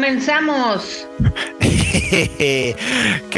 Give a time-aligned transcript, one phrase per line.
[0.00, 1.06] Comenzamos.
[2.10, 2.74] ¿Qué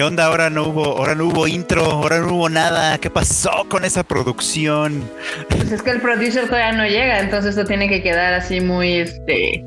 [0.00, 0.26] onda?
[0.26, 2.98] Ahora no hubo, ahora no hubo intro, ahora no hubo nada.
[2.98, 5.11] ¿Qué pasó con esa producción?
[5.48, 8.98] Pues es que el producer todavía no llega, entonces esto tiene que quedar así muy
[8.98, 9.64] este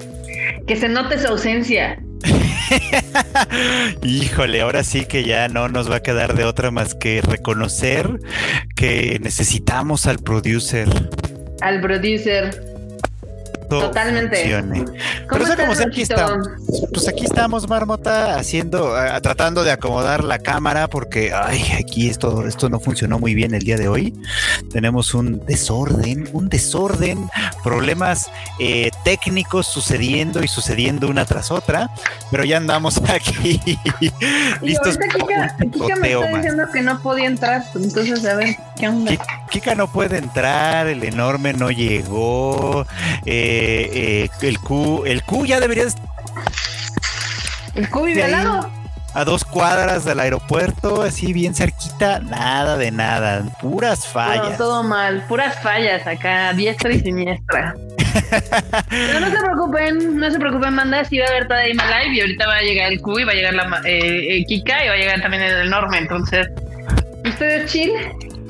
[0.68, 2.02] que se note su ausencia.
[4.02, 8.10] Híjole, ahora sí que ya no nos va a quedar de otra más que reconocer
[8.74, 10.88] que necesitamos al producer.
[11.60, 12.75] Al producer.
[13.68, 14.56] Totalmente.
[15.30, 16.48] Pero sea como aquí estamos.
[16.94, 22.70] Pues aquí estamos, Marmota, haciendo, tratando de acomodar la cámara porque ay, aquí esto, esto
[22.70, 24.14] no funcionó muy bien el día de hoy.
[24.72, 27.30] Tenemos un desorden, un desorden,
[27.64, 31.90] problemas eh, técnicos sucediendo y sucediendo una tras otra,
[32.32, 33.60] pero ya andamos aquí
[34.62, 34.98] listos.
[34.98, 39.12] Kika, Kika me está diciendo que no podía entrar, entonces a ver qué onda.
[39.50, 42.86] Kika no puede entrar, el enorme no llegó.
[43.26, 45.86] Eh, eh, el Q, el Q ya debería.
[47.76, 48.70] El Q vive al lado.
[49.14, 54.58] A dos cuadras del aeropuerto, así bien cerquita, nada de nada, puras fallas.
[54.58, 57.76] todo mal, puras fallas acá, diestra y siniestra.
[58.90, 62.16] Pero no se preocupen, no se preocupen, manda, si va a haber toda Ima Live
[62.16, 64.84] y ahorita va a llegar el Q y va a llegar la eh, eh, Kika
[64.84, 66.50] y va a llegar también el enorme, entonces
[67.24, 67.92] ustedes chill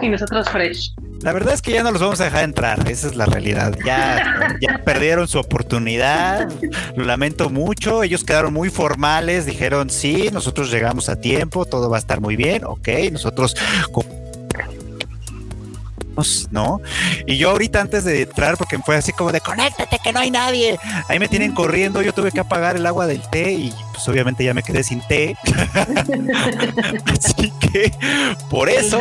[0.01, 0.93] y nosotros fresh.
[1.21, 3.75] La verdad es que ya no los vamos a dejar entrar, esa es la realidad.
[3.83, 6.47] Ya, ya perdieron su oportunidad,
[6.95, 8.03] lo lamento mucho.
[8.03, 12.35] Ellos quedaron muy formales, dijeron sí, nosotros llegamos a tiempo, todo va a estar muy
[12.35, 13.55] bien, ok, nosotros
[16.51, 16.81] ¿no?
[17.25, 20.31] Y yo ahorita antes de entrar, porque fue así como de conéctate que no hay
[20.31, 24.07] nadie, ahí me tienen corriendo, yo tuve que apagar el agua del té y pues
[24.09, 25.37] obviamente ya me quedé sin té.
[27.17, 27.93] así que
[28.49, 28.99] por eso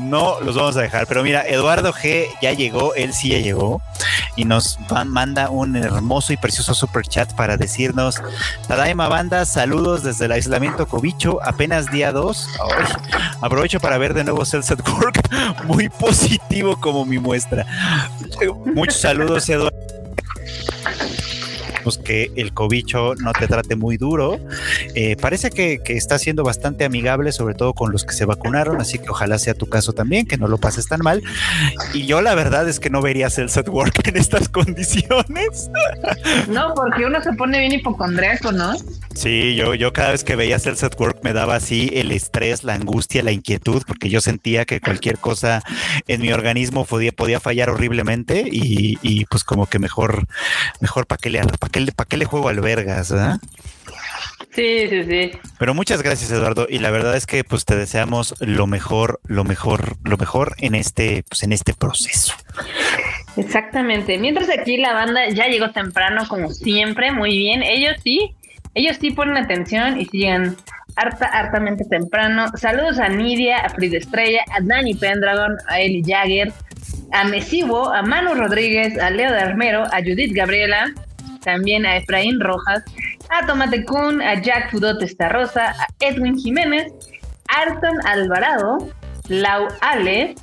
[0.00, 1.06] no los vamos a dejar.
[1.06, 3.80] Pero mira, Eduardo G ya llegó, él sí ya llegó
[4.36, 8.20] y nos manda un hermoso y precioso super chat para decirnos,
[8.66, 12.48] Tadaima Banda, saludos desde el aislamiento Cobicho, apenas día 2.
[13.40, 15.28] Aprovecho para ver de nuevo Cells at Work,
[15.64, 17.66] muy positivo como mi muestra.
[18.74, 19.76] Muchos saludos, Eduardo
[21.96, 24.38] que el cobicho no te trate muy duro.
[24.94, 28.98] Eh, parece que, está siendo bastante amigable, sobre todo con los que se vacunaron, así
[28.98, 31.22] que ojalá sea tu caso también, que no lo pases tan mal.
[31.94, 35.70] Y yo la verdad es que no verías el set work en estas condiciones.
[36.48, 38.74] No, porque uno se pone bien hipocondriaco, ¿no?
[39.14, 42.64] Sí, yo, yo cada vez que veía el set work me daba así el estrés,
[42.64, 45.62] la angustia, la inquietud, porque yo sentía que cualquier cosa
[46.06, 50.26] en mi organismo podía, podía fallar horriblemente y, pues como que mejor,
[50.80, 53.12] mejor para que le, para ¿para qué le juego al Vergas?
[54.54, 55.30] Sí, sí, sí.
[55.58, 56.66] Pero muchas gracias, Eduardo.
[56.68, 60.74] Y la verdad es que pues te deseamos lo mejor, lo mejor, lo mejor en
[60.74, 62.34] este, pues en este proceso.
[63.36, 64.18] Exactamente.
[64.18, 67.62] Mientras aquí la banda ya llegó temprano, como siempre, muy bien.
[67.62, 68.34] Ellos sí,
[68.74, 70.56] ellos sí ponen atención y siguen
[70.96, 72.46] harta, hartamente temprano.
[72.56, 76.52] Saludos a Nidia, a Frida Estrella, a Dani Pendragon, a Eli Jagger,
[77.12, 80.92] a Mesivo, a Manu Rodríguez, a Leo de Armero, a Judith Gabriela,
[81.40, 82.84] también a Efraín Rojas,
[83.30, 85.00] a Tomate Kun, a Jack Fudot
[85.30, 86.92] Rosa, a Edwin Jiménez,
[87.48, 88.88] Arton Alvarado,
[89.28, 90.34] Lau Ale,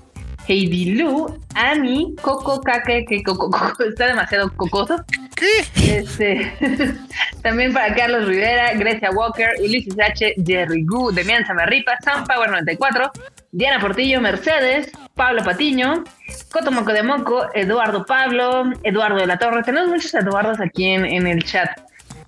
[0.48, 5.04] Heidi Lu, Ami, Coco Caque, que Coco, Coco está demasiado cocoso.
[5.36, 5.98] ¿Qué?
[5.98, 6.54] Este,
[7.42, 13.12] también para Carlos Rivera, Grecia Walker, Ulises H, Jerry Gu, Demian Samarripa, Power 94,
[13.56, 16.04] Diana Portillo, Mercedes, Pablo Patiño,
[16.52, 19.64] Cotomoco de Moco, Eduardo Pablo, Eduardo de la Torre.
[19.64, 21.70] Tenemos muchos Eduardos aquí en, el chat.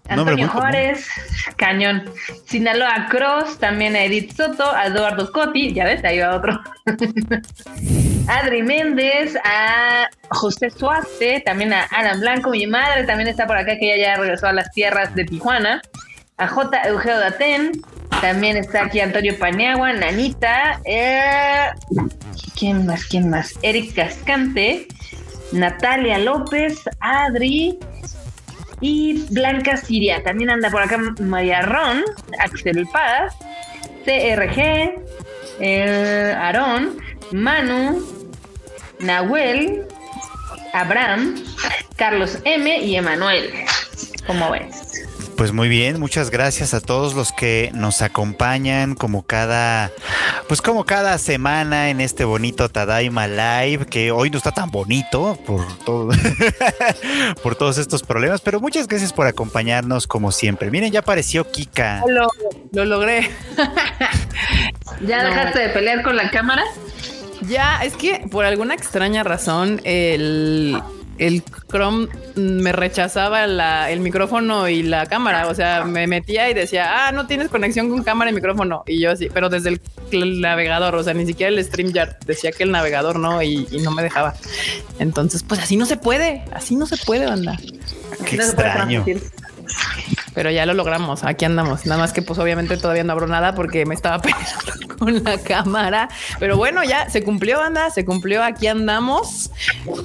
[0.07, 1.05] Antonio Juárez,
[1.57, 2.09] Cañón.
[2.45, 6.61] Sinaloa Cross, también a Edith Soto, a Eduardo Coti, ya ves, ahí va otro.
[8.29, 13.77] Adri Méndez, a José Suaste, también a Alan Blanco, mi madre también está por acá,
[13.77, 15.81] que ella ya regresó a las tierras de Tijuana.
[16.37, 16.87] A J.
[16.87, 17.71] Eugenio Datén,
[18.21, 20.81] también está aquí Antonio Paniagua, Nanita.
[20.85, 21.67] Eh,
[22.57, 23.05] ¿Quién más?
[23.05, 23.53] ¿Quién más?
[23.61, 24.87] Eric Cascante,
[25.51, 27.77] Natalia López, Adri
[28.81, 30.23] y Blanca Siria.
[30.23, 32.03] También anda por acá María Ron,
[32.39, 33.35] Axel Paz,
[34.03, 34.95] CRG,
[35.59, 36.97] eh, Aarón,
[37.31, 38.03] Manu,
[38.99, 39.85] Nahuel,
[40.73, 41.35] Abraham,
[41.95, 43.51] Carlos M y Emanuel.
[44.25, 45.06] ¿Cómo ves?
[45.37, 49.91] Pues muy bien, muchas gracias a todos los que nos acompañan como cada,
[50.47, 55.37] pues como cada semana en este bonito Tadaima Live, que hoy no está tan bonito
[55.45, 56.09] por todo,
[57.43, 60.71] por todos estos problemas, pero muchas gracias por acompañarnos como siempre.
[60.71, 62.03] Miren, ya apareció Kika.
[62.07, 62.27] Lo,
[62.71, 63.29] lo logré.
[65.05, 66.63] ¿Ya dejaste de pelear con la cámara?
[67.41, 70.81] Ya, es que por alguna extraña razón el
[71.17, 73.45] el Chrome me rechazaba
[73.89, 75.47] el micrófono y la cámara.
[75.47, 78.83] O sea, me metía y decía, ah, no tienes conexión con cámara y micrófono.
[78.87, 79.79] Y yo sí, pero desde
[80.11, 83.91] el, navegador, o sea, ni siquiera el StreamYard decía que el navegador no y, no
[83.91, 84.35] me dejaba.
[84.99, 87.57] Entonces, pues así no se puede, así no se puede, banda.
[88.25, 89.05] Qué extraño
[90.37, 91.23] pero ya lo logramos.
[91.23, 91.87] Aquí andamos.
[91.87, 95.39] Nada más que pues obviamente todavía no abro nada porque me estaba peleando con la
[95.39, 96.09] cámara.
[96.37, 98.43] Pero bueno, ya se cumplió, banda, se cumplió.
[98.43, 99.49] Aquí andamos.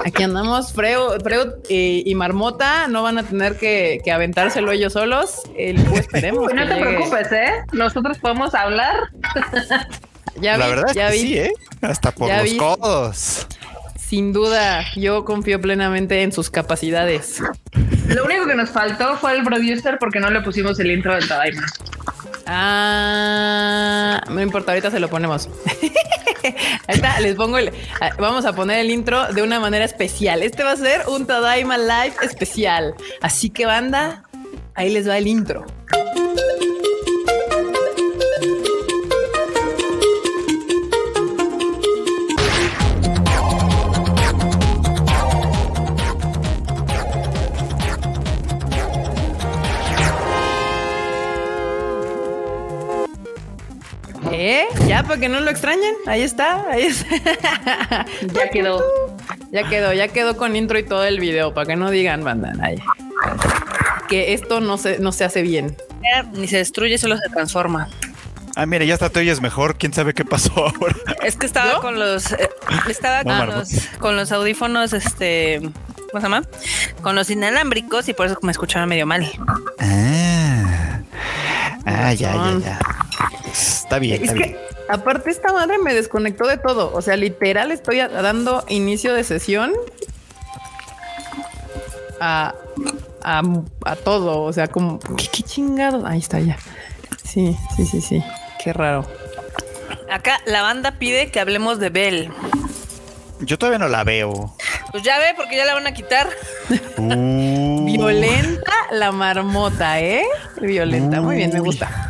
[0.06, 0.72] Aquí andamos.
[0.72, 5.42] Freo, Freo eh, y Marmota no van a tener que, aventárselo ellos solos.
[5.54, 6.50] El, pues esperemos.
[6.54, 7.64] no te preocupes, ¿eh?
[7.74, 9.10] Nosotros podemos hablar.
[10.40, 11.18] ya la verdad ya vi.
[11.18, 11.52] sí, ¿eh?
[11.82, 13.46] Hasta por los codos.
[14.12, 17.40] Sin duda, yo confío plenamente en sus capacidades.
[18.08, 21.26] Lo único que nos faltó fue el producer porque no le pusimos el intro del
[21.26, 21.64] Tadaima.
[22.44, 25.48] Ah, no importa, ahorita se lo ponemos.
[26.88, 27.72] Ahí está, les pongo el.
[28.02, 30.42] Ah, vamos a poner el intro de una manera especial.
[30.42, 32.94] Este va a ser un Tadaima Live especial.
[33.22, 34.24] Así que, banda,
[34.74, 35.64] ahí les va el intro.
[54.32, 54.66] ¿Eh?
[54.86, 55.94] Ya, para que no lo extrañen.
[56.06, 56.64] Ahí está.
[56.70, 58.06] Ahí está.
[58.32, 58.82] ya quedó.
[59.50, 62.52] Ya quedó, ya quedó con intro y todo el video, para que no digan, banda.
[64.08, 65.76] Que esto no se, no se hace bien.
[66.32, 67.88] Ni se destruye, solo se transforma.
[68.56, 69.76] Ah, mira, ya está te oyes mejor.
[69.76, 70.96] ¿Quién sabe qué pasó ahora?
[71.22, 72.32] Es que estaba con los...
[72.32, 72.50] Eh,
[72.88, 73.68] estaba con, los,
[73.98, 75.60] con los audífonos, este...
[76.10, 76.42] ¿Cómo se llama?
[77.02, 79.30] Con los inalámbricos y por eso me escuchaba medio mal.
[79.78, 81.00] Ah,
[81.86, 82.78] ah ya, ya, ya.
[83.92, 84.24] Está bien.
[84.24, 84.56] Es que
[84.88, 86.94] aparte esta madre me desconectó de todo.
[86.94, 89.74] O sea, literal estoy dando inicio de sesión
[92.18, 92.54] a,
[93.22, 94.44] a, todo.
[94.44, 96.06] O sea, como ¿qué, qué chingado.
[96.06, 96.56] Ahí está ya.
[97.22, 98.24] Sí, sí, sí, sí.
[98.64, 99.06] Qué raro.
[100.10, 102.30] Acá la banda pide que hablemos de Bell.
[103.40, 104.56] Yo todavía no la veo.
[104.90, 106.30] Pues ya ve, porque ya la van a quitar.
[106.96, 107.84] Uh.
[107.92, 110.24] Violenta la marmota, ¿eh?
[110.62, 111.20] Violenta.
[111.20, 112.08] Muy bien, me gusta.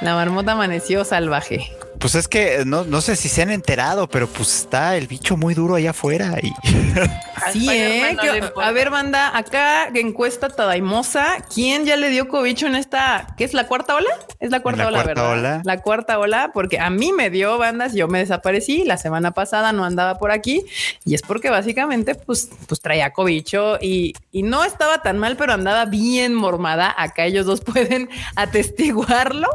[0.00, 1.72] La marmota amaneció salvaje.
[1.98, 5.36] Pues es que no, no sé si se han enterado, pero pues está el bicho
[5.36, 6.36] muy duro allá afuera.
[6.42, 6.52] Y...
[7.52, 8.16] Sí, ¿eh?
[8.60, 11.36] a ver, banda, acá encuesta Tadaimosa.
[11.54, 13.34] ¿Quién ya le dio cobicho en esta?
[13.36, 14.10] ¿Qué es la cuarta ola?
[14.40, 15.62] Es la cuarta ola, ¿verdad?
[15.64, 18.84] La cuarta ola, porque a mí me dio bandas, yo me desaparecí.
[18.84, 20.64] La semana pasada no andaba por aquí
[21.04, 25.52] y es porque básicamente, pues, pues traía cobicho y, y no estaba tan mal, pero
[25.52, 26.94] andaba bien mormada.
[26.98, 29.48] Acá ellos dos pueden atestiguarlo.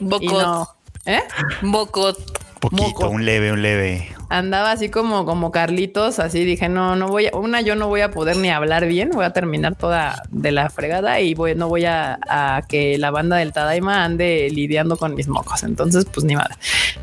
[0.00, 0.76] Bocot.
[1.06, 1.22] ¿Eh?
[1.62, 2.18] Bocot.
[2.60, 4.08] Poquito, un leve, un leve.
[4.28, 8.00] Andaba así como, como Carlitos, así dije, no, no voy a, una, yo no voy
[8.00, 11.68] a poder ni hablar bien, voy a terminar toda de la fregada y voy, no
[11.68, 15.62] voy a, a que la banda del Tadaima ande lidiando con mis mocos.
[15.62, 16.58] Entonces, pues ni nada.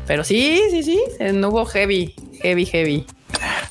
[0.06, 1.00] Pero sí, sí, sí,
[1.32, 3.06] no hubo heavy, heavy, heavy.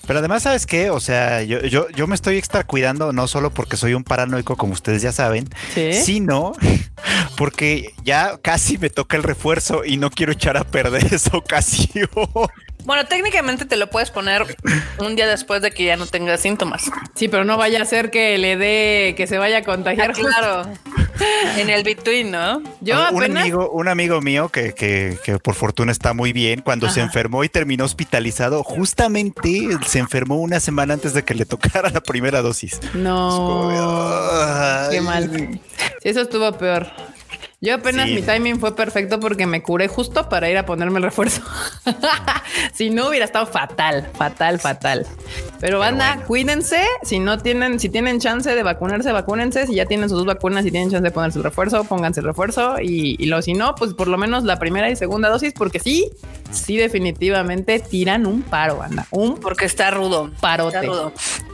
[0.05, 0.89] Pero además, ¿sabes qué?
[0.89, 4.57] O sea, yo, yo, yo me estoy extra cuidando no solo porque soy un paranoico,
[4.57, 5.47] como ustedes ya saben,
[5.93, 6.53] sino
[7.37, 12.09] porque ya casi me toca el refuerzo y no quiero echar a perder esa ocasión.
[12.85, 14.45] Bueno, técnicamente te lo puedes poner
[14.99, 16.91] un día después de que ya no tengas síntomas.
[17.15, 20.11] Sí, pero no vaya a ser que le dé, que se vaya a contagiar.
[20.11, 20.69] Ah, claro.
[21.57, 22.61] en el between, ¿no?
[22.81, 26.89] Yo un amigo, un amigo mío que, que, que, por fortuna está muy bien, cuando
[26.89, 31.89] se enfermó y terminó hospitalizado, justamente se enfermó una semana antes de que le tocara
[31.89, 32.79] la primera dosis.
[32.93, 33.69] No.
[34.91, 35.59] Qué mal.
[36.03, 36.87] eso estuvo peor.
[37.63, 41.03] Yo apenas mi timing fue perfecto porque me curé justo para ir a ponerme el
[41.03, 41.41] refuerzo.
[42.73, 45.07] si no hubiera estado fatal, fatal, fatal.
[45.63, 46.85] Pero banda, cuídense.
[47.03, 49.65] Si no tienen, si tienen chance de vacunarse, vacúnense.
[49.65, 52.25] Si ya tienen sus dos vacunas y tienen chance de ponerse el refuerzo, pónganse el
[52.25, 52.81] refuerzo.
[52.81, 55.79] Y, y lo si no, pues por lo menos la primera y segunda dosis, porque
[55.79, 56.11] sí,
[56.51, 59.07] sí, definitivamente tiran un paro, banda.
[59.11, 60.31] Un porque está rudo.
[60.41, 60.85] Parote.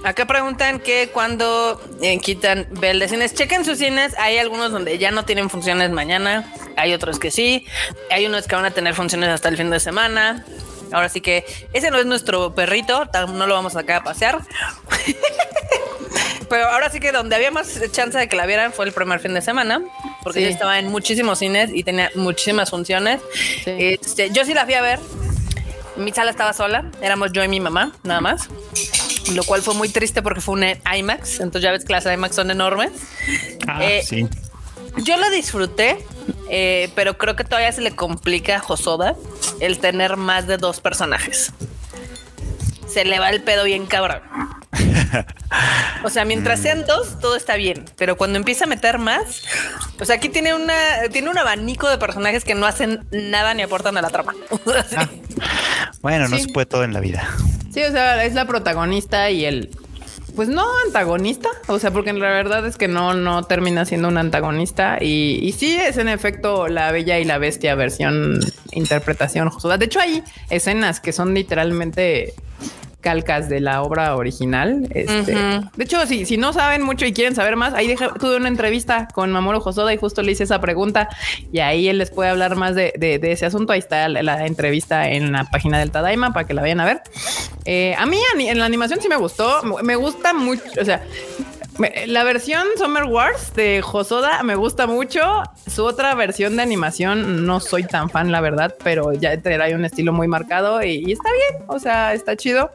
[0.04, 4.18] Acá preguntan que cuando eh, quitan Bell de cines, chequen sus cines.
[4.18, 7.68] Hay algunos donde ya no tienen funciones mañana, hay otros que sí,
[8.10, 10.46] hay unos que van a tener funciones hasta el fin de semana.
[10.91, 14.39] Ahora sí que ese no es nuestro perrito, no lo vamos a sacar a pasear.
[16.50, 19.19] Pero ahora sí que donde había más chance de que la vieran fue el primer
[19.19, 19.84] fin de semana,
[20.24, 23.22] porque yo estaba en muchísimos cines y tenía muchísimas funciones.
[23.65, 25.00] Este, yo sí la fui a ver.
[25.96, 28.50] Mi sala estaba sola, éramos yo y mi mamá, nada más.
[29.34, 30.65] Lo cual fue muy triste porque fue un
[30.98, 31.39] IMAX.
[31.39, 32.91] Entonces ya ves que las IMAX son enormes.
[33.67, 34.27] Ah, eh, sí.
[35.03, 36.03] Yo lo disfruté,
[36.50, 39.15] eh, pero creo que todavía se le complica a Josoda
[39.60, 41.53] el tener más de dos personajes.
[42.88, 44.22] Se le va el pedo bien cabrón.
[46.03, 47.86] o sea, mientras sean dos, todo está bien.
[47.98, 49.44] Pero cuando empieza a meter más,
[50.00, 50.74] o sea, aquí tiene una,
[51.12, 54.34] tiene un abanico de personajes que no hacen nada ni aportan a la trama.
[54.96, 55.08] Ah.
[56.01, 57.27] Bueno, no se puede todo en la vida.
[57.74, 59.70] Sí, o sea, es la protagonista y el
[60.39, 64.17] pues no antagonista, o sea, porque la verdad es que no, no termina siendo un
[64.17, 68.39] antagonista y, y sí es en efecto la bella y la bestia versión
[68.72, 69.51] interpretación.
[69.77, 72.36] De hecho hay escenas que son literalmente
[73.01, 74.88] calcas de la obra original.
[74.91, 78.48] Este, De hecho, si, si no saben mucho y quieren saber más, ahí tuve una
[78.48, 81.10] entrevista con Mamoru Hosoda y justo le hice esa pregunta
[81.51, 83.74] y ahí él les puede hablar más de, ese asunto.
[83.74, 87.01] Ahí está la, entrevista en la página del Tadaima para que la vayan a ver.
[87.65, 91.03] Eh, a mí en la animación sí me gustó, me gusta mucho, o sea,
[92.07, 95.21] la versión Summer Wars de Josoda me gusta mucho.
[95.67, 99.86] Su otra versión de animación no soy tan fan, la verdad, pero ya trae un
[99.86, 101.63] estilo muy marcado y, está bien.
[101.67, 102.71] O sea, está chido.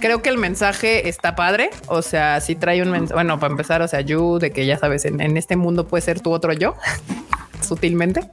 [0.00, 1.70] Creo que el mensaje está padre.
[1.86, 3.14] O sea, sí trae un mensaje.
[3.14, 6.20] Bueno, para empezar, o sea, you, de que ya sabes, en, este mundo puede ser
[6.20, 6.74] tu otro yo,
[7.60, 8.22] sutilmente.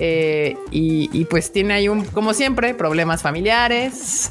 [0.00, 4.30] Eh, y, y pues tiene ahí un, como siempre, problemas familiares,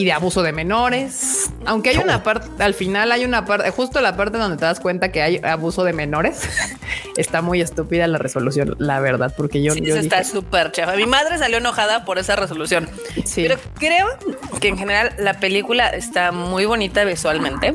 [0.00, 1.29] y de abuso de menores.
[1.66, 4.80] Aunque hay una parte, al final hay una parte, justo la parte donde te das
[4.80, 6.48] cuenta que hay abuso de menores.
[7.16, 10.96] está muy estúpida la resolución, la verdad, porque yo, yo está súper chafa.
[10.96, 12.88] Mi madre salió enojada por esa resolución.
[13.24, 13.42] Sí.
[13.42, 14.06] Pero creo
[14.60, 17.74] que en general la película está muy bonita visualmente,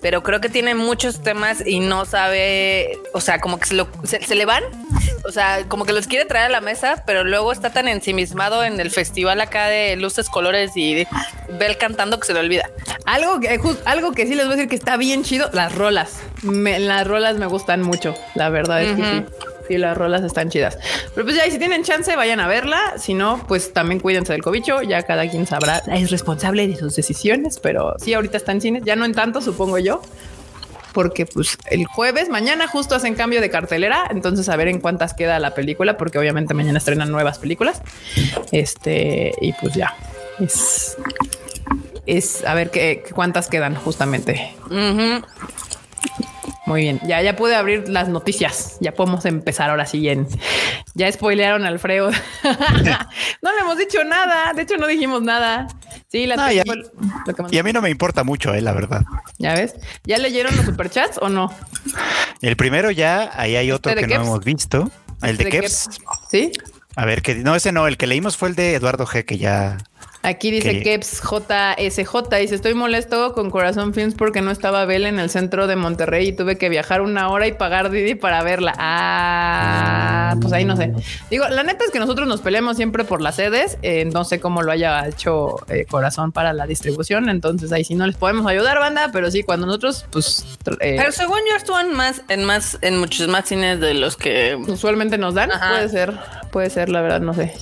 [0.00, 3.88] pero creo que tiene muchos temas y no sabe, o sea, como que se, lo,
[4.04, 4.62] se, le van,
[5.24, 8.64] o sea, como que los quiere traer a la mesa, pero luego está tan ensimismado
[8.64, 11.06] en el festival acá de luces, colores y
[11.58, 12.70] Bel cantando que se le olvida.
[13.04, 16.20] Algo que, algo que sí les voy a decir que está bien chido, las rolas.
[16.42, 19.24] las rolas me gustan mucho, la verdad es que sí.
[19.68, 20.78] Sí, las rolas están chidas.
[21.14, 22.94] Pero pues ya, si tienen chance, vayan a verla.
[22.98, 24.82] Si no, pues también cuídense del cobicho.
[24.82, 27.58] Ya cada quien sabrá, es responsable de sus decisiones.
[27.58, 28.84] Pero sí, ahorita está en cines.
[28.84, 30.02] Ya no en tanto, supongo yo.
[30.96, 34.08] Porque pues el jueves, mañana justo hacen cambio de cartelera.
[34.10, 35.98] Entonces a ver en cuántas queda la película.
[35.98, 37.82] Porque obviamente mañana estrenan nuevas películas.
[38.50, 39.94] Este, y pues ya.
[40.40, 40.96] Es,
[42.06, 44.54] es a ver qué, cuántas quedan justamente.
[46.66, 48.76] Muy bien, ya, ya pude abrir las noticias.
[48.80, 50.26] Ya podemos empezar ahora sí en.
[50.94, 52.10] Ya spoilearon al Alfredo.
[53.42, 54.52] no le hemos dicho nada.
[54.52, 55.68] De hecho, no dijimos nada.
[56.08, 56.58] Sí, la y,
[57.58, 59.04] a mí, no me importa mucho, eh, la verdad.
[59.38, 59.74] Ya ves.
[60.04, 61.52] ¿Ya leyeron los superchats o no?
[62.42, 64.90] El primero ya, ahí hay otro que no hemos visto.
[65.22, 65.88] El de, de Keps.
[66.30, 66.52] Sí.
[66.96, 69.38] A ver, que no, ese no, el que leímos fue el de Eduardo G, que
[69.38, 69.78] ya
[70.26, 72.36] Aquí dice Keps JSJ.
[72.40, 76.26] Dice: Estoy molesto con Corazón Films porque no estaba Bel en el centro de Monterrey
[76.26, 78.74] y tuve que viajar una hora y pagar Didi para verla.
[78.76, 80.92] Ah, pues ahí no sé.
[81.30, 83.78] Digo, la neta es que nosotros nos peleamos siempre por las sedes.
[83.82, 87.28] Eh, no sé cómo lo haya hecho eh, Corazón para la distribución.
[87.28, 90.44] Entonces ahí sí no les podemos ayudar, banda, pero sí, cuando nosotros, pues.
[90.80, 94.56] Eh, pero según yo, estuvo más, en más, en muchos más cines de los que
[94.66, 95.50] usualmente nos dan.
[95.50, 96.14] Puede ser,
[96.50, 97.54] puede ser, la verdad, no sé.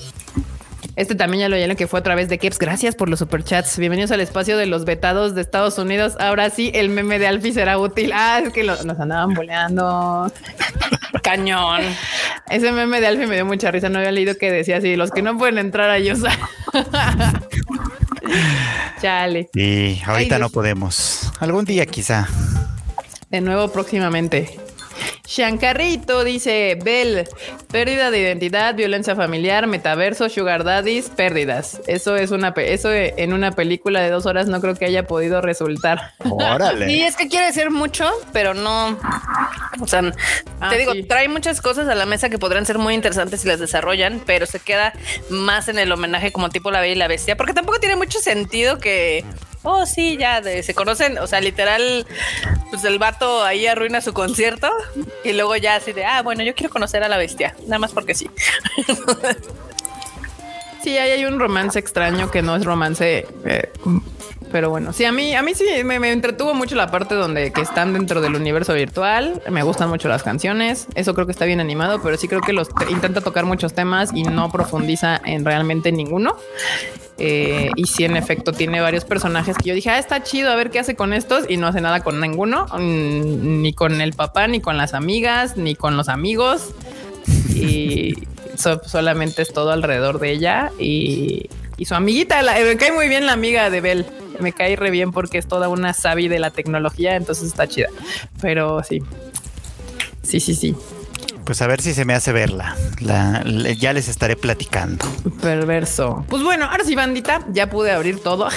[0.95, 2.57] Este también ya lo llené que fue a través de Keps.
[2.57, 3.77] Gracias por los superchats.
[3.77, 6.15] Bienvenidos al espacio de los vetados de Estados Unidos.
[6.19, 8.11] Ahora sí, el meme de Alfie será útil.
[8.13, 10.31] Ah, es que nos andaban boleando.
[11.21, 11.81] Cañón.
[12.49, 13.89] Ese meme de Alfie me dio mucha risa.
[13.89, 16.31] No había leído que decía así: los que no pueden entrar a Yosa.
[19.01, 19.49] Chale.
[19.53, 21.29] Y ahorita no podemos.
[21.41, 22.29] Algún día quizá.
[23.29, 24.64] De nuevo próximamente.
[25.25, 27.27] Shankarrito dice, Bell,
[27.71, 31.81] pérdida de identidad, violencia familiar, metaverso, sugar daddies, pérdidas.
[31.87, 35.41] Eso es una, eso en una película de dos horas no creo que haya podido
[35.41, 36.13] resultar.
[36.19, 36.87] Órale.
[36.87, 38.97] Sí, es que quiere decir mucho, pero no,
[39.79, 40.01] o sea,
[40.59, 43.47] ah, te digo, trae muchas cosas a la mesa que podrían ser muy interesantes si
[43.47, 44.93] las desarrollan, pero se queda
[45.29, 48.19] más en el homenaje como tipo La Bella y la Bestia, porque tampoco tiene mucho
[48.19, 49.25] sentido que
[49.65, 52.05] oh, sí, ya se conocen, o sea, literal,
[52.69, 54.71] pues el vato ahí arruina su concierto
[55.23, 57.91] y luego ya así de, ah, bueno, yo quiero conocer a la bestia, nada más
[57.91, 58.29] porque sí.
[60.83, 63.71] sí, ahí hay un romance extraño que no es romance eh,
[64.55, 67.59] pero bueno, sí, a mí, a mí sí me, entretuvo mucho la parte donde que
[67.59, 69.41] están dentro del universo virtual.
[69.51, 70.87] Me gustan mucho las canciones.
[70.95, 74.11] Eso creo que está bien animado, pero sí creo que los intenta tocar muchos temas
[74.13, 76.37] y no profundiza en realmente ninguno.
[77.17, 80.55] Eh, y sí, en efecto, tiene varios personajes que yo dije, ah, está chido, a
[80.55, 81.43] ver qué hace con estos.
[81.49, 85.57] Y no hace nada con ninguno, mm, ni con el papá, ni con las amigas,
[85.57, 86.73] ni con los amigos.
[87.53, 88.13] Y
[88.55, 90.71] solamente es todo alrededor de ella.
[90.79, 94.91] Y, y su amiguita, me cae muy bien la amiga de Belle me cae re
[94.91, 97.89] bien porque es toda una sabi de la tecnología, entonces está chida.
[98.41, 99.01] Pero sí.
[100.23, 100.75] Sí, sí, sí.
[101.45, 102.75] Pues a ver si se me hace verla.
[102.99, 103.43] La,
[103.77, 105.05] ya les estaré platicando.
[105.41, 106.25] Perverso.
[106.27, 108.49] Pues bueno, ahora sí, bandita, ya pude abrir todo.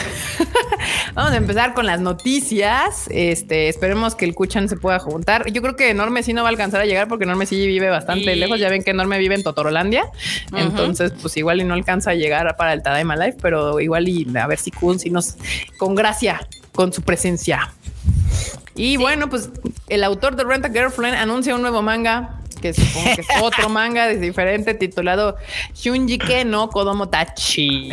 [1.14, 3.06] Vamos a empezar con las noticias.
[3.10, 5.50] Este, esperemos que el Kuchan se pueda juntar.
[5.52, 7.90] Yo creo que Enorme sí no va a alcanzar a llegar porque Enorme sí vive
[7.90, 8.58] bastante lejos.
[8.58, 10.04] Ya ven que Enorme vive en Totorolandia.
[10.56, 14.26] Entonces, pues igual y no alcanza a llegar para el Tadaima Life, pero igual y
[14.34, 15.36] a ver si Kun si nos
[15.76, 16.40] con gracia
[16.72, 17.70] con su presencia.
[18.74, 19.50] Y bueno, pues
[19.88, 23.68] el autor de Rent a Girlfriend anuncia un nuevo manga que supongo que es otro
[23.68, 25.36] manga diferente titulado
[25.74, 27.90] Shunjike no Kodomo Tachi.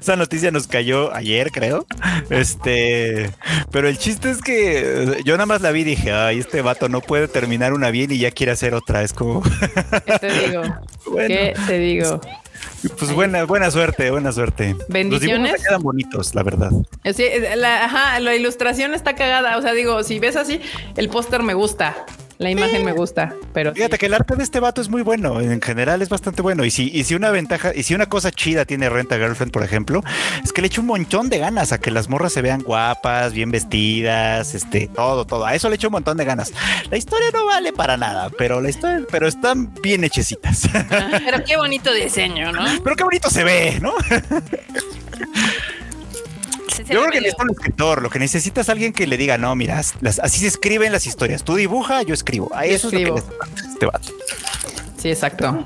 [0.00, 1.86] Esa noticia nos cayó ayer, creo.
[2.30, 3.30] Este,
[3.70, 6.88] pero el chiste es que yo nada más la vi y dije, ay, este vato
[6.88, 9.02] no puede terminar una bien y ya quiere hacer otra.
[9.02, 9.42] Es como.
[9.42, 10.62] ¿Qué te digo?
[11.16, 12.20] ¿Qué te digo?
[12.98, 14.76] Pues buena, buena suerte, buena suerte.
[14.88, 15.52] Bendiciones.
[15.52, 16.70] Los quedan bonitos, la verdad.
[17.14, 17.24] Sí,
[17.56, 19.56] la, ajá, la ilustración está cagada.
[19.58, 20.60] O sea, digo, si ves así,
[20.96, 22.06] el póster me gusta.
[22.38, 25.40] La imagen me gusta, pero fíjate que el arte de este vato es muy bueno.
[25.40, 26.64] En general es bastante bueno.
[26.64, 29.64] Y si, y si una ventaja, y si una cosa chida tiene Renta Girlfriend, por
[29.64, 30.04] ejemplo,
[30.44, 33.32] es que le echa un montón de ganas a que las morras se vean guapas,
[33.32, 35.46] bien vestidas, este, todo, todo.
[35.46, 36.52] A eso le echa un montón de ganas.
[36.90, 40.68] La historia no vale para nada, pero la historia, pero están bien hechecitas.
[41.24, 42.64] Pero qué bonito diseño, ¿no?
[42.84, 43.92] Pero qué bonito se ve, ¿no?
[46.68, 49.54] Yo creo que necesitas un escritor, lo que necesitas es alguien que le diga, no,
[49.56, 51.42] mira, así se escriben las historias.
[51.44, 52.50] Tú dibuja, yo escribo.
[52.54, 53.22] A eso es lo que
[53.72, 54.08] este vato.
[54.98, 55.64] Sí, exacto.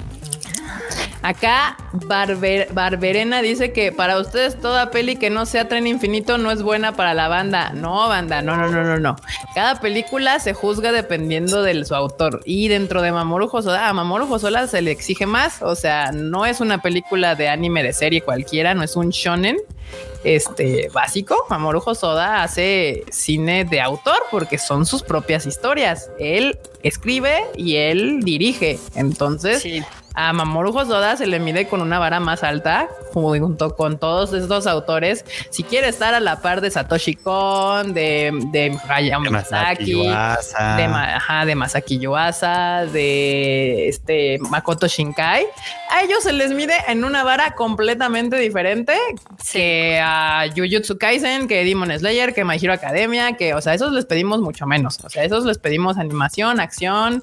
[1.22, 6.62] Acá Barberena dice que para ustedes toda peli que no sea tren infinito no es
[6.62, 7.70] buena para la banda.
[7.72, 9.16] No, banda, no, no, no, no, no.
[9.54, 12.40] Cada película se juzga dependiendo de su autor.
[12.44, 15.62] Y dentro de Mamoru Hosoda, a Mamoru Hosoda se le exige más.
[15.62, 19.58] O sea, no es una película de anime de serie cualquiera, no es un shonen
[20.24, 21.46] este básico.
[21.50, 26.10] Mamoru Hosoda hace cine de autor porque son sus propias historias.
[26.18, 28.78] Él escribe y él dirige.
[28.94, 29.64] Entonces,
[30.14, 34.66] a Mamoru Hosoda se le mide con una vara más alta, junto con todos estos
[34.66, 35.24] autores.
[35.50, 41.44] Si quiere estar a la par de Satoshi Kon, de, de Hayao Miyazaki, de, ajá,
[41.46, 45.46] de Masaki Yuasa, de este Makoto Shinkai,
[45.90, 48.94] a ellos se les mide en una vara completamente diferente
[49.52, 53.92] que a Jujutsu Kaisen, que Demon Slayer, que My Hero Academia, que, o sea, esos
[53.92, 54.98] les pedimos mucho menos.
[55.04, 57.22] O sea, esos les pedimos animación, acción,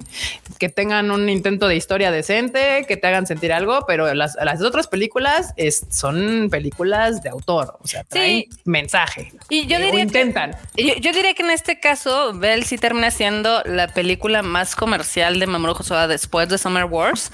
[0.58, 4.86] que tengan un intento de historia decente, que te hagan sentir algo, pero las, otras
[4.88, 5.54] películas
[5.90, 9.32] son películas de autor, o sea, traen mensaje.
[9.48, 10.56] Y yo diría intentan.
[10.74, 15.38] Que, yo, diría que en este caso, Bell sí termina siendo la película más comercial
[15.38, 17.30] de Mamoru Hosoda después de Summer Wars,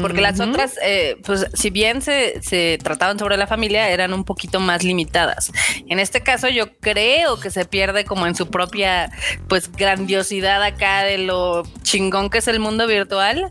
[0.00, 4.24] porque las otras, eh, pues si bien se, se trataban sobre la familia, eran un
[4.24, 5.52] poquito más limitadas.
[5.88, 9.10] En este caso, yo creo que se pierde como en su propia,
[9.48, 13.50] pues, grandiosidad acá de lo chingón que es el mundo virtual.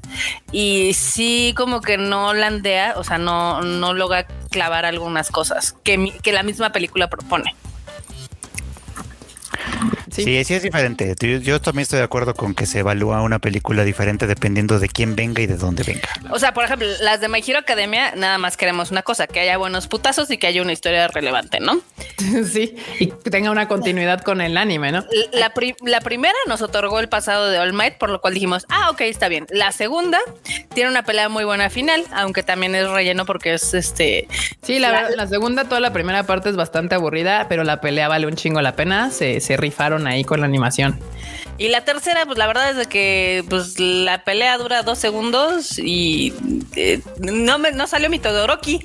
[0.51, 6.13] Y sí como que no landea, o sea, no, no logra clavar algunas cosas que,
[6.21, 7.55] que la misma película propone.
[10.23, 11.15] Sí, sí, es diferente.
[11.41, 15.15] Yo, también estoy de acuerdo con que se evalúa una película diferente dependiendo de quién
[15.15, 16.09] venga y de dónde venga.
[16.31, 19.39] O sea, por ejemplo, las de My Hero Academia, nada más queremos una cosa, que
[19.39, 21.81] haya buenos putazos y que haya una historia relevante, ¿no?
[22.49, 25.05] Sí, y que tenga una continuidad con el anime, ¿no?
[25.31, 25.51] La,
[25.83, 29.01] la primera nos otorgó el pasado de All Might, por lo cual dijimos, ah, ok,
[29.01, 29.45] está bien.
[29.49, 30.19] La segunda
[30.73, 34.27] tiene una pelea muy buena final, aunque también es relleno porque es este...
[34.61, 38.07] Sí, la, verdad, la segunda, toda la primera parte es bastante aburrida, pero la pelea
[38.07, 39.11] vale un chingo la pena.
[39.11, 40.99] Se, se rifaron ahí con la animación.
[41.59, 45.77] Y la tercera, pues la verdad es de que pues la pelea dura dos segundos
[45.77, 46.33] y
[46.77, 48.79] eh, no me no salió mi Todoroki,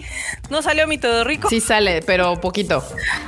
[0.51, 1.49] no salió mi Todorico.
[1.49, 2.85] Sí sale, pero poquito.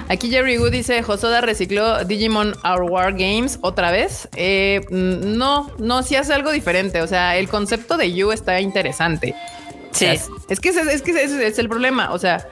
[0.09, 4.29] Aquí Jerry Wood dice, Josoda recicló Digimon Our War Games otra vez.
[4.35, 7.01] Eh, mm, no, no, si hace algo diferente.
[7.01, 9.37] O sea, el concepto de You está interesante.
[9.93, 10.07] Sí.
[10.07, 12.11] es, que es que ese es el problema.
[12.13, 12.49] O sea,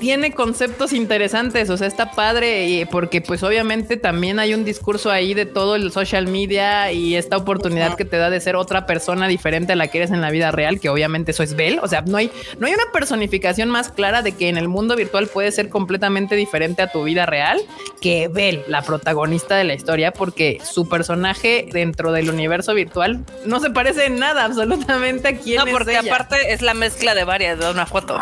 [0.00, 5.34] tiene conceptos interesantes, o sea, está padre porque pues obviamente también hay un discurso ahí
[5.34, 9.28] de todo el social media y esta oportunidad que te da de ser otra persona
[9.28, 11.88] diferente a la que eres en la vida real, que obviamente eso es Bell, o
[11.88, 15.28] sea, no hay no hay una personificación más clara de que en el mundo virtual
[15.28, 17.60] puede ser completamente diferente a tu vida real
[18.00, 23.60] que Bell, la protagonista de la historia, porque su personaje dentro del universo virtual no
[23.60, 27.58] se parece en nada absolutamente a quién No, porque aparte es la mezcla de varias
[27.58, 28.18] de una foto.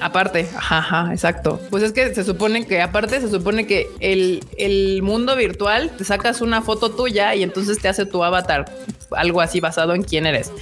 [0.00, 1.60] Aparte, ajá, exacto.
[1.70, 6.04] Pues es que se supone que, aparte, se supone que el, el, mundo virtual te
[6.04, 8.66] sacas una foto tuya y entonces te hace tu avatar,
[9.12, 10.52] algo así basado en quién eres.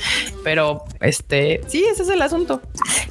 [0.44, 2.62] Pero, este, sí, ese es el asunto.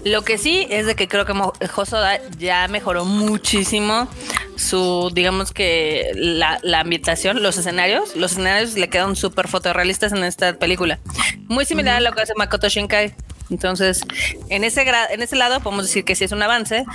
[0.05, 1.33] Lo que sí es de que creo que
[1.75, 4.07] Hosoda ya mejoró muchísimo
[4.55, 10.57] su, digamos que la, ambientación, los escenarios, los escenarios le quedan súper fotorrealistas en esta
[10.57, 10.99] película.
[11.47, 13.13] Muy similar a lo que hace Makoto Shinkai.
[13.54, 14.02] Entonces,
[14.50, 16.86] en ese, en ese lado podemos decir que sí es un avance.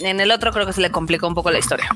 [0.00, 1.90] En el otro creo que se le complicó un poco la historia.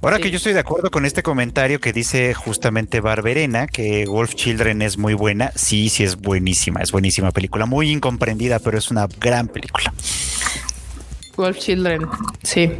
[0.00, 4.34] Ahora que yo estoy de acuerdo con este comentario que dice justamente Barberena, que Wolf
[4.34, 8.90] Children es muy buena, sí, sí es buenísima, es buenísima película, muy incomprendida, pero es
[8.90, 9.92] una gran película.
[11.40, 12.06] Wolf Children,
[12.42, 12.70] sí.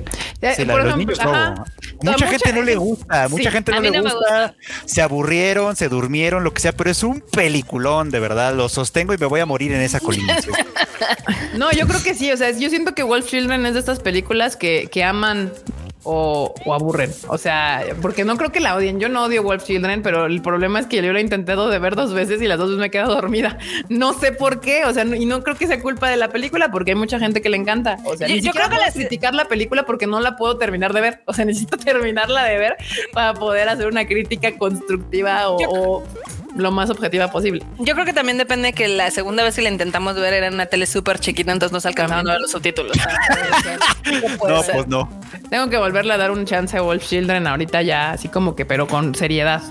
[2.03, 6.55] Mucha gente no le gusta, mucha gente no le gusta, se aburrieron, se durmieron, lo
[6.55, 9.73] que sea, pero es un peliculón, de verdad, lo sostengo y me voy a morir
[9.73, 10.39] en esa colina.
[11.57, 14.01] no, yo creo que sí, o sea, yo siento que Wolf Children es de estas
[14.01, 15.53] películas que, que aman
[16.05, 17.11] o, aburren.
[17.29, 19.01] O sea, porque no creo que la odien.
[19.01, 21.79] Yo no odio Wolf Children, pero el problema es que yo lo he intentado de
[21.79, 23.59] ver dos veces y las dos veces me he quedado dormida.
[23.89, 24.85] No sé por qué.
[24.85, 27.43] O sea, y no creo que sea culpa de la película porque hay mucha gente
[27.43, 27.99] que le encanta.
[28.05, 31.01] O sea, yo, creo que la criticar la película porque no la puedo terminar de
[31.01, 31.23] ver.
[31.27, 32.77] O sea, necesito terminarla de ver
[33.13, 36.03] para poder hacer una crítica constructiva o
[36.57, 37.65] lo más objetiva posible.
[37.79, 40.55] Yo creo que también depende que la segunda vez que la intentamos ver era en
[40.55, 42.97] una tele súper chiquita, entonces nos alcanzaron a ver los subtítulos.
[44.49, 45.09] no, pues no.
[45.49, 48.65] Tengo que volverle a dar un chance a Wolf Children ahorita ya, así como que,
[48.65, 49.63] pero con seriedad.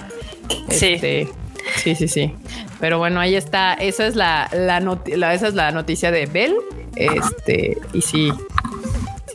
[0.69, 0.93] Sí.
[0.93, 1.29] Este,
[1.75, 2.33] sí, sí, sí.
[2.79, 3.73] Pero bueno, ahí está.
[3.73, 6.55] Esa es la, la, esa es la noticia de Bell.
[6.95, 8.31] Este, y sí,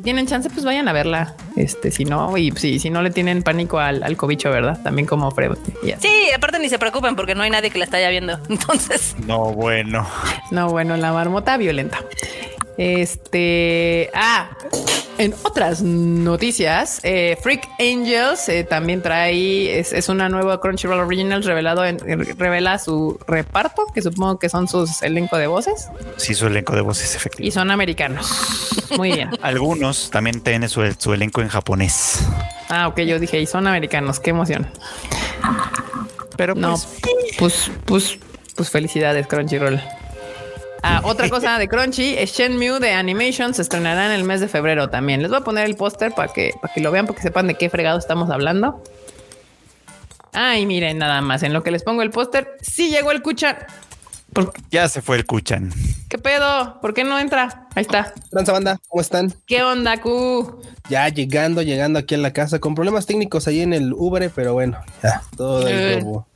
[0.02, 1.34] tienen chance, pues vayan a verla.
[1.56, 4.80] Este, si no, y si, si no le tienen pánico al, al cobicho, ¿verdad?
[4.82, 5.58] También como Freud.
[5.98, 8.38] Sí, aparte ni se preocupen porque no hay nadie que la esté viendo.
[8.48, 9.14] Entonces.
[9.26, 10.06] No, bueno.
[10.50, 11.98] No, bueno, la marmota violenta.
[12.76, 14.10] Este.
[14.14, 14.50] Ah,
[15.18, 21.84] en otras noticias, eh, Freak Angels eh, también trae, es, una nueva Crunchyroll Original revelado
[21.84, 21.98] en,
[22.38, 25.88] revela su reparto, que supongo que son sus elenco de voces.
[26.16, 27.48] Sí, su elenco de voces, efectivamente.
[27.48, 28.30] Y son americanos.
[28.96, 29.30] Muy bien.
[29.42, 32.20] Algunos también tienen su, su elenco en japonés.
[32.68, 34.66] Ah, ok, yo dije, y son americanos, qué emoción.
[36.36, 36.88] Pero no, pues,
[37.38, 38.18] pues, pues,
[38.56, 39.80] pues felicidades, Crunchyroll.
[40.86, 43.54] Ah, otra cosa de Crunchy es Shenmue de Animation.
[43.54, 45.22] Se estrenará en el mes de febrero también.
[45.22, 47.46] Les voy a poner el póster para que, para que lo vean, para que sepan
[47.46, 48.82] de qué fregado estamos hablando.
[50.34, 51.42] Ay, miren, nada más.
[51.42, 53.56] En lo que les pongo el póster, sí llegó el Kuchan.
[54.70, 55.72] Ya se fue el Kuchan.
[56.08, 56.80] ¿Qué pedo?
[56.80, 57.68] ¿Por qué no entra?
[57.74, 58.12] Ahí está.
[58.30, 59.32] Transa banda, ¿cómo están?
[59.46, 60.60] ¿Qué onda, Q?
[60.90, 64.52] Ya llegando, llegando aquí a la casa con problemas técnicos ahí en el Uber, pero
[64.52, 66.26] bueno, ya todo el globo.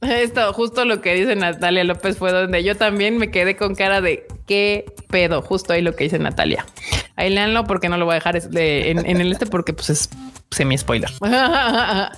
[0.00, 4.00] Esto, justo lo que dice Natalia López fue donde yo también me quedé con cara
[4.00, 5.42] de qué pedo.
[5.42, 6.64] Justo ahí lo que dice Natalia.
[7.16, 10.10] Ahí leanlo porque no lo voy a dejar en, en el este porque pues es
[10.52, 11.10] semi spoiler.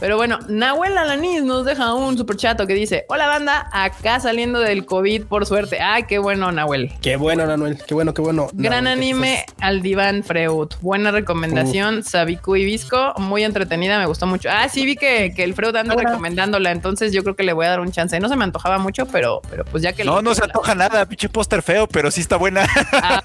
[0.00, 4.60] Pero bueno, Nahuel Alanis nos deja un super chato que dice: Hola banda, acá saliendo
[4.60, 5.80] del COVID por suerte.
[5.80, 6.92] Ay, qué bueno, Nahuel.
[7.00, 7.78] Qué bueno, Nahuel.
[7.86, 8.48] Qué bueno, qué bueno.
[8.52, 10.68] Gran anime al diván Freud.
[10.82, 12.04] Buena recomendación.
[12.04, 13.14] Sabiku y Visco.
[13.16, 14.50] Muy entretenida, me gustó mucho.
[14.52, 16.72] Ah, sí, vi que, el Freud anda recomendándola.
[16.72, 18.20] Entonces yo creo que le voy a dar un chance.
[18.20, 20.04] No se me antojaba mucho, pero, pero pues ya que.
[20.04, 22.66] No, no se antoja nada, pinche póster feo, pero sí está buena.
[22.92, 23.22] Ah,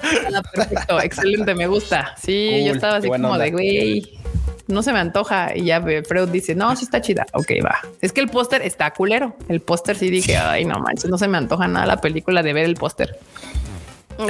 [0.54, 2.16] perfecto, excelente, me gusta.
[2.22, 4.24] Sí, yo estaba así como de güey
[4.68, 5.56] no se me antoja.
[5.56, 7.26] Y ya Freud dice, no, sí está chida.
[7.34, 7.80] Ok, va.
[8.02, 9.36] Es que el póster está culero.
[9.50, 12.54] El póster sí dije, ay, no manches, no se me antoja nada la película de
[12.54, 13.20] ver el póster.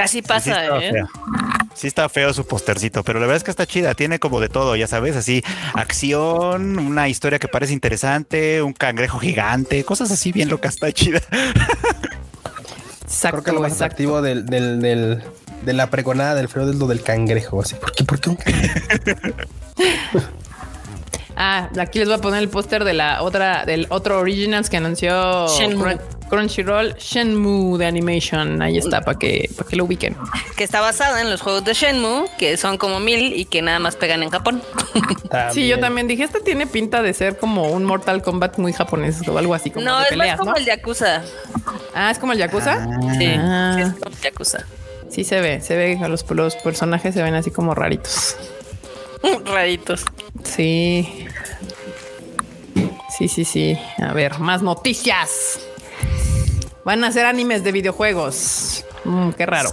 [0.01, 1.03] Así pasa, sí, ¿eh?
[1.75, 3.93] Sí está feo su postercito, pero la verdad es que está chida.
[3.95, 5.43] Tiene como de todo, ya sabes, así
[5.73, 10.75] acción, una historia que parece interesante, un cangrejo gigante, cosas así bien locas.
[10.75, 11.21] Está chida.
[13.01, 15.21] Exacto, Creo que lo más atractivo del,
[15.63, 17.61] de la pregonada del Freud es lo del cangrejo.
[17.61, 18.03] Así, ¿por qué?
[18.03, 18.79] ¿Por qué un cangrejo?
[21.35, 24.77] ah, aquí les voy a poner el póster de la otra, del otro Originals que
[24.77, 25.47] anunció
[26.29, 28.61] Crunchyroll, Shenmue de Animation.
[28.61, 30.17] Ahí está, para que, para que lo ubiquen.
[30.57, 33.77] Que está basada en los juegos de Shenmue, que son como mil y que nada
[33.77, 34.61] más pegan en Japón.
[35.51, 39.27] sí, yo también dije, este tiene pinta de ser como un Mortal Kombat muy japonés
[39.27, 41.21] o algo así como no, es más como el Yakuza.
[41.93, 42.83] Ah, ¿es como el Yakuza?
[43.17, 43.77] sí, ah.
[43.79, 44.65] es como el Yakuza.
[45.13, 48.35] Sí se ve, se ve, los, los personajes se ven así como raritos.
[49.45, 50.05] Raritos.
[50.43, 51.27] Sí.
[53.15, 53.77] Sí, sí, sí.
[53.99, 55.59] A ver, más noticias.
[56.83, 58.85] Van a hacer animes de videojuegos.
[59.03, 59.69] Mm, qué raro.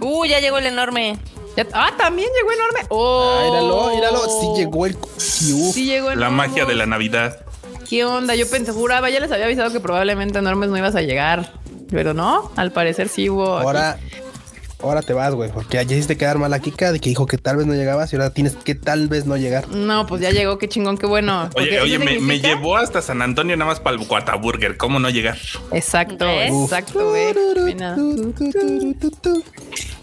[0.00, 1.16] Uh, ya llegó el enorme.
[1.72, 2.80] ah, también llegó enorme.
[2.88, 4.40] Oh, ah, míralo, míralo.
[4.40, 4.96] Sí llegó el.
[5.18, 7.46] Sí, llegó La magia de la Navidad.
[7.88, 8.34] ¿Qué onda?
[8.34, 11.52] Yo pensé, juraba, ya les había avisado que probablemente enormes no ibas a llegar.
[11.90, 13.56] Pero no, al parecer sí hubo.
[13.56, 13.96] Ahora,
[14.82, 17.38] ahora te vas, güey, porque ayer hiciste quedar mal a Kika de que dijo que
[17.38, 19.68] tal vez no llegabas y ahora tienes que tal vez no llegar.
[19.68, 21.50] No, pues ya llegó, qué chingón, qué bueno.
[21.56, 25.38] Oye, oye, me, llevó hasta San Antonio nada más para el Guataburger, ¿cómo no llegar?
[25.72, 27.34] Exacto, exacto, güey.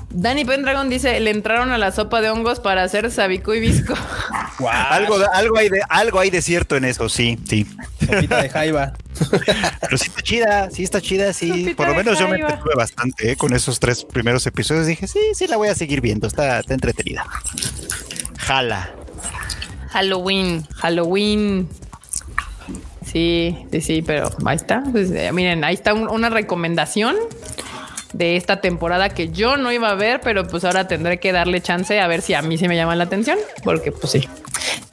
[0.09, 3.93] Dani Pendragon dice, le entraron a la sopa de hongos para hacer sabico y visco.
[4.89, 7.67] Algo, algo, hay de, algo hay de cierto en eso, sí, sí.
[8.07, 8.93] Sopita de jaiba.
[9.81, 11.73] Pero sí está chida, sí está chida, sí.
[11.75, 14.87] Por lo menos yo me entretuve bastante eh, con esos tres primeros episodios.
[14.87, 17.25] Dije, sí, sí, la voy a seguir viendo, está, está entretenida.
[18.39, 18.89] Jala.
[19.89, 21.67] Halloween, Halloween.
[23.05, 24.83] Sí, sí, sí, pero ahí está.
[24.91, 27.15] Pues, eh, miren, ahí está una recomendación
[28.13, 31.61] de esta temporada que yo no iba a ver, pero pues ahora tendré que darle
[31.61, 34.27] chance a ver si a mí sí me llama la atención, porque pues sí.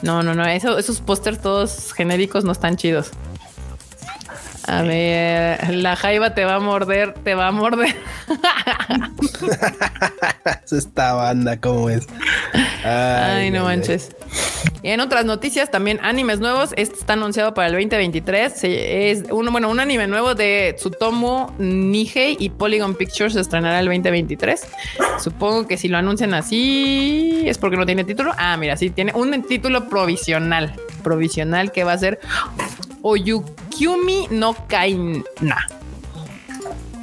[0.03, 3.11] No, no, no, esos pósters todos genéricos no están chidos.
[4.67, 7.95] A ver, la jaiba te va a morder, te va a morder.
[10.71, 12.07] Esta banda, ¿cómo es?
[12.85, 14.15] Ay, no manches.
[14.83, 16.71] Y en otras noticias, también animes nuevos.
[16.77, 18.65] Este está anunciado para el 2023.
[18.65, 23.87] Es uno, bueno, un anime nuevo de Tsutomu Nihei y Polygon Pictures se estrenará el
[23.87, 24.67] 2023.
[25.23, 28.33] Supongo que si lo anuncian así es porque no tiene título.
[28.37, 30.75] Ah, mira, sí tiene un título provisional.
[31.03, 32.21] Provisional que va a ser
[33.07, 35.69] Oyukyumi no Kaina.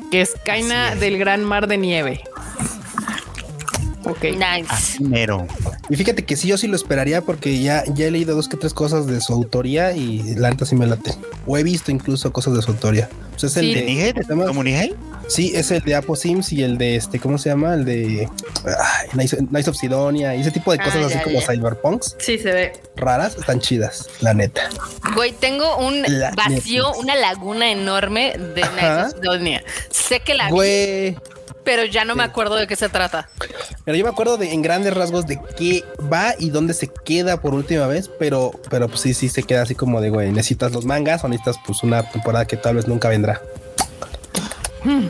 [0.10, 2.24] Que es Kaina del Gran Mar de Nieve.
[4.04, 4.24] Ok.
[4.24, 4.98] Nice.
[5.90, 8.58] Y fíjate que sí, yo sí lo esperaría porque ya, ya he leído dos que
[8.58, 11.14] tres cosas de su autoría y la neta sí me late.
[11.46, 13.10] O he visto incluso cosas de su autoría.
[13.32, 14.96] Pues es el de, Nihei, ¿Cómo Nihei?
[15.28, 17.74] Sí, es el de Apo Sims y el de este, ¿cómo se llama?
[17.74, 18.28] El de
[19.14, 22.18] Nice, of Sidonia y ese tipo de ah, cosas así como cyberpunks.
[22.20, 22.74] Sí, se ve.
[22.98, 24.70] Raras, están chidas, la neta.
[25.16, 26.04] Güey, tengo un
[26.36, 29.64] vacío, una laguna enorme de Nice of Sidonia.
[29.90, 31.16] Sé que la Güey
[31.63, 33.30] pero ya no me acuerdo de qué se trata.
[33.86, 37.41] Pero yo me acuerdo de en grandes rasgos de qué va y dónde se queda
[37.41, 40.71] por última vez, pero, pero pues sí, sí se queda así como de güey, necesitas
[40.71, 43.41] los mangas o necesitas pues una temporada que tal vez nunca vendrá.
[44.84, 45.08] Hmm.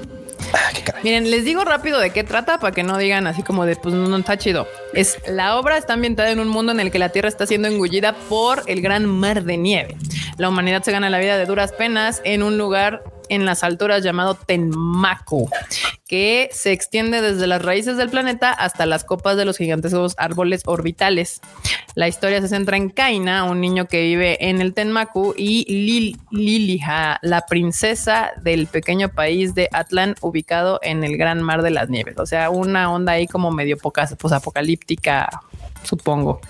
[0.54, 0.72] Ah,
[1.04, 3.96] Miren, les digo rápido de qué trata para que no digan así como de pues
[3.96, 4.68] no, está chido.
[4.94, 7.68] Es la obra está ambientada en un mundo en el que la Tierra está siendo
[7.68, 9.98] engullida por el gran mar de nieve.
[10.38, 14.04] La humanidad se gana la vida de duras penas en un lugar en las alturas
[14.04, 15.50] llamado Tenmaku,
[16.06, 20.64] que se extiende desde las raíces del planeta hasta las copas de los gigantescos árboles
[20.66, 21.40] orbitales.
[21.96, 25.64] La historia se centra en Kaina, un niño que vive en el Tenmaku, y
[26.30, 26.82] Lil
[27.22, 32.18] la princesa del pequeño país de Atlan, ubicado en el Gran Mar de las Nieves.
[32.18, 35.30] O sea, una onda ahí como medio pocas, pues apocalíptica,
[35.84, 36.42] supongo.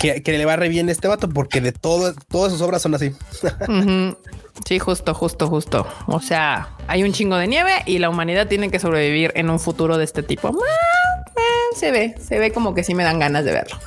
[0.00, 3.12] Que, le va re bien este vato porque de todo, todas sus obras son así.
[4.66, 5.86] Sí, justo, justo, justo.
[6.06, 9.60] O sea, hay un chingo de nieve y la humanidad tiene que sobrevivir en un
[9.60, 10.48] futuro de este tipo.
[10.48, 13.78] Ah, eh, se ve, se ve como que sí me dan ganas de verlo.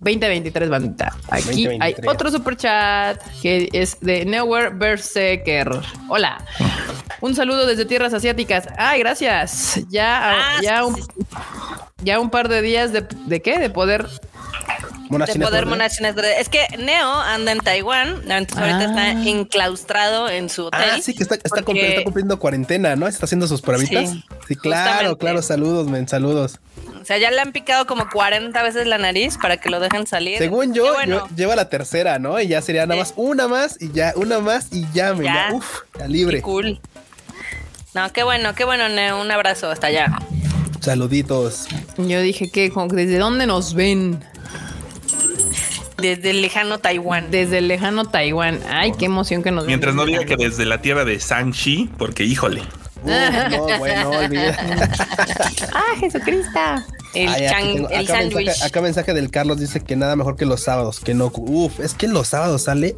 [0.00, 1.16] 2023 bandita.
[1.28, 5.68] Aquí hay otro super chat que es de Nowhere Berserker.
[6.08, 6.44] Hola.
[7.20, 8.68] Un saludo desde tierras asiáticas.
[8.78, 9.80] Ay, gracias.
[9.88, 10.96] Ya, ah, ya, un,
[12.02, 13.58] ya un par de días de, de qué?
[13.58, 14.08] De poder
[15.10, 15.66] de poder
[16.38, 19.28] Es que Neo anda en Taiwán, entonces ahorita está ah.
[19.28, 20.80] enclaustrado en su hotel.
[20.92, 23.06] Ah, sí, que está, cumpliendo, cuarentena, ¿no?
[23.06, 24.10] Está haciendo sus pruebitas.
[24.46, 25.40] Sí, claro, claro.
[25.42, 26.60] Saludos, men, saludos.
[27.00, 30.06] O sea, ya le han picado como 40 veces la nariz para que lo dejen
[30.06, 30.38] salir.
[30.38, 30.94] Según yo,
[31.34, 32.38] lleva la tercera, ¿no?
[32.40, 35.50] Y ya sería nada más una más y ya, una más y ya, me ya.
[35.52, 36.42] Uf, ya libre.
[36.42, 36.80] cool.
[37.94, 39.20] No, qué bueno, qué bueno, Neo.
[39.20, 40.18] Un abrazo hasta allá.
[40.80, 41.66] Saluditos.
[41.96, 44.20] Yo dije que, ¿desde dónde nos ven?
[45.96, 47.30] Desde el lejano Taiwán.
[47.30, 48.60] Desde el lejano Taiwán.
[48.70, 52.24] Ay, qué emoción que nos Mientras no diga que desde la tierra de Sanchi, porque
[52.24, 52.62] híjole.
[53.04, 54.10] No, bueno,
[55.72, 56.60] ah, Jesucristo.
[57.14, 61.00] El, el acá, mensaje, acá, mensaje, del Carlos dice que nada mejor que los sábados,
[61.00, 61.32] que no.
[61.34, 62.96] Uf, es que los sábados sale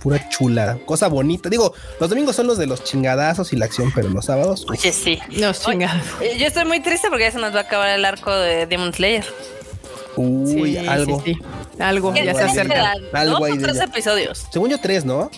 [0.00, 1.48] pura chula, cosa bonita.
[1.48, 4.64] Digo, los domingos son los de los chingadazos y la acción, pero los sábados.
[4.70, 5.18] Oye, sí.
[5.30, 6.02] Los chingados.
[6.20, 8.66] Eh, yo estoy muy triste porque ya se nos va a acabar el arco de
[8.66, 9.24] Demon Slayer.
[10.16, 11.22] Uy, algo.
[11.78, 12.92] Algo, ya se acerca.
[13.12, 14.46] Algo hay tres episodios.
[14.52, 15.30] Según yo, tres, ¿no?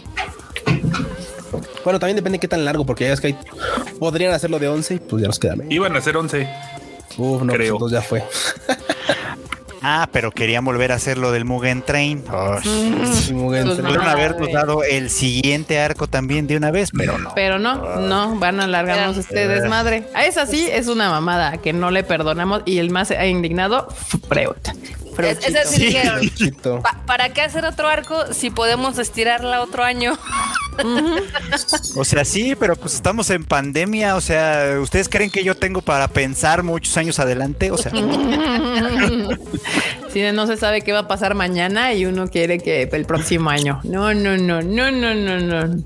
[1.84, 3.36] Bueno, también depende de qué tan largo, porque ya es que
[3.98, 5.70] podrían hacerlo de 11 y pues ya nos quedan.
[5.70, 6.48] Iban a hacer 11.
[7.18, 7.78] Uf, no, pues Creo.
[7.78, 8.22] Pues ya fue.
[9.82, 12.22] Ah, pero querían volver a hacer lo del Mugen Train.
[12.30, 13.82] Oh, sí, Mugen Train.
[13.82, 17.32] Pudieron habernos dado el siguiente arco también de una vez, pero no.
[17.34, 20.04] Pero no, no, van a alargarnos este desmadre.
[20.14, 23.88] A esa sí es una mamada que no le perdonamos y el más indignado,
[24.28, 24.56] Freud.
[25.18, 25.80] Es, es
[27.06, 30.16] ¿para qué hacer otro arco si podemos estirarla otro año?
[31.96, 34.16] o sea, sí, pero pues estamos en pandemia.
[34.16, 37.70] O sea, ¿ustedes creen que yo tengo para pensar muchos años adelante?
[37.70, 37.92] O sea,
[40.12, 43.50] si no se sabe qué va a pasar mañana y uno quiere que el próximo
[43.50, 43.80] año.
[43.84, 45.82] No, no, no, no, no, no, no.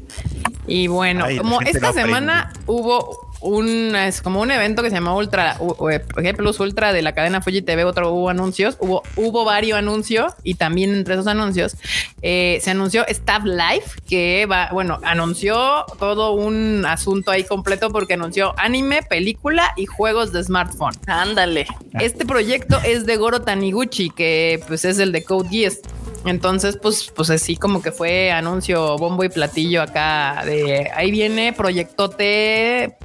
[0.66, 5.58] Y bueno, como esta semana hubo un, es como un evento que se llamó Ultra,
[5.58, 10.32] G Plus Ultra de la cadena Fuji TV, otro hubo anuncios, hubo, hubo varios anuncios
[10.42, 11.76] y también entre esos anuncios
[12.22, 18.14] eh, se anunció Staff Life, que va, bueno, anunció todo un asunto ahí completo porque
[18.14, 20.94] anunció anime, película y juegos de smartphone.
[21.06, 21.66] Ándale.
[22.00, 25.80] Este proyecto es de Goro Taniguchi, que pues es el de Code Geass.
[26.24, 31.52] Entonces, pues, pues así como que fue anuncio bombo y platillo acá de ahí viene
[31.52, 32.96] proyectote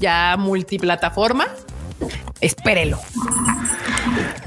[0.00, 1.46] ya multiplataforma.
[2.40, 2.98] Espérelo.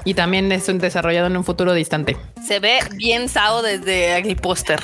[0.05, 2.17] Y también es un desarrollado en un futuro distante.
[2.45, 4.80] Se ve bien sao desde el póster.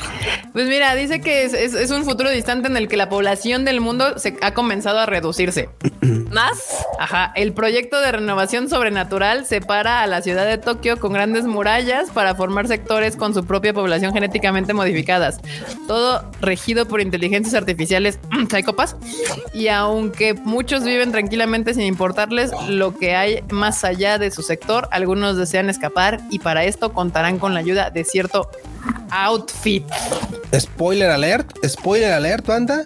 [0.54, 4.18] Pues mira, dice que es, un futuro distante en el que la población del mundo
[4.18, 5.70] se ha comenzado a reducirse.
[6.32, 6.86] ¿Más?
[7.00, 7.32] Ajá.
[7.36, 12.36] El proyecto de renovación sobrenatural separa a la ciudad de Tokio con grandes murallas para
[12.36, 15.40] formar sectores con su propia población genéticamente modificadas.
[15.88, 18.96] Todo regido por inteligencias artificiales psicópatas.
[19.54, 24.88] Y aunque muchos viven tranquilamente sin importarles lo que hay más allá de su sector,
[24.92, 28.50] algunos desean escapar y para esto contarán con la ayuda de cierto
[29.12, 29.86] outfit.
[30.58, 32.86] Spoiler alert, spoiler alert, banda.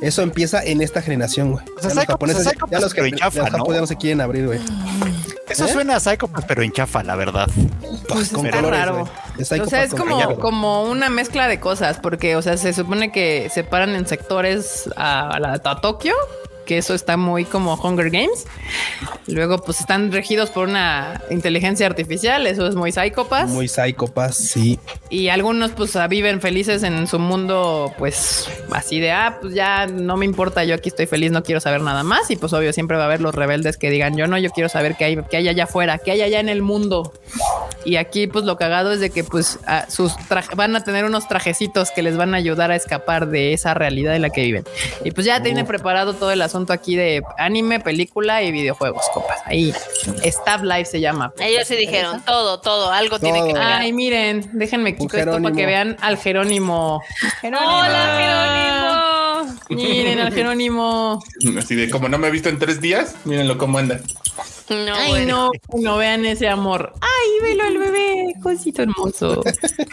[0.00, 1.64] Eso empieza en esta generación, güey.
[1.76, 3.86] O sea, los japoneses, ya, los, que, chafa, los japoneses ¿no?
[3.86, 4.60] se quieren abrir, güey.
[5.48, 5.72] Eso ¿Eh?
[5.72, 7.48] suena a Psycho, pero en chafa, la verdad.
[8.08, 9.08] Pues con está raro.
[9.38, 13.50] o sea, es como, como una mezcla de cosas, porque, o sea, se supone que
[13.52, 16.14] separan en sectores a, la, a Tokio
[16.70, 18.46] que eso está muy como Hunger Games.
[19.26, 23.50] Luego, pues están regidos por una inteligencia artificial, eso es muy psicópas.
[23.50, 24.78] Muy psicópas, sí.
[25.08, 30.16] Y algunos pues viven felices en su mundo, pues así de, ah, pues ya no
[30.16, 32.30] me importa, yo aquí estoy feliz, no quiero saber nada más.
[32.30, 34.68] Y pues obvio siempre va a haber los rebeldes que digan, yo no, yo quiero
[34.68, 37.12] saber qué hay, qué hay allá afuera, qué hay allá en el mundo.
[37.84, 40.12] Y aquí pues lo cagado es de que pues sus
[40.54, 44.14] van a tener unos trajecitos que les van a ayudar a escapar de esa realidad
[44.14, 44.64] en la que viven.
[45.02, 49.40] Y pues ya tiene preparado todo el asunto aquí de anime, película y videojuegos, copas.
[49.44, 49.72] Ahí,
[50.22, 51.32] Staff Live se llama.
[51.38, 53.62] Ellos se dijeron todo, todo, algo tiene que ver.
[53.62, 57.02] Ay, miren, déjenme quitar esto para que vean al Jerónimo.
[57.42, 58.99] Hola, Jerónimo.
[59.68, 61.22] Miren al Jerónimo.
[61.58, 64.00] Así de como no me he visto en tres días, mírenlo cómo anda.
[64.68, 66.92] No, Ay, no, no vean ese amor.
[67.00, 69.42] Ay, velo el bebé, cosito hermoso.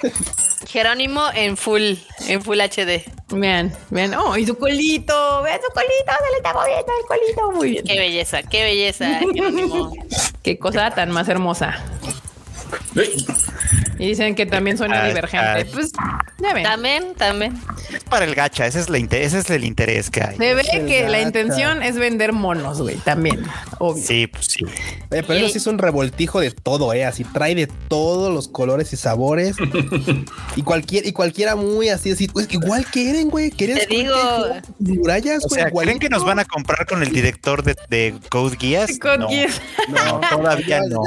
[0.67, 1.93] Jerónimo en full,
[2.27, 3.03] en full HD.
[3.30, 7.51] Vean, vean, oh, y su colito, vean su colito, se le está moviendo el colito,
[7.53, 7.86] muy bien.
[7.86, 9.93] Qué belleza, qué belleza, Jerónimo.
[10.43, 11.84] qué cosa tan más hermosa.
[13.99, 15.62] Y dicen que también suena ah, divergente.
[15.62, 15.65] Ah.
[15.73, 15.91] Pues
[16.39, 16.63] ya ven.
[16.63, 17.60] También, también.
[17.91, 20.38] Es para el gacha, ese es, ese es el interés que hay.
[20.38, 23.43] Se ve que la intención es vender monos, güey, también.
[23.79, 24.03] Obvio.
[24.03, 24.65] Sí, pues sí.
[25.10, 27.05] pero eso sí es un revoltijo de todo, eh.
[27.05, 29.55] Así trae de todos los colores y sabores.
[30.55, 33.49] y cualquier, y cualquiera muy así, así, pues igual quieren, güey.
[33.49, 34.15] ¿Quieren Te digo.
[34.79, 38.57] Murallas, o sea, ¿Creen que nos van a comprar con el director de, de Code
[38.60, 38.99] Geass?
[38.99, 39.29] Code no.
[39.29, 39.62] Geass.
[39.88, 41.01] no, todavía no.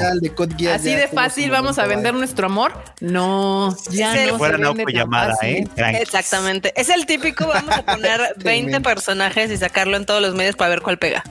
[0.73, 2.73] así de fácil vamos a vender nuestro amor.
[3.01, 5.67] No, ya no fuera se llamada, ¿eh?
[5.77, 6.73] Exactamente.
[6.77, 10.71] Es el típico, vamos a poner 20 personajes y sacarlo en todos los medios para
[10.71, 11.25] ver cuál pega.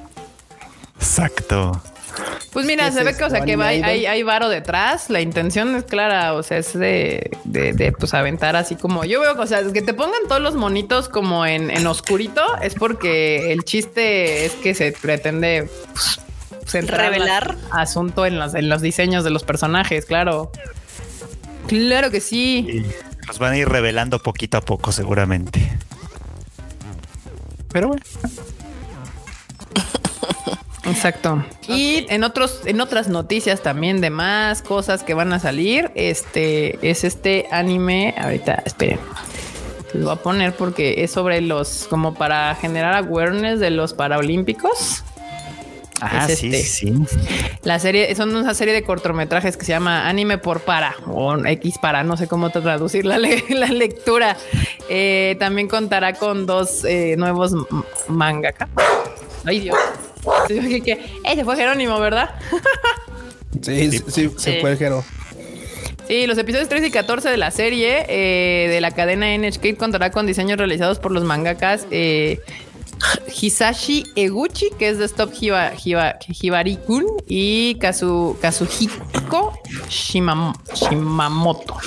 [0.95, 1.81] Exacto.
[2.51, 5.09] Pues mira, se ve que, o sea, que hay, hay, varo detrás.
[5.09, 9.39] La intención es clara, o sea, es de, de, pues aventar así como yo veo,
[9.39, 13.63] o sea, que te pongan todos los monitos como en, en oscurito es porque el
[13.63, 15.69] chiste es que se pretende
[16.71, 20.51] pues, revelar asunto en los, en los diseños de los personajes, claro.
[21.69, 22.83] Claro que sí.
[23.27, 25.71] nos van a ir revelando poquito a poco, seguramente.
[27.71, 28.01] Pero bueno.
[30.85, 31.45] Exacto.
[31.67, 36.79] Y en otros, en otras noticias también de más cosas que van a salir, este
[36.89, 38.15] es este anime.
[38.17, 38.99] Ahorita, esperen.
[39.93, 45.03] Lo voy a poner porque es sobre los, como para generar awareness de los paraolímpicos.
[46.01, 46.63] Ah, sí, este.
[46.63, 46.93] sí.
[47.63, 51.77] La serie, son una serie de cortometrajes que se llama Anime por Para o X
[51.81, 53.17] para, no sé cómo traducir la,
[53.49, 54.37] la lectura.
[54.89, 57.53] Eh, también contará con dos eh, nuevos
[58.07, 58.69] mangaka.
[59.45, 59.77] Ay, Dios.
[60.49, 62.35] Ese fue Jerónimo, ¿verdad?
[63.61, 65.05] sí, sí, se fue Jerónimo.
[66.09, 70.09] Sí, los episodios 3 y 14 de la serie eh, de la cadena NHK contará
[70.09, 72.39] con diseños realizados por los mangakas eh,
[73.41, 79.53] Hisashi Eguchi, que es de Stop Hiba, Hibari-kun, y Kazu, Kazuhiko
[79.89, 81.77] Shimamoto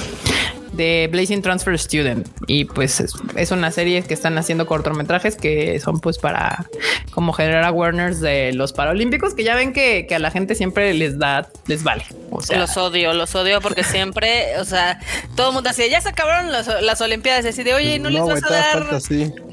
[0.72, 2.28] de Blazing Transfer Student.
[2.46, 6.66] Y pues es, una serie que están haciendo cortometrajes que son pues para
[7.10, 11.18] como generar awareness de los Paralímpicos, que ya ven que, a la gente siempre les
[11.18, 12.04] da, les vale.
[12.30, 14.98] O sea, los odio, los odio porque siempre, o sea,
[15.36, 18.22] todo el mundo así, ya se acabaron las, las Olimpiadas, así de, oye, no, les
[18.24, 18.86] vas a dar...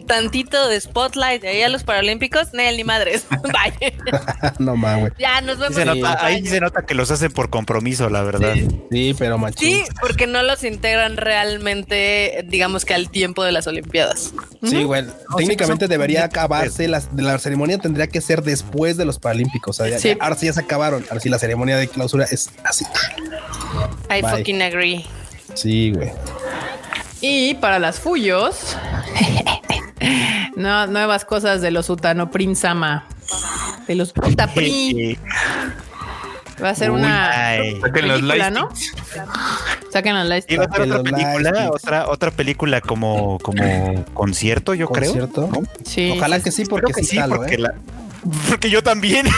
[0.10, 3.28] tantito de spotlight ahí a los Paralímpicos, Nel, ni madres.
[3.44, 3.94] Bye.
[4.60, 5.14] no mames.
[5.20, 5.76] Ya nos vemos.
[5.76, 8.56] Se nota, ahí se nota que los hacen por compromiso, la verdad.
[8.92, 9.70] Sí, pero machín.
[9.70, 14.34] Sí, porque no los integran realmente, digamos que al tiempo de las Olimpiadas.
[14.64, 15.06] Sí, güey.
[15.38, 19.80] Técnicamente debería acabarse, la, la, ceremonia tendría que ser después de los Paralímpicos.
[19.80, 21.06] O sea, ya, ahora sí ya se acabaron.
[21.10, 22.84] Ahora sí la ceremonia de clausura es así.
[24.10, 25.06] I fucking agree.
[25.54, 26.12] Sí, güey.
[27.22, 28.76] Y para las Fuyos,
[30.56, 33.06] no, nuevas cosas de los Utano Prinsama.
[33.88, 35.18] De los Utapri.
[36.62, 37.32] Va a ser una
[37.82, 38.70] Saquen película, ¿no?
[39.92, 40.54] Saquen los likes.
[40.54, 45.12] Y va a ser otra película, otra, otra película como, como concierto, yo creo.
[45.12, 45.50] ¿Concierto?
[45.86, 46.12] Sí.
[46.18, 47.60] Ojalá que sí, porque sí, sí porque ¿eh?
[47.60, 47.76] la,
[48.50, 49.26] porque yo también.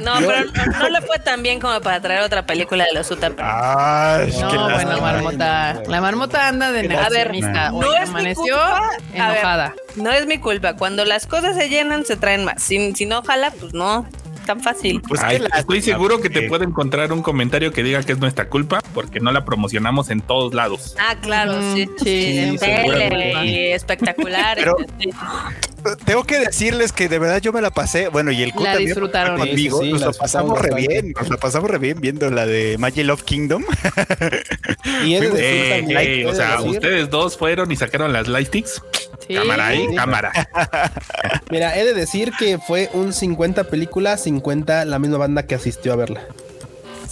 [0.00, 0.44] no, pero
[0.78, 3.32] no, le fue tan bien como para traer otra película de los Utah.
[3.38, 5.82] Ah, no, bueno, marmota.
[5.86, 7.70] La marmota anda de negacionista.
[7.70, 8.56] No es amaneció
[9.12, 9.74] enojada.
[9.96, 10.74] no es mi culpa.
[10.76, 12.62] Cuando las cosas se llenan, se traen más.
[12.62, 14.06] Si, si no ojalá, pues no
[14.44, 15.00] tan fácil.
[15.00, 15.20] Pues
[15.56, 19.20] estoy seguro que te puede encontrar un comentario que diga que es nuestra culpa porque
[19.20, 20.94] no la promocionamos en todos lados.
[20.98, 24.56] Ah, claro, sí, sí, sí espectacular.
[24.56, 24.76] Pero,
[26.04, 29.38] tengo que decirles que de verdad yo me la pasé, bueno, y el la disfrutaron
[29.38, 33.04] conmigo, nos la pasamos re bien, nos la pasamos re bien viendo la de Magic
[33.04, 33.64] Love Kingdom.
[35.04, 35.16] y
[36.24, 38.82] o sea, ustedes dos fueron y sacaron las lightsticks.
[39.28, 40.32] Cámara ahí, cámara.
[41.50, 45.92] Mira, he de decir que fue un 50 películas, 50 la misma banda que asistió
[45.92, 46.26] a verla.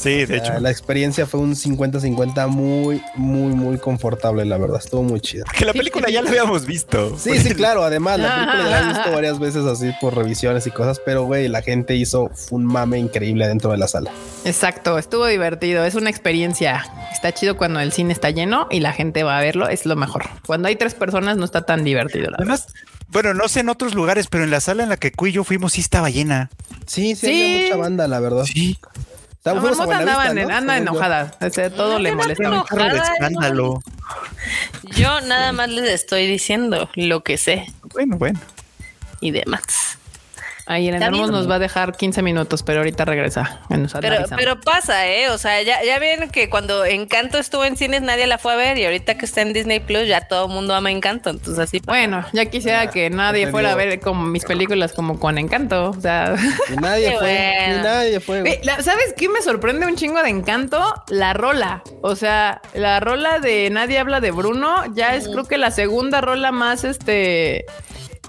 [0.02, 0.58] Sí, de hecho.
[0.58, 4.80] La experiencia fue un 50-50 muy, muy, muy confortable, la verdad.
[4.82, 5.44] Estuvo muy chido.
[5.56, 7.16] Que la película ya la habíamos visto.
[7.16, 7.84] Sí, sí, claro.
[7.84, 11.48] Además, la película la he visto varias veces así por revisiones y cosas, pero güey,
[11.48, 14.10] la gente hizo un mame increíble dentro de la sala.
[14.44, 15.84] Exacto, estuvo divertido.
[15.84, 16.84] Es una experiencia.
[17.12, 19.68] Está chido cuando el cine está lleno y la gente va a verlo.
[19.68, 20.24] Es lo mejor.
[20.46, 22.30] Cuando hay tres personas no está tan divertido.
[22.30, 22.66] La Además,
[23.08, 25.32] bueno, no sé en otros lugares, pero en la sala en la que Cu y
[25.32, 26.50] yo fuimos sí estaba llena.
[26.86, 27.42] Sí, sí, sí.
[27.44, 28.44] había mucha banda, la verdad.
[28.44, 28.78] Sí.
[29.44, 31.30] La marmota andaba anda enojada.
[31.76, 32.64] todo le molesta.
[33.14, 33.82] escándalo.
[34.94, 37.66] Yo nada más les estoy diciendo lo que sé.
[37.92, 38.38] Bueno, bueno.
[39.20, 39.98] Y demás.
[40.66, 43.60] Ahí en el nos va a dejar 15 minutos, pero ahorita regresa.
[44.00, 45.28] Pero, pero, pasa, ¿eh?
[45.30, 48.56] O sea, ya, ya ven que cuando Encanto estuvo en cines nadie la fue a
[48.56, 51.30] ver y ahorita que está en Disney Plus ya todo el mundo ama Encanto.
[51.30, 55.38] Entonces así Bueno, ya quisiera que nadie fuera a ver como mis películas como con
[55.38, 55.90] Encanto.
[55.90, 56.34] O sea,
[56.80, 57.80] nadie fue.
[57.82, 58.60] Nadie fue.
[58.80, 60.94] ¿Sabes qué me sorprende un chingo de Encanto?
[61.08, 61.82] La rola.
[62.02, 66.20] O sea, la rola de Nadie habla de Bruno ya es creo que la segunda
[66.20, 67.64] rola más este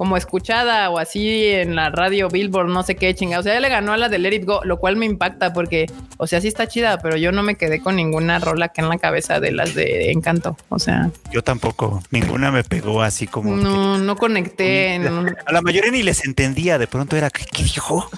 [0.03, 3.39] como escuchada o así en la radio Billboard, no sé qué chinga.
[3.39, 5.53] O sea, ya le ganó a la de Let It Go, lo cual me impacta
[5.53, 8.81] porque, o sea, sí está chida, pero yo no me quedé con ninguna rola que
[8.81, 10.57] en la cabeza de las de Encanto.
[10.67, 13.55] O sea, yo tampoco, ninguna me pegó así como.
[13.55, 14.99] No, no conecté.
[15.45, 16.77] A la mayoría ni les entendía.
[16.77, 18.09] De pronto era, ¿qué, qué dijo?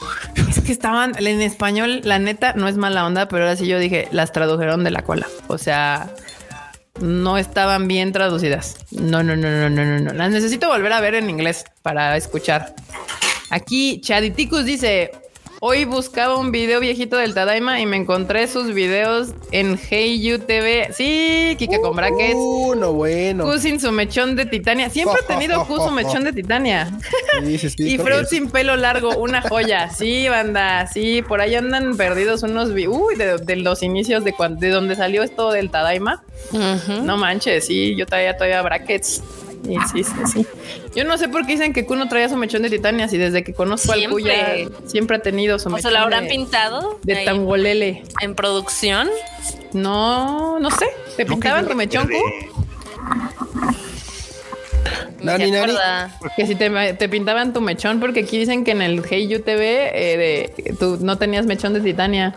[0.49, 3.77] Es que estaban en español, la neta, no es mala onda, pero ahora sí yo
[3.77, 5.27] dije, las tradujeron de la cola.
[5.45, 6.09] O sea,
[7.01, 8.77] no estaban bien traducidas.
[8.91, 10.13] No, no, no, no, no, no, no.
[10.13, 12.75] Las necesito volver a ver en inglés para escuchar.
[13.49, 15.11] Aquí Chaditicus dice,
[15.61, 20.39] Hoy buscaba un video viejito del Tadaima y me encontré sus videos en Hey You
[20.39, 20.89] TV.
[20.93, 22.35] Sí, Kika con brackets.
[22.35, 23.45] Uh, no bueno.
[23.45, 24.89] Q sin su mechón de Titania.
[24.89, 26.91] Siempre he tenido Q su mechón de Titania.
[27.43, 29.89] y Freud sin pelo largo, una joya.
[29.89, 30.87] Sí, banda.
[30.87, 32.69] Sí, por ahí andan perdidos unos.
[32.69, 36.23] Uy, de, los inicios de, cuando, de donde salió esto del Tadaima.
[37.03, 39.23] No manches, sí, yo todavía todavía brackets.
[39.63, 40.45] Sí, sí, sí,
[40.95, 43.43] Yo no sé por qué dicen que Kuno traía su mechón de titania, si desde
[43.43, 45.79] que conozco al Kuya siempre ha tenido su mechón.
[45.79, 46.99] ¿O se lo habrán pintado?
[47.03, 48.03] De tangolele.
[48.21, 49.09] ¿En producción?
[49.73, 50.85] No, no sé.
[51.17, 52.09] ¿Te pintaban tu mechón,
[55.21, 55.73] Nani, nani.
[56.35, 59.91] Que si te, pintaban tu mechón, porque aquí dicen que en el Hey You TV
[59.93, 62.35] eh, tú no tenías mechón de titania.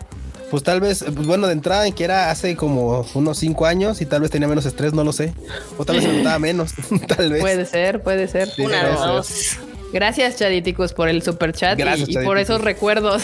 [0.49, 4.01] Pues tal vez, pues bueno, de entrada en que era hace como unos cinco años
[4.01, 5.33] y tal vez tenía menos estrés, no lo sé.
[5.77, 6.73] O tal vez se notaba menos,
[7.07, 7.41] tal vez.
[7.41, 8.51] Puede ser, puede ser.
[8.57, 9.59] Una dos.
[9.91, 13.23] Gracias, Chaditicos, por el super chat y, por esos recuerdos.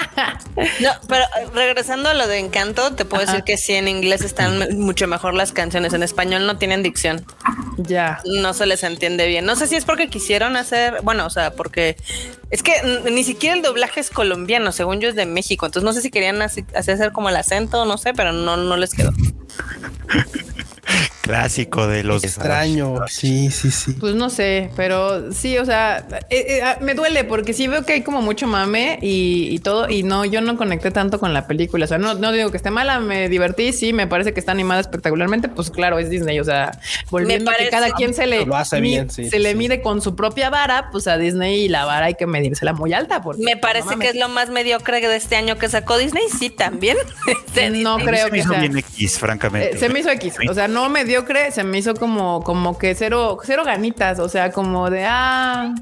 [0.80, 4.22] no, pero eh, regresando a lo de Encanto, te puedo decir que sí, en inglés
[4.22, 5.92] están mucho mejor las canciones.
[5.92, 7.24] En español no tienen dicción.
[7.76, 8.20] Ya.
[8.24, 9.44] No se les entiende bien.
[9.44, 11.96] No sé si es porque quisieron hacer, bueno, o sea, porque
[12.50, 12.72] es que
[13.10, 15.66] ni siquiera el doblaje es colombiano, según yo es de México.
[15.66, 18.94] Entonces no sé si querían hacer como el acento, no sé, pero no, no les
[18.94, 19.12] quedó.
[21.30, 23.06] clásico de los extraño.
[23.08, 23.92] Sí, sí, sí.
[23.92, 27.84] Pues no sé, pero sí, o sea, eh, eh, ah, me duele porque sí veo
[27.84, 29.88] que hay como mucho mame y, todo.
[29.88, 31.84] Y no, yo no conecté tanto con la película.
[31.84, 33.72] O sea, no, no digo que esté mala, me divertí.
[33.72, 35.48] Sí, me parece que está animada espectacularmente.
[35.48, 36.40] Pues claro, es Disney.
[36.40, 36.78] O sea,
[37.10, 41.06] volviendo a que cada quien se le, se le mide con su propia vara, pues
[41.06, 43.22] a Disney y la vara hay que medírsela muy alta.
[43.22, 46.24] Porque, me parece que es lo más mediocre de este año que sacó Disney.
[46.36, 46.96] Sí, también.
[47.82, 48.64] no creo que sea.
[48.64, 49.76] X, francamente.
[49.76, 50.34] Eh, se me hizo X.
[50.48, 50.88] O sea, no
[51.20, 54.18] mediocre, se me hizo como, como que cero, cero ganitas.
[54.18, 55.74] O sea, como de ah.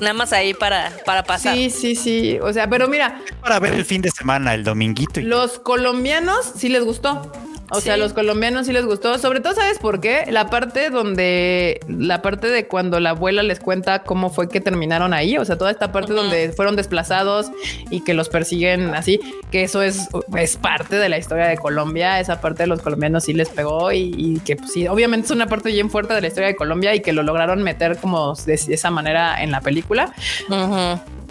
[0.00, 1.54] Nada más ahí para, para pasar.
[1.54, 2.38] Sí, sí, sí.
[2.40, 3.20] O sea, pero mira.
[3.40, 5.20] Para ver el fin de semana, el dominguito.
[5.20, 7.30] Los colombianos sí les gustó.
[7.70, 9.18] O sea, a los colombianos sí les gustó.
[9.18, 10.24] Sobre todo, ¿sabes por qué?
[10.30, 15.14] La parte donde, la parte de cuando la abuela les cuenta cómo fue que terminaron
[15.14, 15.38] ahí.
[15.38, 17.50] O sea, toda esta parte donde fueron desplazados
[17.90, 22.20] y que los persiguen así, que eso es, es parte de la historia de Colombia.
[22.20, 25.46] Esa parte de los colombianos sí les pegó y, que pues, sí, obviamente es una
[25.46, 28.54] parte bien fuerte de la historia de Colombia y que lo lograron meter como de,
[28.54, 30.12] esa manera en la película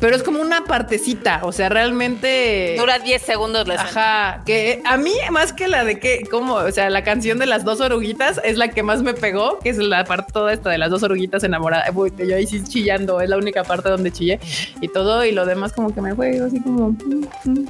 [0.04, 4.98] pero es como una partecita, o sea, realmente dura 10 segundos la Ajá, que a
[4.98, 8.42] mí más que la de que como, o sea, la canción de las dos oruguitas
[8.44, 11.04] es la que más me pegó, que es la parte toda esta de las dos
[11.04, 11.90] oruguitas enamoradas.
[12.18, 14.42] yo ahí sí chillando, es la única parte donde chillé
[14.82, 17.66] y todo y lo demás como que me juego así como mm, mm.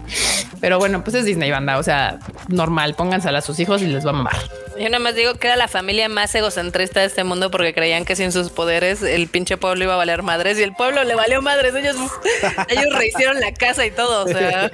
[0.60, 2.18] Pero bueno, pues es Disney banda, o sea,
[2.48, 4.38] normal, pónganse a sus hijos y les va a mamar.
[4.80, 8.06] Yo nada más digo que era la familia más egocentrista de este mundo porque creían
[8.06, 11.14] que sin sus poderes el pinche pueblo iba a valer madres y el pueblo le
[11.14, 11.76] valió madres.
[11.76, 11.96] Ellos,
[12.70, 14.26] ellos rehicieron la casa y todo.
[14.26, 14.72] O sea.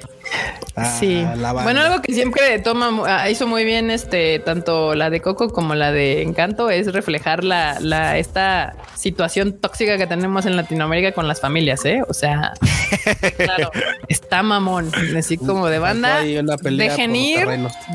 [0.75, 1.25] Ah, sí.
[1.63, 5.75] Bueno, algo que siempre toma, ah, hizo muy bien este, tanto la de Coco como
[5.75, 11.27] la de Encanto, es reflejar la, la, esta situación tóxica que tenemos en Latinoamérica con
[11.27, 12.01] las familias, ¿eh?
[12.07, 12.53] O sea,
[13.37, 13.71] claro,
[14.07, 16.21] está mamón, así como de banda.
[16.21, 17.47] Dejen ir,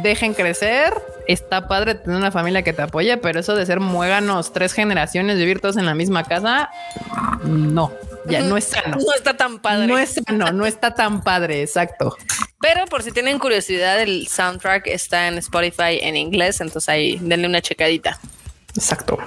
[0.02, 0.92] dejen crecer.
[1.26, 5.38] Está padre tener una familia que te apoye, pero eso de ser muéganos tres generaciones,
[5.38, 6.68] vivir todos en la misma casa,
[7.44, 7.90] no
[8.28, 8.96] ya no es sano.
[8.96, 9.86] No está tan padre.
[9.86, 12.16] No es sano, no está tan padre, exacto.
[12.60, 17.46] Pero por si tienen curiosidad, el soundtrack está en Spotify en inglés, entonces ahí denle
[17.46, 18.18] una checadita.
[18.74, 19.18] Exacto.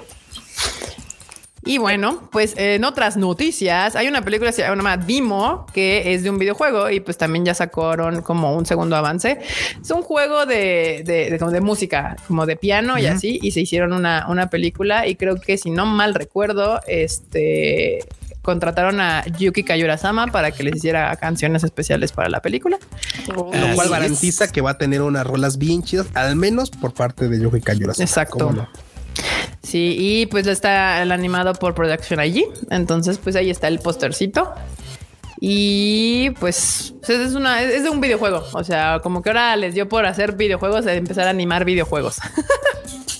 [1.67, 6.23] Y bueno, pues en otras noticias, hay una película que se llama Dimo, que es
[6.23, 9.39] de un videojuego y pues también ya sacaron como un segundo avance.
[9.81, 13.91] Es un juego de, de, de, música, como de piano y así, y se hicieron
[13.91, 17.99] una, una película y creo que si no mal recuerdo, este
[18.47, 22.79] contrataron a Yuki Kayurasama para que les hiciera canciones especiales para la película.
[23.27, 23.45] Lo
[23.75, 27.41] cual garantiza que va a tener unas rolas bien chidas, al menos por parte de
[27.41, 28.05] Yuki Kayurasama.
[28.05, 28.69] Exacto.
[29.61, 32.45] Sí, y pues está el animado por Production allí.
[32.69, 34.53] Entonces, pues ahí está el postercito.
[35.41, 38.45] Y pues es una es de un videojuego.
[38.53, 42.19] O sea, como que ahora les dio por hacer videojuegos de empezar a animar videojuegos.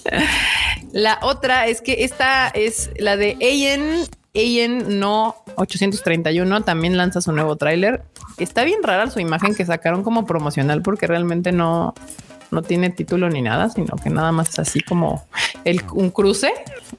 [0.94, 4.08] la otra es que esta es la de Ayen
[4.38, 8.04] Ayen No 831 también lanza su nuevo tráiler.
[8.38, 11.96] Está bien rara su imagen que sacaron como promocional porque realmente no,
[12.52, 15.26] no tiene título ni nada, sino que nada más es así como
[15.66, 16.54] el, un cruce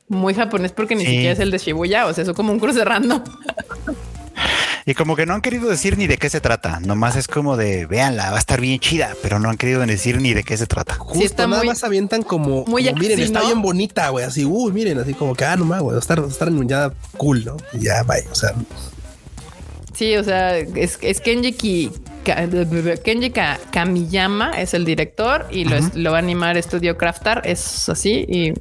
[0.08, 2.84] muy japonés porque ni siquiera es el de Shibuya, o sea, es como un cruce
[2.84, 3.22] random.
[4.86, 6.80] Y como que no han querido decir ni de qué se trata.
[6.80, 10.20] Nomás es como de véanla, va a estar bien chida, pero no han querido decir
[10.20, 10.94] ni de qué se trata.
[10.94, 14.24] Justo nada más avientan como, muy miren, está bien bonita, güey.
[14.24, 17.56] Así, uy, miren, así como que ah, no más, güey, estar, estar ya cool, ¿no?
[17.72, 18.54] Y ya, vaya, o sea.
[19.94, 21.90] Sí, o sea, es, es Kenji
[23.04, 23.32] Kenji
[23.70, 27.42] Kamiyama es el director y lo, lo, va a animar Studio Craftar.
[27.44, 28.52] Es así y,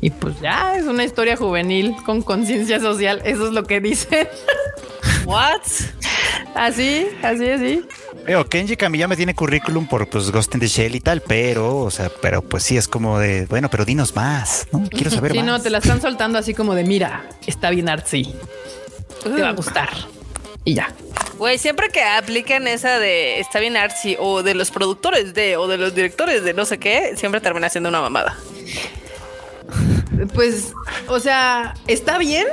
[0.00, 3.20] y, pues ya es una historia juvenil con conciencia social.
[3.24, 4.28] Eso es lo que dicen.
[5.24, 5.60] What?
[6.54, 7.84] Así, así, así.
[8.26, 11.90] Veo, Kenji Kamiyama tiene currículum por pues Ghost in the Shell y tal, pero, o
[11.90, 14.84] sea, pero pues sí es como de, bueno, pero dinos más, ¿no?
[14.88, 15.42] Quiero saber más.
[15.42, 18.34] Sí, no, te la están soltando así como de, mira, está bien artsy.
[19.22, 19.88] Te va a gustar.
[20.64, 20.92] Y ya.
[21.38, 25.66] Güey, siempre que apliquen esa de está bien artsy o de los productores de o
[25.66, 28.36] de los directores de no sé qué, siempre termina siendo una mamada.
[30.34, 30.72] Pues,
[31.08, 32.46] o sea, está bien,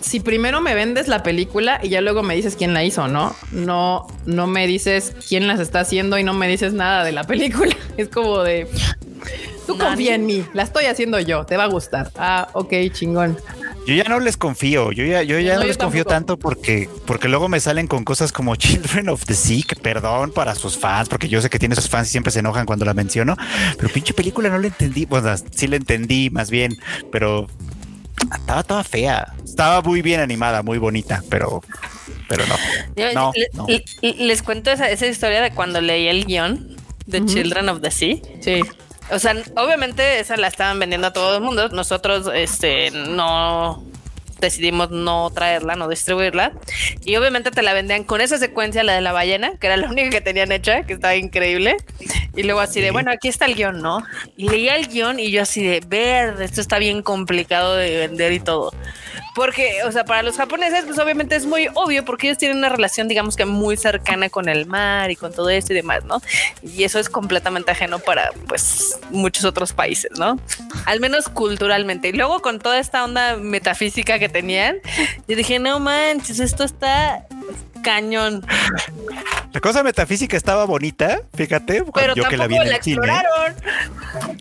[0.00, 3.34] si primero me vendes la película y ya luego me dices quién la hizo, ¿no?
[3.50, 7.24] No, no me dices quién las está haciendo y no me dices nada de la
[7.24, 7.74] película.
[7.96, 8.68] Es como de
[9.66, 12.10] tú confía en mí, la estoy haciendo yo, te va a gustar.
[12.16, 13.36] Ah, ok, chingón.
[13.88, 17.26] Yo ya no les confío, yo ya, yo ya no, les confío tanto porque, porque
[17.26, 21.26] luego me salen con cosas como Children of the Sea, perdón para sus fans, porque
[21.26, 23.34] yo sé que tiene sus fans y siempre se enojan cuando la menciono,
[23.78, 26.76] pero pinche película no la entendí, bueno, sí la entendí más bien,
[27.10, 27.46] pero
[28.34, 29.32] estaba toda fea.
[29.42, 31.62] Estaba muy bien animada, muy bonita, pero,
[32.28, 32.44] pero
[33.14, 33.32] no.
[34.02, 36.76] Les cuento esa, historia de cuando leí el guion
[37.06, 38.18] de Children of the Sea.
[38.42, 38.60] Sí.
[39.10, 41.68] O sea, obviamente esa la estaban vendiendo a todo el mundo.
[41.70, 43.82] Nosotros, este, no
[44.40, 46.52] decidimos no traerla, no distribuirla.
[47.04, 49.88] Y obviamente te la vendían con esa secuencia, la de la ballena, que era la
[49.88, 51.76] única que tenían hecha, que estaba increíble.
[52.34, 54.02] Y luego así de, bueno, aquí está el guion, ¿no?
[54.36, 58.32] Y leía el guion y yo así de, verde, esto está bien complicado de vender
[58.32, 58.72] y todo.
[59.34, 62.68] Porque, o sea, para los japoneses, pues obviamente es muy obvio porque ellos tienen una
[62.68, 66.20] relación, digamos que muy cercana con el mar y con todo esto y demás, ¿no?
[66.62, 70.40] Y eso es completamente ajeno para, pues, muchos otros países, ¿no?
[70.86, 72.08] Al menos culturalmente.
[72.08, 74.76] Y luego con toda esta onda metafísica que tenían,
[75.26, 77.26] yo dije, no manches, esto está
[77.82, 78.44] cañón.
[79.52, 83.08] La cosa metafísica estaba bonita, fíjate, pero yo que la vi en el cine.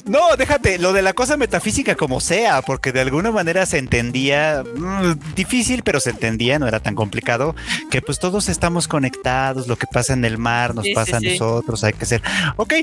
[0.05, 4.63] No, déjate, lo de la cosa metafísica como sea, porque de alguna manera se entendía,
[4.63, 7.55] mm, difícil, pero se entendía, no era tan complicado,
[7.89, 11.83] que pues todos estamos conectados, lo que pasa en el mar nos pasa a nosotros,
[11.83, 12.21] hay que ser.
[12.57, 12.73] Ok,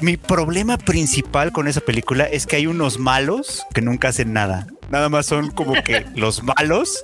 [0.00, 4.66] mi problema principal con esa película es que hay unos malos que nunca hacen nada
[4.90, 7.02] nada más son como que los malos,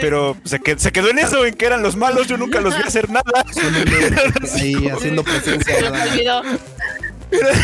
[0.00, 3.08] pero se, quedó en eso, en que eran los malos, yo nunca los vi hacer
[3.08, 3.22] nada.
[4.54, 5.74] Ahí haciendo presencia.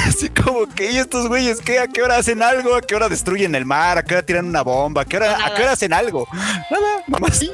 [0.06, 1.80] así como que, ¿y estos güeyes qué?
[1.80, 2.74] ¿A qué hora hacen algo?
[2.74, 3.98] ¿A qué hora destruyen el mar?
[3.98, 5.02] ¿A qué hora tiran una bomba?
[5.02, 6.26] ¿A qué hora, ¿a qué hora hacen algo?
[6.70, 7.38] Nada, mamás.
[7.38, 7.50] Sí,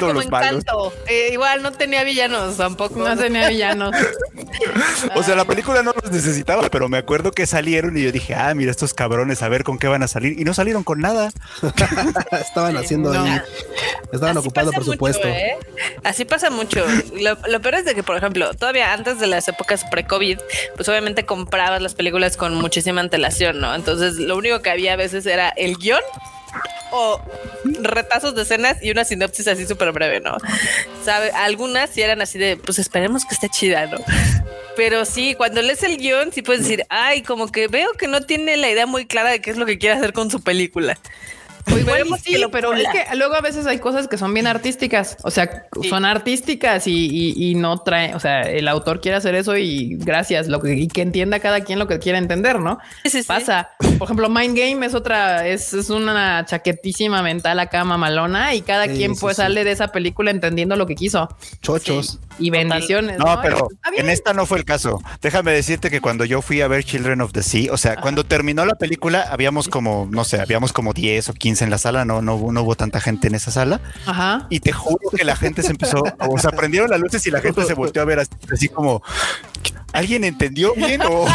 [0.00, 0.92] los encanto.
[1.06, 2.98] Eh, igual no tenía villanos tampoco.
[2.98, 3.94] No tenía villanos.
[5.14, 8.34] o sea, la película no los necesitaba, pero me acuerdo que salieron y yo dije,
[8.34, 10.38] ah, mira estos cabrones, a ver con qué van a salir.
[10.38, 11.30] Y no salieron con nada.
[12.32, 13.40] Estaban haciendo ahí.
[14.12, 15.26] Estaban ocupando por supuesto.
[15.28, 15.56] ¿eh?
[16.04, 16.84] Así pasa mucho.
[17.14, 20.38] Lo, lo, peor es de que, por ejemplo, todavía antes de las épocas pre-COVID,
[20.76, 23.74] pues obviamente comprabas las películas con muchísima antelación, ¿no?
[23.74, 26.02] Entonces, lo único que había a veces era el guion
[26.90, 27.20] o
[27.64, 30.36] retazos de escenas y una sinopsis así súper breve, ¿no?
[31.04, 31.30] ¿Sabe?
[31.32, 33.98] Algunas sí eran así de, pues esperemos que esté chida, ¿no?
[34.76, 38.22] Pero sí, cuando lees el guion, sí puedes decir, ay, como que veo que no
[38.22, 40.98] tiene la idea muy clara de qué es lo que quiere hacer con su película.
[41.68, 45.30] Pues sí, pero es que luego a veces hay cosas que son bien artísticas, o
[45.30, 50.48] sea, son artísticas y, no trae, o sea, el autor quiere hacer eso y gracias,
[50.48, 52.78] lo que, y que entienda cada quien lo que quiera entender, ¿no?
[53.04, 53.70] Sí, Pasa.
[53.98, 59.14] Por ejemplo, Mind Game es otra, es, una chaquetísima mental acá mamalona y cada quien
[59.16, 61.28] pues sale de esa película entendiendo lo que quiso.
[61.60, 62.20] Chochos.
[62.38, 63.18] Y bendiciones.
[63.18, 65.02] No, pero en esta no fue el caso.
[65.20, 68.24] Déjame decirte que cuando yo fui a ver Children of the Sea, o sea, cuando
[68.24, 72.04] terminó la película, habíamos como, no sé, habíamos como 10 o 15 en la sala,
[72.04, 73.80] no, no, no hubo tanta gente en esa sala.
[74.06, 74.46] Ajá.
[74.50, 77.40] Y te juro que la gente se empezó, o sea, prendieron las luces y la
[77.40, 79.02] gente se volteó a ver así, como,
[79.92, 81.02] ¿alguien entendió bien?
[81.02, 81.26] O,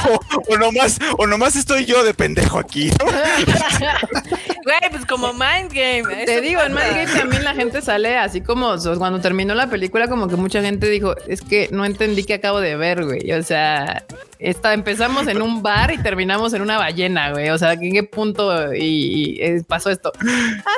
[0.50, 2.92] o, nomás, o nomás estoy yo de pendejo aquí.
[4.64, 6.26] Güey, pues como Mind Game.
[6.26, 10.08] Te digo, en Mind Game también la gente sale así como cuando terminó la película,
[10.08, 13.32] como que mucha gente dijo, es que no entendí que acabo de ver, güey.
[13.34, 14.06] O sea,
[14.44, 17.50] esta, empezamos en un bar y terminamos en una ballena, güey.
[17.50, 19.40] O sea, ¿en qué punto y,
[19.70, 20.12] pasó esto?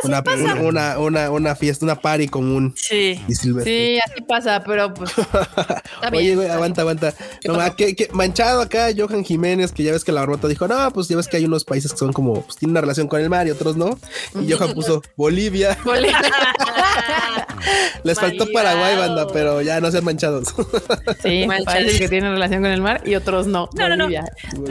[0.04, 0.22] una,
[0.62, 2.76] Una, una, una, fiesta, una party común.
[2.78, 3.20] Sí.
[3.28, 5.12] Sí, así pasa, pero pues.
[6.14, 7.16] Oye, güey, aguanta, aguanta.
[7.44, 7.58] No,
[8.12, 11.28] manchado acá, Johan Jiménez, que ya ves que la barbota dijo, no, pues ya ves
[11.28, 13.50] que hay unos países que son como, pues tienen una relación con el mar y
[13.50, 13.98] otros no.
[14.40, 15.76] Y Johan puso Bolivia.
[15.84, 16.22] Bolivia.
[18.04, 20.50] Les faltó Paraguay, banda, pero ya no sean manchados.
[21.24, 23.55] sí, países que tienen relación con el mar y otros no.
[23.74, 24.06] No, no, no.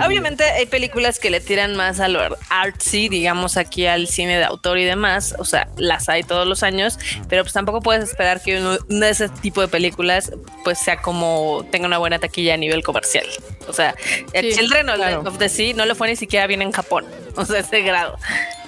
[0.04, 2.20] Obviamente hay películas que le tiran más a lo
[2.50, 5.34] artsy, digamos aquí al cine de autor y demás.
[5.38, 9.10] O sea, las hay todos los años, pero pues tampoco puedes esperar que uno de
[9.10, 10.32] ese tipo de películas
[10.62, 13.26] pues sea como tenga una buena taquilla a nivel comercial.
[13.68, 13.94] O sea,
[14.32, 14.90] el Children
[15.26, 17.04] of the Sea no le fue ni siquiera bien en Japón.
[17.44, 18.16] O sea, ese grado.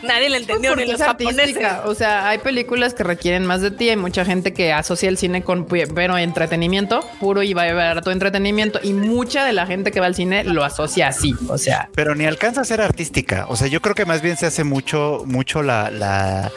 [0.02, 1.56] Nadie le entendió ni los japoneses.
[1.84, 3.88] O sea, hay películas que requieren más de ti.
[3.88, 8.02] Hay mucha gente que asocia el cine con bueno, entretenimiento puro y va a ver
[8.02, 8.78] tu entretenimiento.
[8.82, 11.34] Y mucha de la gente que va al cine lo asocia así.
[11.48, 13.46] O sea, pero ni alcanza a ser artística.
[13.48, 16.52] O sea, yo creo que más bien se hace mucho, mucho la, la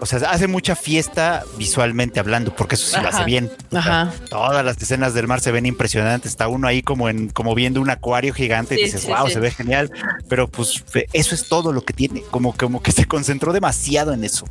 [0.00, 3.50] o sea, hace mucha fiesta visualmente hablando, porque eso sí lo hace bien.
[3.74, 4.12] Ajá.
[4.30, 6.30] Todas las escenas del mar se ven impresionantes.
[6.30, 9.50] Está uno ahí como en, como viendo un acuario gigante y dices, wow, se ve
[9.50, 9.90] genial.
[10.28, 12.22] Pero pues eso es todo lo que tiene.
[12.30, 14.46] Como, como que se concentró demasiado en eso.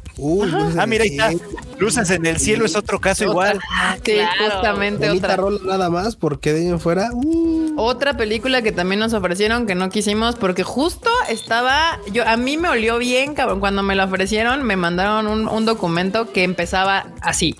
[0.77, 1.31] ah, mira, ahí está.
[1.77, 3.59] Luces en el cielo es otro caso igual.
[4.03, 5.35] sí, justamente otra.
[5.35, 7.09] rola nada más, porque de ahí fuera.
[7.13, 7.73] Uh.
[7.77, 11.99] Otra película que también nos ofrecieron que no quisimos, porque justo estaba.
[12.11, 13.59] Yo, a mí me olió bien, cabrón.
[13.59, 17.55] Cuando me la ofrecieron, me mandaron un, un documento que empezaba así.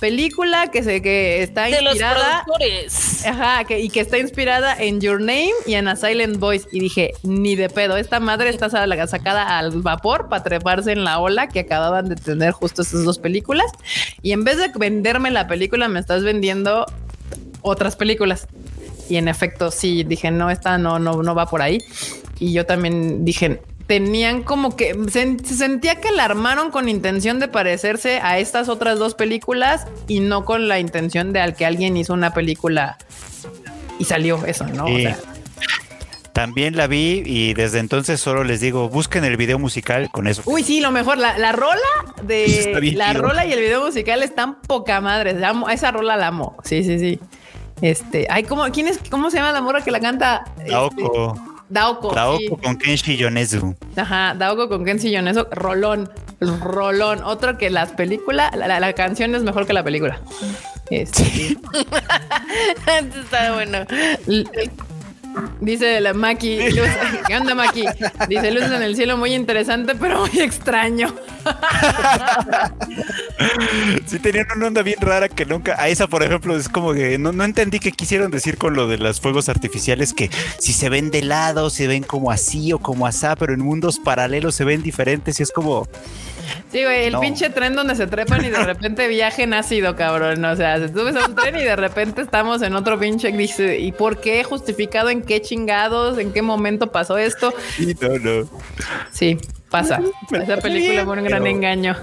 [0.00, 2.44] Película que se que está inspirada.
[3.26, 6.68] Ajá, que, y que está inspirada en Your Name y en A Silent Voice.
[6.70, 11.18] Y dije, ni de pedo, esta madre está sacada al vapor para treparse en la
[11.18, 13.66] ola que acababan de tener justo estas dos películas.
[14.22, 16.86] Y en vez de venderme la película, me estás vendiendo
[17.62, 18.46] otras películas.
[19.08, 21.78] y en efecto sí dije, no, esta no, no, no va por ahí.
[22.38, 27.48] Y yo también dije, tenían como que se, sentía que la armaron con intención de
[27.48, 31.96] parecerse a estas otras dos películas y no con la intención de al que alguien
[31.96, 32.98] hizo una película
[33.98, 34.86] y salió eso, ¿no?
[36.32, 40.42] También la vi y desde entonces solo les digo, busquen el video musical con eso.
[40.44, 41.80] Uy, sí, lo mejor, la, rola
[42.24, 45.34] de la rola y el video musical están poca madre.
[45.72, 46.58] esa rola la amo.
[46.62, 47.20] Sí, sí, sí.
[47.80, 50.44] Este, ay, ¿cómo, quién es, cómo se llama la morra que la canta?
[50.58, 51.04] Este,
[51.68, 52.14] Daoko.
[52.14, 53.74] Daoko con Kenshi Yonezu.
[53.96, 55.46] Ajá, Daoko con Kenshi Yonezu.
[55.50, 56.10] Rolón,
[56.40, 57.22] rolón.
[57.24, 60.20] Otro que las películas, la, canción es mejor que la película.
[60.90, 61.56] Este.
[62.86, 63.78] Está bueno.
[65.60, 66.58] Dice la Maki,
[67.26, 67.84] ¿qué onda Maki?
[68.28, 71.14] Dice luces en el cielo muy interesante, pero muy extraño.
[74.06, 75.80] sí, tenían una onda bien rara que nunca.
[75.80, 78.98] A esa, por ejemplo, es como que no, entendí qué quisieron decir con lo de
[78.98, 83.06] los fuegos artificiales, que si se ven de lado, se ven como así o como
[83.06, 85.88] asá, pero en mundos paralelos se ven diferentes y es como.
[86.70, 90.44] Sí, güey, el pinche tren donde se trepan y de repente viaje ácido, cabrón.
[90.44, 93.32] O sea, se subes a un tren y de repente estamos en otro pinche.
[93.32, 94.44] Dice, ¿y por qué?
[94.44, 96.18] ¿Justificado en qué chingados?
[96.18, 97.52] ¿En qué momento pasó esto?
[97.76, 98.48] Sí, no, no.
[99.12, 99.38] Sí,
[99.70, 100.00] pasa.
[100.30, 101.96] Esa película fue un gran engaño.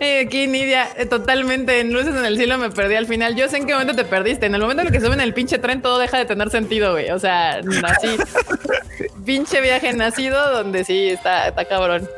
[0.00, 3.36] eh, aquí Nidia, eh, totalmente en luces en el cielo me perdí al final.
[3.36, 4.46] Yo sé en qué momento te perdiste.
[4.46, 6.92] En el momento en el que suben el pinche tren, todo deja de tener sentido,
[6.92, 7.10] güey.
[7.10, 8.16] O sea, así.
[9.24, 12.08] pinche viaje nacido donde sí está, está cabrón.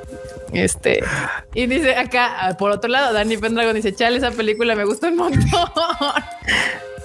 [0.55, 1.03] Este,
[1.55, 5.17] y dice acá, por otro lado, Dani Pendragon dice, chale, esa película me gusta un
[5.17, 5.45] montón.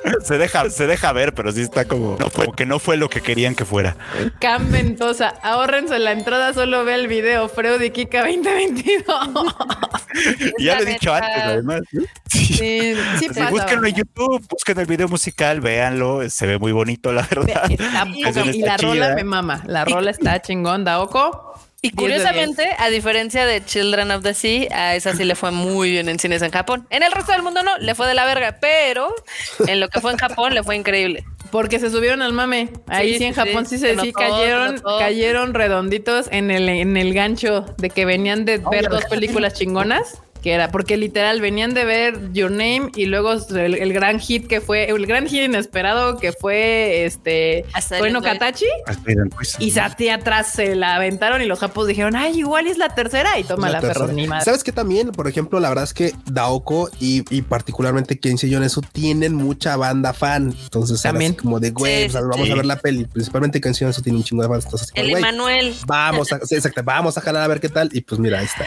[0.23, 3.09] se deja, se deja ver, pero sí está como, no fue, que no fue lo
[3.09, 3.95] que querían que fuera.
[4.39, 9.05] Cam Ventosa, ahórrense la entrada, solo ve el video, Freud y Kika 2022.
[10.59, 11.81] ya lo he dicho antes, además.
[12.29, 17.21] Sí, sí, Búsquenlo en YouTube, busquen el video musical, véanlo, se ve muy bonito, la
[17.21, 17.69] verdad.
[17.69, 21.53] y la rola me mama, la rola está chingón, Daoko.
[21.81, 25.91] Y curiosamente, a diferencia de Children of the Sea, a esa sí le fue muy
[25.91, 26.85] bien en cines en Japón.
[26.89, 29.13] En el resto del mundo no, le fue de la verga, pero
[29.65, 31.23] en lo que fue en Japón le fue increíble.
[31.51, 32.69] Porque se subieron al mame.
[32.87, 37.73] Ahí sí, en Japón sí, se sí, cayeron, cayeron redonditos en el, en el gancho
[37.77, 42.31] de que venían de ver dos películas chingonas que era porque literal venían de ver
[42.33, 47.05] Your Name y luego el, gran hit que fue el gran hit inesperado que fue
[47.05, 47.65] este
[47.99, 48.65] bueno Katachi.
[49.59, 53.37] Y Sati atrás se la aventaron y los japos dijeron ay igual es la tercera
[53.39, 56.13] y toma la, perro ni más sabes que también por ejemplo la verdad es que
[56.25, 60.55] Daoko y, y particularmente Kenshi Yonesu tienen mucha banda fan.
[60.63, 61.33] Entonces también.
[61.33, 64.49] como de güey vamos a ver la peli principalmente Kenshi Yonesu tiene un chingo de
[64.49, 68.19] fans el Emanuel vamos a exacto vamos a jalar a ver qué tal y pues
[68.19, 68.65] mira ahí está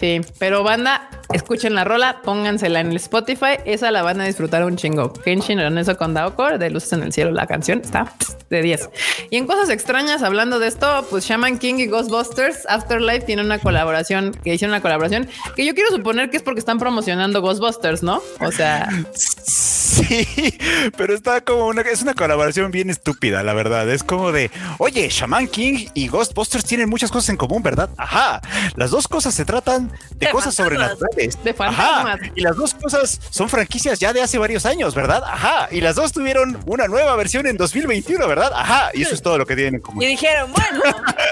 [0.00, 4.64] Sí, pero banda, escuchen la rola, póngansela en el Spotify, esa la van a disfrutar
[4.64, 5.12] un chingo.
[5.12, 8.10] Kenshin eso con Daoko, de Luces en el Cielo, la canción está
[8.48, 8.88] de 10.
[9.28, 13.58] Y en cosas extrañas, hablando de esto, pues Shaman King y Ghostbusters Afterlife tienen una
[13.58, 18.02] colaboración, que hicieron una colaboración, que yo quiero suponer que es porque están promocionando Ghostbusters,
[18.02, 18.22] ¿no?
[18.40, 18.88] O sea...
[20.10, 20.26] Sí,
[20.96, 23.88] pero está como una, es una colaboración bien estúpida, la verdad.
[23.88, 27.90] Es como de, oye, Shaman King y Ghostbusters tienen muchas cosas en común, ¿verdad?
[27.96, 28.40] Ajá,
[28.74, 31.42] las dos cosas se tratan de, cosas sobrenaturales.
[31.44, 32.18] De fantasmas.
[32.34, 35.22] Y las dos cosas son franquicias ya de hace varios años, ¿verdad?
[35.24, 35.68] Ajá.
[35.70, 38.52] Y las dos tuvieron una nueva versión en 2021, ¿verdad?
[38.52, 38.90] Ajá.
[38.92, 40.02] Y eso es todo lo que tienen en común.
[40.02, 40.82] Y dijeron, bueno,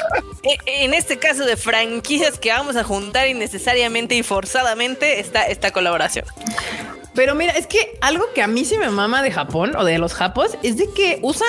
[0.44, 5.72] e, en este caso de franquicias que vamos a juntar innecesariamente y forzadamente está esta
[5.72, 6.24] colaboración.
[7.18, 9.98] Pero mira, es que algo que a mí sí me mama de Japón o de
[9.98, 11.48] los japos es de que usan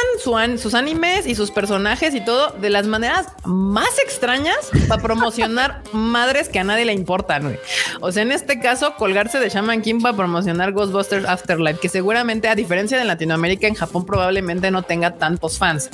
[0.58, 4.58] sus animes y sus personajes y todo de las maneras más extrañas
[4.88, 7.56] para promocionar madres que a nadie le importan.
[8.02, 12.48] O sea, en este caso, colgarse de Shaman King para promocionar Ghostbusters Afterlife, que seguramente,
[12.48, 15.92] a diferencia de Latinoamérica, en Japón probablemente no tenga tantos fans.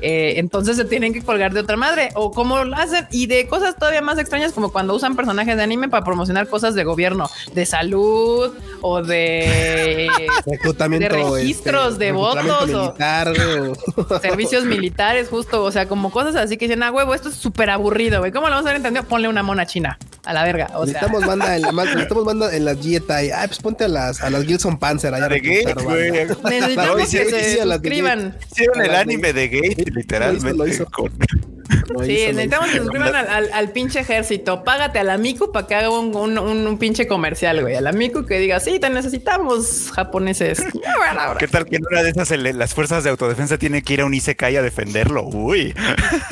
[0.00, 3.48] Eh, entonces se tienen que colgar de otra madre o como lo hacen y de
[3.48, 7.28] cosas todavía más extrañas, como cuando usan personajes de anime para promocionar cosas de gobierno,
[7.52, 10.08] de salud o de, de
[11.08, 15.64] registros este, de votos o, servicios militares, justo.
[15.64, 18.32] O sea, como cosas así que dicen, ah, huevo, esto es súper aburrido, güey.
[18.32, 19.04] ¿Cómo lo vamos a haber entendido?
[19.04, 20.70] Ponle una mona china a la verga.
[20.74, 21.28] O necesitamos, sea.
[21.28, 24.44] Banda en, necesitamos banda en las dieta y, ah, pues ponte a las, a las
[24.44, 26.12] Gilson Panzer allá de Gate, güey.
[26.44, 28.36] Necesitamos que se suscriban.
[28.50, 30.54] Hicieron el anime de Gate, literalmente.
[30.54, 31.38] Lo hizo, lo hizo
[32.04, 34.64] sí, necesitamos que suscriban al, al, pinche ejército.
[34.64, 37.74] Págate a la Miku para que haga un, un, un, pinche comercial, güey.
[37.76, 40.62] A la Miku que diga, sí, te necesitamos japoneses.
[41.38, 44.04] ¿Qué tal que en una de esas las fuerzas de autodefensa tienen que ir a
[44.04, 45.24] un Isekai a defenderlo?
[45.24, 45.74] Uy.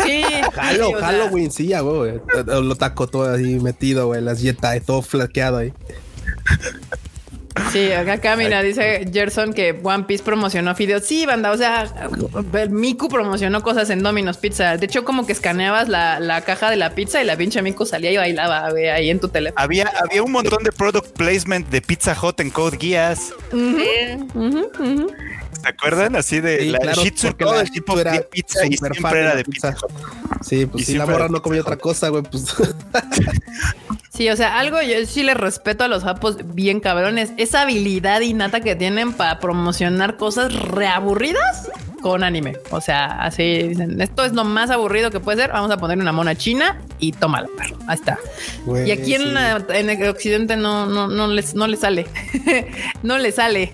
[0.04, 0.22] Sí.
[0.56, 2.20] Halo, Halloween, sí, güey.
[2.46, 4.20] Lo taco todo ahí metido, güey.
[4.20, 4.52] Las y
[4.84, 5.72] todo flaqueado ahí.
[7.72, 11.04] Sí, acá mira, dice Gerson que One Piece promocionó videos.
[11.04, 11.90] Sí, banda, o sea,
[12.70, 14.76] Miku promocionó cosas en Domino's Pizza.
[14.76, 18.12] De hecho, como que escaneabas la, caja de la pizza y la pinche Miku salía
[18.12, 19.62] y bailaba ahí en tu teléfono.
[19.62, 23.32] Había, había un montón de product placement de Pizza Hut en Code Guías.
[25.66, 26.14] ¿Se acuerdan?
[26.14, 27.02] Así de la claro,
[27.36, 29.74] todo el tipo era de pizza y siempre era de pizza.
[30.40, 32.54] Sí, pues si la morra no comía otra cosa, güey, pues.
[34.10, 37.32] Sí, o sea, algo yo sí les respeto a los japos bien cabrones.
[37.36, 41.68] Esa habilidad innata que tienen para promocionar cosas reaburridas
[42.00, 42.56] con anime.
[42.70, 45.50] O sea, así dicen, esto es lo más aburrido que puede ser.
[45.50, 47.76] Vamos a poner una mona china y tómala, perro.
[47.88, 48.18] Ahí está.
[48.86, 52.06] y aquí en, en, el occidente no, no, no les, no les sale.
[53.02, 53.72] no les sale.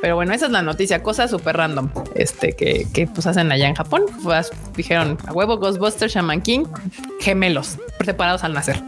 [0.00, 1.90] Pero bueno, esa es la noticia, cosa súper random.
[2.14, 4.04] Este que, que, pues hacen allá en Japón.
[4.22, 6.64] Pues, dijeron a huevo Ghostbusters, Shaman King,
[7.20, 8.82] gemelos separados al nacer.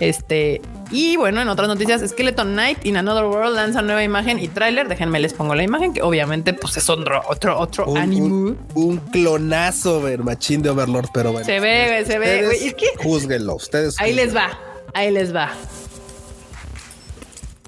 [0.00, 0.60] Este
[0.90, 4.88] y bueno, en otras noticias, Skeleton Knight in Another World lanza nueva imagen y tráiler.
[4.88, 8.54] Déjenme les pongo la imagen que obviamente pues es otro otro otro anime.
[8.74, 11.46] Un, clonazo, ver machín de Overlord, pero bueno.
[11.46, 12.46] Se ve, se ve.
[12.50, 14.00] Es que juzguenlo, ustedes.
[14.00, 14.58] Ahí les va,
[14.94, 15.50] ahí les va.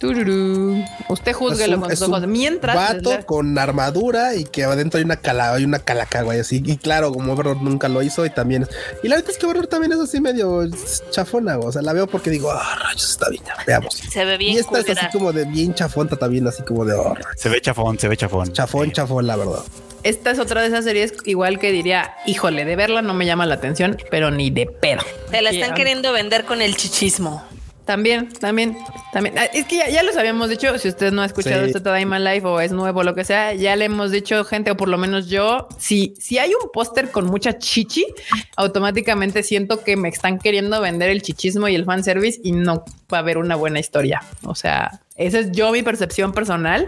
[0.03, 2.27] Usted juzgue con sus ojos.
[2.27, 2.75] Mientras.
[2.75, 6.41] Vato con armadura y que adentro hay una cala, hay una calaca, güey.
[6.41, 6.63] Así.
[6.65, 8.67] Y claro, como Overlord nunca lo hizo y también.
[9.03, 10.63] Y la verdad es que Overlord también es así medio
[11.11, 11.59] chafona.
[11.59, 13.43] O sea, la veo porque digo, ah, rayos, está bien.
[13.67, 13.95] Veamos.
[13.95, 14.55] Se ve bien.
[14.55, 16.95] Y esta es así como de bien chafonta también, así como de.
[16.95, 18.53] Oh, se ve chafón, se ve chafón.
[18.53, 19.63] Chafón, chafón, la verdad.
[20.03, 23.45] Esta es otra de esas series igual que diría, híjole, de verla no me llama
[23.45, 25.03] la atención, pero ni de pedo.
[25.31, 27.45] Te la están queriendo vender con el chichismo.
[27.91, 28.79] También, también,
[29.13, 29.37] también.
[29.37, 31.73] Ah, es que ya, los habíamos dicho, si usted no ha escuchado sí.
[31.75, 34.77] este My Life o es nuevo, lo que sea, ya le hemos dicho gente, o
[34.77, 38.07] por lo menos yo, si, si hay un póster con mucha chichi,
[38.55, 43.17] automáticamente siento que me están queriendo vender el chichismo y el fanservice y no va
[43.17, 44.23] a haber una buena historia.
[44.45, 46.87] O sea, esa es yo mi percepción personal.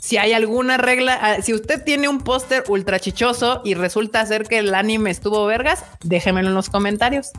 [0.00, 4.42] Si hay alguna regla, ah, si usted tiene un póster ultra chichoso y resulta ser
[4.42, 7.30] que el anime estuvo vergas, déjemelo en los comentarios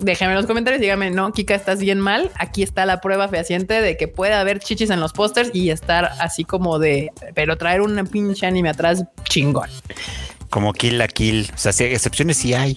[0.00, 2.30] déjenme en los comentarios, dígame, no, Kika, estás bien mal.
[2.36, 6.12] Aquí está la prueba fehaciente de que puede haber chichis en los pósters y estar
[6.18, 9.68] así como de, pero traer una pinche anime atrás chingón.
[10.50, 11.48] Como Kill la Kill.
[11.54, 12.76] O sea, si hay excepciones sí hay.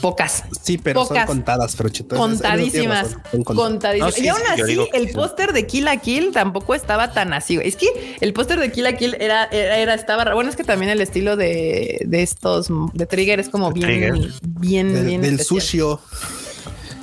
[0.00, 0.44] Pocas.
[0.62, 2.16] Sí, pero son contadas, Frochito.
[2.16, 3.16] Contadísimas.
[3.44, 4.18] Contadísimas.
[4.20, 7.58] y aún así, el póster de Kill la Kill tampoco estaba tan así.
[7.60, 10.32] Es que el póster de Kill la Kill era, era, estaba.
[10.32, 15.04] Bueno, es que también el estilo de, de estos de Trigger es como bien, bien,
[15.04, 15.20] bien.
[15.20, 15.80] Del sushi.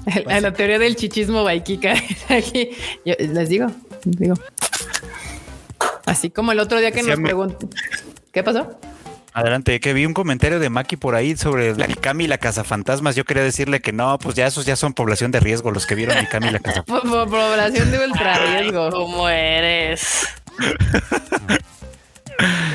[0.25, 1.93] La, la teoría del chichismo baikika.
[2.29, 2.71] Aquí
[3.05, 3.67] les digo,
[4.03, 4.35] digo.
[6.05, 7.67] Así como el otro día que nos preguntó.
[8.31, 8.79] ¿Qué pasó?
[9.33, 13.15] Adelante, que vi un comentario de Maki por ahí sobre la Mikami y la Cazafantasmas.
[13.17, 15.95] Yo quería decirle que no, pues ya esos ya son población de riesgo, los que
[15.95, 17.27] vieron Mikami y la Cazafantasmas.
[17.27, 18.89] población de ultra riesgo.
[18.91, 20.27] ¿Cómo eres?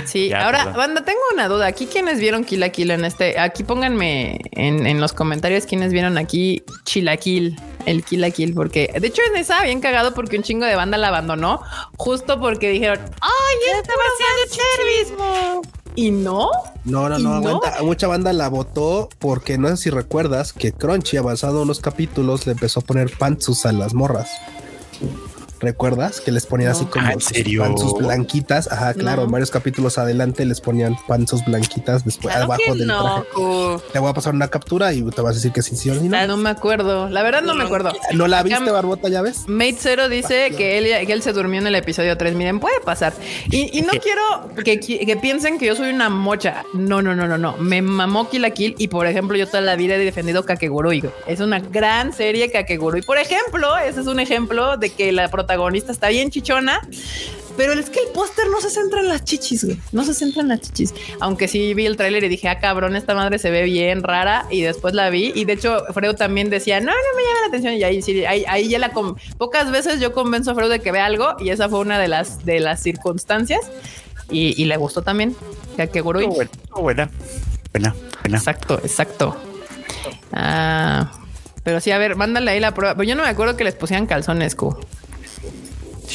[0.07, 1.67] Sí, ahora, banda, tengo una duda.
[1.67, 3.39] Aquí, ¿quiénes vieron Kill en este?
[3.39, 9.37] Aquí pónganme en, los comentarios quiénes vieron aquí Chilaquil, el Kill, porque de hecho en
[9.37, 11.61] esa bien cagado porque un chingo de banda la abandonó
[11.97, 15.81] justo porque dijeron, ¡ay, estaba haciendo servicio!
[15.97, 16.51] ¿Y no?
[16.85, 21.63] No, no, no, Mucha banda la votó porque no sé si recuerdas que Crunchy, avanzado
[21.63, 24.31] unos capítulos, le empezó a poner pantsus a las morras.
[25.61, 26.23] ¿Recuerdas?
[26.23, 28.73] Que les ponían así como ah, sus blanquitas.
[28.73, 33.83] Ajá, claro, en varios capítulos adelante les ponían panzos blanquitas después abajo del traje.
[33.93, 35.95] Te voy a pasar una captura y te vas a decir que sí, sí o
[35.95, 36.17] no.
[36.17, 37.11] Ah, no me acuerdo.
[37.11, 37.93] La verdad no, me acuerdo.
[38.15, 39.45] ¿No la viste, Barbota, ya ves?
[39.49, 42.35] Mate Zero dice que él, que él se durmió en el episodio 3.
[42.35, 43.13] Miren, puede pasar.
[43.51, 46.65] Y, no quiero que, que, piensen que yo soy una mocha.
[46.73, 47.59] No, no, no, no, no.
[47.59, 51.05] Me mamó Kill la Kill y, por ejemplo, yo toda la vida he defendido Kakegurui.
[51.27, 53.03] Es una gran serie Kakegurui.
[53.03, 56.81] Por ejemplo, ese es un ejemplo de que la protagonista protagonista está bien chichona,
[57.57, 59.79] pero es que el póster no se centra en las chichis, güey.
[59.91, 60.95] No se centra en las chichis.
[61.19, 64.47] Aunque sí vi el tráiler y dije, ah, cabrón, esta madre se ve bien rara.
[64.49, 65.33] Y después la vi.
[65.35, 67.75] Y de hecho, Freud también decía, no, no me llama la atención.
[67.75, 68.93] Y ahí sí, ahí, ya la...
[69.37, 71.35] Pocas veces yo convenzo a Freud de que vea algo.
[71.41, 73.61] Y esa fue una de las, de las circunstancias.
[74.31, 75.35] Y, le gustó también.
[75.77, 76.31] Ya que Buena,
[76.71, 77.11] buena,
[77.73, 77.95] buena.
[78.25, 79.37] Exacto, exacto.
[80.33, 81.11] Ah,
[81.65, 82.95] pero sí, a ver, mándale ahí la prueba.
[82.95, 84.79] Pero yo no me acuerdo que les pusieran calzones, Q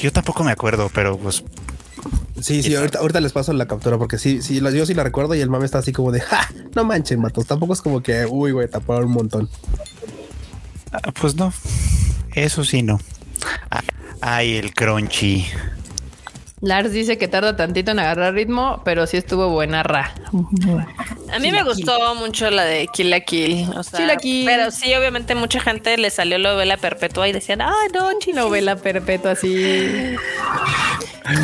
[0.02, 1.44] yo tampoco me acuerdo, pero pues.
[2.40, 5.42] Sí, sí, ahorita, les paso la captura porque sí, sí, yo sí la recuerdo y
[5.42, 7.48] el mame está así como de, ja, no manchen, matos.
[7.48, 9.50] Tampoco es como que, uy, güey, taparon un montón.
[10.92, 11.54] Ah, pues no,
[12.34, 13.00] eso sí no.
[13.72, 13.82] Ah,
[14.22, 15.46] ay, el crunchy.
[16.62, 20.14] Lars dice que tarda tantito en agarrar ritmo, pero sí estuvo buena ra.
[21.34, 23.70] A mí me gustó mucho la de Kill la Kill.
[23.76, 27.90] O sea, Pero sí, obviamente mucha gente le salió la novela perpetua y decían, ay,
[27.94, 30.16] no, novela perpetua, sí.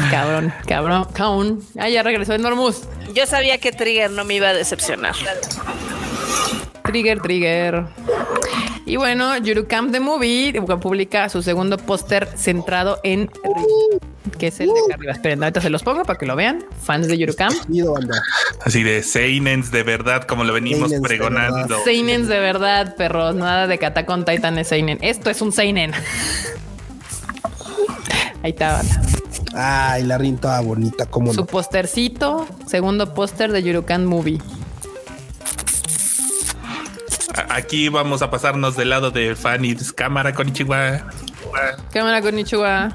[0.09, 1.59] cabrón, cabrón, cabrón.
[1.77, 2.83] Ah, ya regresó Enormous.
[3.13, 5.15] Yo sabía que Trigger no me iba a decepcionar.
[6.83, 7.85] Trigger, Trigger.
[8.85, 9.33] Y bueno,
[9.67, 13.29] Camp The Movie publica su segundo póster centrado en
[14.37, 15.11] que es el de acá arriba.
[15.13, 16.63] Esperen, ahorita se los pongo para que lo vean.
[16.81, 17.53] Fans de Yurukam.
[18.63, 21.83] Así de Seinens de verdad, como lo venimos pregonando.
[21.83, 23.35] Seinens de verdad, perros.
[23.35, 24.99] Nada de Katakon Titan es Seinen.
[25.01, 25.93] Esto es un Seinen.
[28.43, 28.81] Ahí está.
[29.53, 34.39] Ay, la rinta bonita, como Su postercito, segundo póster de Yurukan Movie.
[37.49, 39.75] Aquí vamos a pasarnos del lado de Fanny.
[39.95, 41.03] Cámara con Ichiwa.
[41.91, 42.93] Cámara con Ichiwa.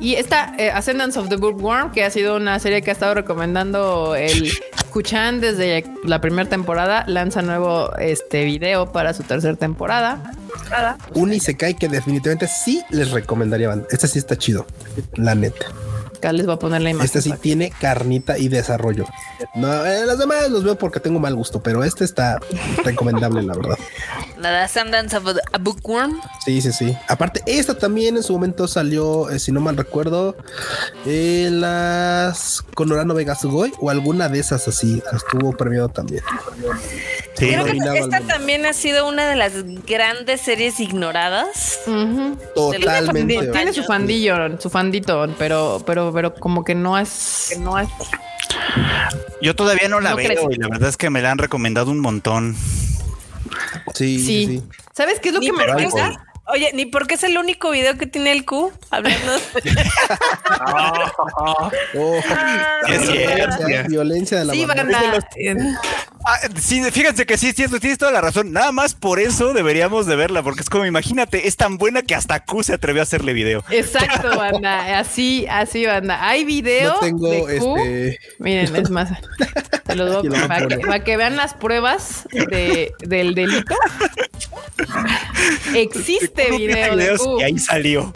[0.00, 3.14] y esta eh, Ascendance of the Bookworm, que ha sido una serie que ha estado
[3.14, 4.50] recomendando el
[4.90, 10.32] Kuchan desde la primera temporada, lanza nuevo este video para su tercera temporada.
[11.14, 13.74] Un Isekai que definitivamente sí les recomendaría.
[13.90, 14.66] Este sí está chido,
[15.14, 15.66] la neta
[16.32, 17.06] les voy a poner la imagen.
[17.06, 19.06] Este sí tiene carnita y desarrollo.
[19.54, 22.40] No, eh, las demás los veo porque tengo mal gusto, pero este está
[22.84, 23.78] recomendable, la verdad.
[24.38, 26.20] La de Ascendance of a Bookworm.
[26.44, 26.96] Sí, sí, sí.
[27.08, 30.36] Aparte, esta también en su momento salió, eh, si no mal recuerdo,
[31.06, 35.02] en las Conorano Vegasugoi o alguna de esas así.
[35.12, 36.22] Estuvo premiado también.
[37.36, 39.52] Sí, Creo que esta también ha sido una de las
[39.84, 41.80] grandes series ignoradas.
[42.54, 43.48] Totalmente.
[43.48, 47.88] Tiene su fandillo, su fandito, pero, pero, pero como que no es, no es.
[49.42, 52.00] Yo todavía no la veo y la verdad es que me la han recomendado un
[52.00, 52.56] montón.
[53.94, 54.46] Sí, sí.
[54.46, 54.62] sí.
[54.92, 56.24] ¿Sabes qué es lo que me pasa?
[56.46, 59.32] Oye, ni porque es el único video que tiene el Q hablando.
[61.96, 62.20] oh,
[62.86, 63.66] es cierto.
[63.88, 64.66] Violencia de la sí,
[66.26, 68.52] ah, sí, fíjense que sí, sí, tienes toda la razón.
[68.52, 72.14] Nada más por eso deberíamos de verla, porque es como, imagínate, es tan buena que
[72.14, 73.64] hasta Q se atrevió a hacerle video.
[73.70, 74.98] Exacto, banda.
[74.98, 76.28] Así, así, banda.
[76.28, 77.76] Hay video no tengo de Q.
[77.78, 78.18] Este...
[78.38, 79.08] Miren, es más.
[79.86, 83.74] Te los voy a para, que, para que vean las pruebas de, del delito.
[85.74, 87.40] Existe video de Q.
[87.40, 88.12] Y ahí salió.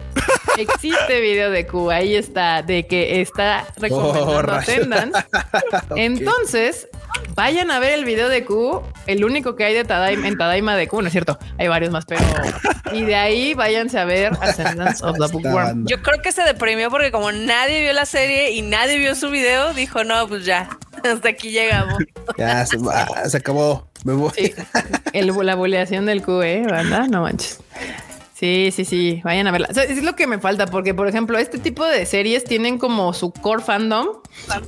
[0.57, 5.17] Existe video de Q, ahí está, de que está recomendando
[5.89, 6.89] oh, Entonces,
[7.35, 10.75] vayan a ver el video de Q, el único que hay de Tadaima, en Tadaima
[10.75, 12.21] de Q, no es cierto, hay varios más, pero
[12.91, 15.85] y de ahí váyanse a ver Ascendance of the Bookworm.
[15.87, 19.29] Yo creo que se deprimió porque como nadie vio la serie y nadie vio su
[19.29, 20.69] video, dijo, no, pues ya,
[21.03, 21.97] hasta aquí llegamos.
[22.37, 24.53] Ya, se, acabó, me voy.
[25.13, 26.63] la boleación del Q, ¿eh?
[26.65, 27.07] ¿Verdad?
[27.07, 27.59] No manches.
[28.39, 29.67] Sí, sí, sí, vayan a verla.
[29.67, 33.33] es lo que me falta, porque por ejemplo, este tipo de series tienen como su
[33.33, 34.07] core fandom,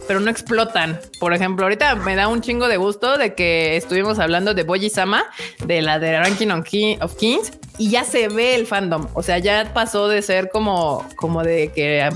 [0.10, 1.00] pero no explotan.
[1.22, 4.90] Por ejemplo, ahorita me da un chingo de gusto de que estuvimos hablando de Boji
[4.90, 5.24] Sama,
[5.66, 9.08] de la de Ranking of Kings, y ya se ve el fandom.
[9.16, 12.08] O sea, ya pasó de ser como, como de que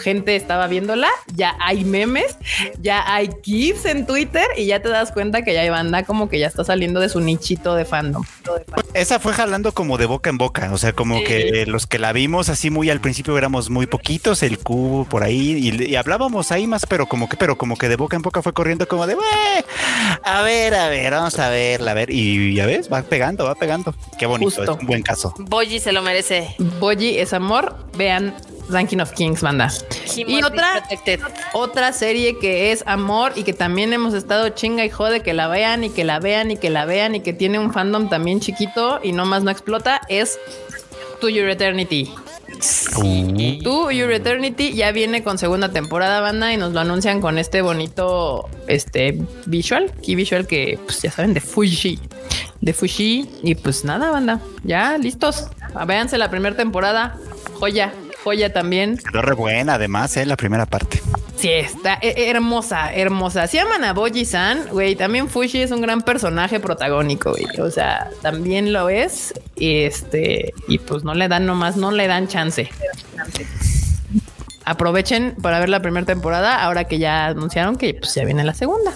[0.00, 2.38] gente estaba viéndola, ya hay memes,
[2.80, 6.30] ya hay GIFs en Twitter y ya te das cuenta que ya hay banda como
[6.30, 8.24] que ya está saliendo de su nichito de fandom.
[8.94, 12.14] Esa fue jalando como de boca en boca, o sea, como que los que la
[12.14, 16.66] vimos así muy al principio éramos muy poquitos, el cubo por ahí y, hablábamos ahí
[16.66, 19.18] más, pero como que, pero como que de boca en boca fue corriendo como de,
[20.22, 23.54] a ver, a ver, vamos a verla, a ver, y ya ves, va pegando, va
[23.54, 23.94] pegando.
[24.18, 25.34] Qué bonito, es un buen caso.
[25.38, 26.54] Boji se lo merece.
[26.78, 27.74] Boji es amor.
[27.96, 28.34] Vean
[28.68, 29.68] Ranking of Kings, banda.
[30.14, 30.84] y otra,
[31.52, 35.48] otra serie que es amor y que también hemos estado chinga y jode que la
[35.48, 38.38] vean y que la vean y que la vean y que tiene un fandom también
[38.38, 40.38] chiquito y no más no explota es
[41.20, 42.12] To Your Eternity.
[42.96, 43.62] Uh.
[43.62, 47.62] To Your Eternity ya viene con segunda temporada, banda, y nos lo anuncian con este
[47.62, 51.98] bonito este visual, key visual que pues ya saben de Fuji
[52.60, 53.28] de Fushi.
[53.42, 55.48] Y pues nada, banda, ya listos.
[55.86, 57.16] Véanse la primera temporada.
[57.58, 57.92] Joya,
[58.22, 58.96] joya también.
[58.98, 60.26] Quedó re buena, además, ¿eh?
[60.26, 61.02] la primera parte.
[61.36, 63.46] Sí, está hermosa, hermosa.
[63.46, 64.94] Se llaman a Boji-san, güey.
[64.94, 67.46] También Fushi es un gran personaje protagónico, güey.
[67.60, 69.32] O sea, también lo es.
[69.56, 72.68] Y este, y pues no le dan nomás, no le dan chance.
[74.66, 78.52] Aprovechen para ver la primera temporada ahora que ya anunciaron que pues ya viene la
[78.52, 78.92] segunda.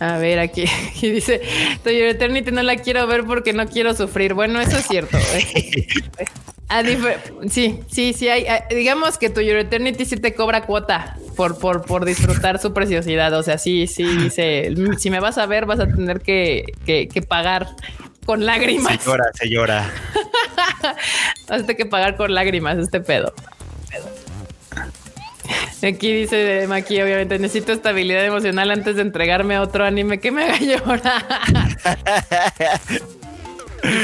[0.00, 0.64] A ver, aquí,
[1.02, 1.42] dice,
[1.84, 4.32] Toyo Eternity no la quiero ver porque no quiero sufrir.
[4.32, 5.18] Bueno, eso es cierto.
[7.50, 8.46] sí, sí, sí hay.
[8.70, 13.34] digamos que tu Eternity sí te cobra cuota por, por, por disfrutar su preciosidad.
[13.34, 17.22] O sea, sí, sí, dice, si me vas a ver, vas a tener que, que,
[17.22, 17.68] pagar
[18.24, 19.02] con lágrimas.
[19.02, 19.92] Se llora, se llora.
[20.82, 20.94] vas
[21.50, 23.34] a tener que pagar con lágrimas este pedo.
[25.86, 30.44] Aquí dice Maki, obviamente, necesito estabilidad emocional antes de entregarme a otro anime que me
[30.44, 31.24] haga llorar.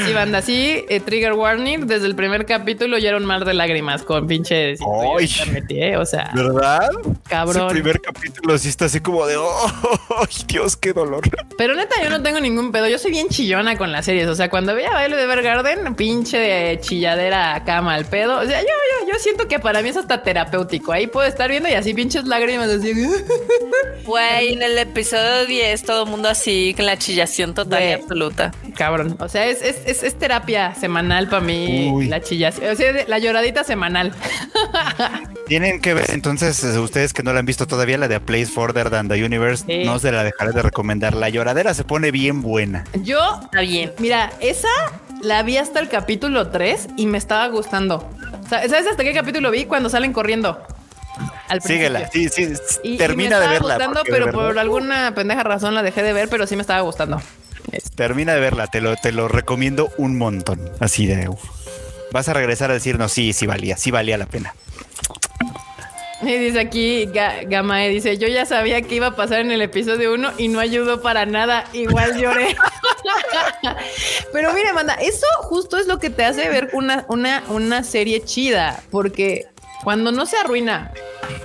[0.05, 3.53] Sí, banda, sí, eh, trigger warning, desde el primer capítulo ya era un mar de
[3.53, 4.73] lágrimas con pinche...
[4.73, 5.97] ¿eh?
[5.97, 6.31] o sea...
[6.33, 6.89] ¿Verdad?
[7.27, 7.67] Cabrón.
[7.67, 9.37] El primer capítulo sí está así como de...
[9.37, 11.21] ¡Oh, Dios, qué dolor!
[11.57, 12.87] Pero neta, yo no tengo ningún pedo.
[12.87, 14.27] Yo soy bien chillona con las series.
[14.27, 18.39] O sea, cuando veía Baile de Vergarden, pinche chilladera cama al pedo.
[18.39, 20.91] O sea, yo, yo, yo siento que para mí es hasta terapéutico.
[20.91, 22.93] Ahí puedo estar viendo y así pinches lágrimas así.
[24.05, 28.51] Güey, en el episodio 10 todo el mundo así, con la chillación total y absoluta.
[28.75, 29.17] Cabrón.
[29.19, 32.07] O sea, es es, terapia semanal para mí.
[32.07, 32.59] La chillas.
[32.59, 34.13] O sea, la lloradita semanal.
[35.47, 38.47] Tienen que ver, entonces, ustedes que no la han visto todavía, la de A Place
[38.47, 41.15] Further Than the Universe, no se la dejaré de recomendar.
[41.15, 42.83] La lloradera se pone bien buena.
[43.01, 43.93] Yo, Está bien.
[43.99, 44.67] Mira, esa
[45.21, 48.09] la vi hasta el capítulo 3 y me estaba gustando.
[48.49, 49.65] ¿Sabes hasta qué capítulo vi?
[49.65, 50.61] Cuando salen corriendo.
[51.47, 52.97] Al Síguela, sí, sí.
[52.97, 53.75] termina de verla.
[53.75, 57.21] Gustando, pero por alguna pendeja razón la dejé de ver, pero sí me estaba gustando.
[57.95, 60.59] Termina de verla, te lo, te lo recomiendo un montón.
[60.79, 61.29] Así de.
[62.11, 64.53] Vas a regresar a decirnos, sí, sí valía, sí valía la pena.
[66.21, 67.09] Y dice aquí
[67.47, 70.59] Gamae, dice, yo ya sabía que iba a pasar en el episodio 1 y no
[70.59, 72.55] ayudó para nada, igual lloré.
[74.33, 78.23] Pero mire, manda, eso justo es lo que te hace ver una, una, una serie
[78.23, 79.45] chida, porque
[79.83, 80.91] cuando no se arruina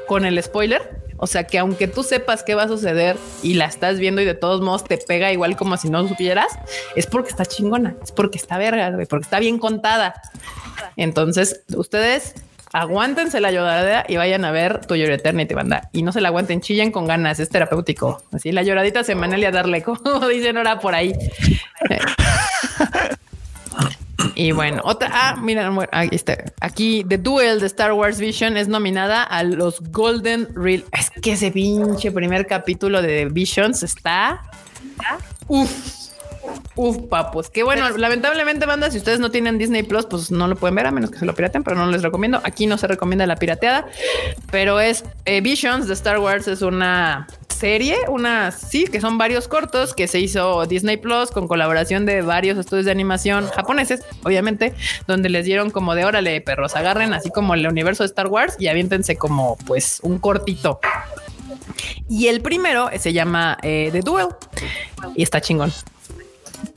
[0.08, 3.66] con el spoiler, o sea que aunque tú sepas qué va a suceder y la
[3.66, 6.58] estás viendo y de todos modos te pega igual como si no supieras,
[6.96, 10.20] es porque está chingona, es porque está verga, porque está bien contada.
[10.96, 12.34] Entonces, ustedes
[12.72, 15.88] aguántense la lloradera y vayan a ver tu Your Eternity, banda.
[15.92, 18.24] Y no se la aguanten, chillen con ganas, es terapéutico.
[18.32, 21.14] Así la lloradita semanal y a darle, como dicen ahora por ahí.
[24.34, 25.10] Y bueno, otra.
[25.12, 26.36] Ah, mira, aquí está.
[26.60, 30.84] Aquí, The Duel de Star Wars Vision es nominada a los Golden Reel.
[30.92, 34.42] Es que ese pinche primer capítulo de Visions está.
[35.48, 36.01] Uf.
[36.74, 37.50] Uf, papos.
[37.50, 40.86] Que bueno, lamentablemente, banda, si ustedes no tienen Disney Plus, pues no lo pueden ver
[40.86, 42.40] a menos que se lo piraten, pero no les recomiendo.
[42.44, 43.86] Aquí no se recomienda la pirateada,
[44.50, 46.48] pero es eh, Visions de Star Wars.
[46.48, 51.46] Es una serie, una sí, que son varios cortos que se hizo Disney Plus con
[51.46, 54.74] colaboración de varios estudios de animación japoneses, obviamente,
[55.06, 58.56] donde les dieron como de órale, perros, agarren así como el universo de Star Wars
[58.58, 60.80] y aviéntense como pues un cortito.
[62.08, 64.28] Y el primero se llama eh, The Duel
[65.14, 65.72] y está chingón.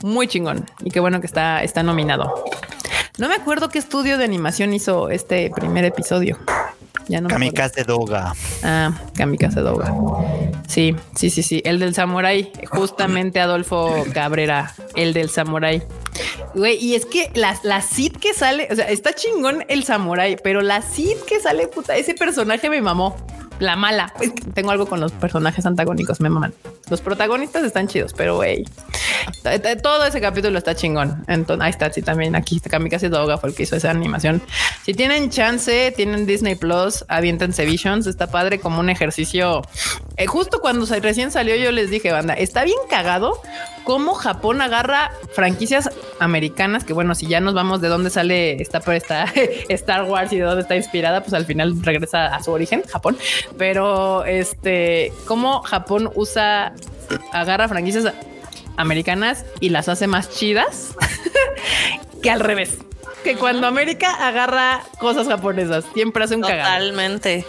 [0.02, 0.66] Muy chingón.
[0.84, 2.44] Y qué bueno que está, está nominado.
[3.18, 6.38] No me acuerdo qué estudio de animación hizo este primer episodio.
[7.08, 8.34] Ya no Kamikaze Doga.
[8.62, 9.94] Ah, Kamikaze Doga.
[10.66, 11.62] Sí, sí, sí, sí.
[11.64, 12.50] El del Samurai.
[12.68, 14.74] Justamente Adolfo Cabrera.
[14.96, 15.82] El del Samurai.
[16.54, 20.36] Güey, y es que la, la Sid que sale, o sea, está chingón el Samurai,
[20.42, 23.14] pero la Sid que sale, puta, ese personaje me mamó
[23.58, 24.12] la mala.
[24.54, 26.54] tengo algo con los personajes antagónicos, me maman.
[26.90, 28.64] Los protagonistas están chidos, pero güey,
[29.82, 31.24] todo ese capítulo está chingón.
[31.26, 34.42] Entonces, ahí está, sí, también aquí Kamikaze Doga fue el hizo esa animación.
[34.84, 39.62] Si tienen chance, tienen Disney Plus, aviéntense Visions, está padre como un ejercicio.
[40.16, 43.40] Eh, justo cuando recién salió, yo les dije, banda, está bien cagado
[43.86, 48.78] cómo Japón agarra franquicias americanas, que bueno, si ya nos vamos de dónde sale esta,
[48.94, 49.32] esta
[49.68, 53.16] Star Wars y de dónde está inspirada, pues al final regresa a su origen, Japón.
[53.56, 56.74] Pero este, cómo Japón usa,
[57.32, 58.12] agarra franquicias
[58.76, 60.96] americanas y las hace más chidas
[62.22, 62.78] que al revés.
[63.22, 66.64] Que cuando América agarra cosas japonesas, siempre hace un cagado.
[66.64, 67.46] Totalmente.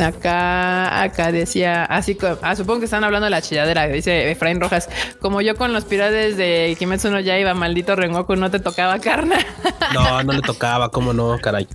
[0.00, 4.60] Acá, acá decía, así como, ah, supongo que están hablando de la chilladera, dice Efraín
[4.60, 4.88] Rojas,
[5.20, 9.36] como yo con los pirates de Kimetsu no iba maldito Rengoku, no te tocaba carne.
[9.94, 11.66] No, no le tocaba, cómo no, caray.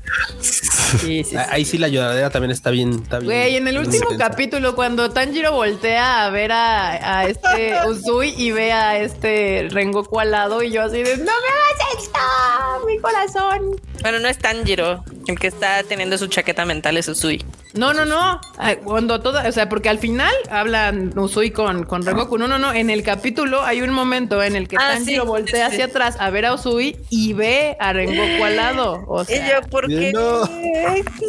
[1.50, 3.32] Ahí sí la lloradera también está bien, está bien.
[3.32, 8.72] Güey, en el último capítulo, cuando Tanjiro voltea a ver a, este Uzui y ve
[8.72, 13.91] a este Rengoku al lado y yo así de, no me hagas esto, mi corazón.
[14.02, 17.44] Bueno, no es Tanjiro, el que está teniendo su chaqueta mental es Uzui.
[17.74, 18.42] No, no, no.
[18.84, 22.38] Cuando toda, o sea, porque al final hablan Usui con, con Rengoku.
[22.38, 22.74] No, no, no.
[22.74, 26.30] En el capítulo hay un momento en el que ah, Tanjiro voltea hacia atrás a
[26.32, 29.04] ver a Usui y ve a Rengoku al lado.
[29.08, 30.12] O sea, ¿por qué?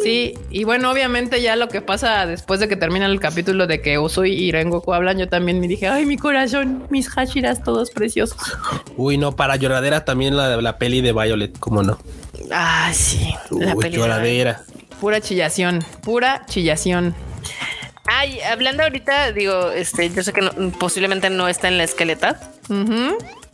[0.01, 3.81] Sí, y bueno, obviamente ya lo que pasa después de que termina el capítulo de
[3.81, 7.91] que Usui y Rengoku hablan, yo también me dije, ay, mi corazón, mis Hashiras todos
[7.91, 8.37] preciosos.
[8.97, 11.99] Uy, no, para lloradera también la, la peli de Violet, ¿cómo no?
[12.51, 13.33] Ah, sí.
[13.51, 14.61] La Uy, lloradera.
[14.99, 17.15] Pura chillación, pura chillación.
[18.05, 20.41] Ay, hablando ahorita, digo, este, yo sé que
[20.79, 22.39] posiblemente no está en la esqueleta.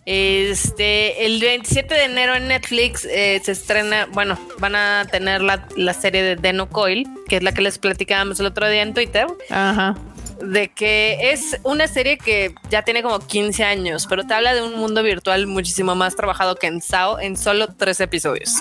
[0.05, 5.67] Este, el 27 de enero en Netflix eh, se estrena, bueno, van a tener la,
[5.75, 8.93] la serie de Deno Coil, que es la que les platicábamos el otro día en
[8.93, 9.27] Twitter.
[9.49, 9.95] Ajá
[10.41, 14.61] de que es una serie que ya tiene como 15 años, pero te habla de
[14.61, 18.55] un mundo virtual muchísimo más trabajado que en SAO en solo tres episodios.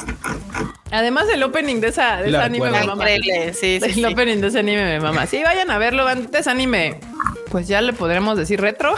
[0.90, 3.06] Además el opening de esa, de anime me mama.
[3.52, 5.26] Sí, sí, el opening de ese anime me mama.
[5.26, 6.98] Sí, vayan a verlo antes anime.
[7.50, 8.94] Pues ya le podremos decir retro.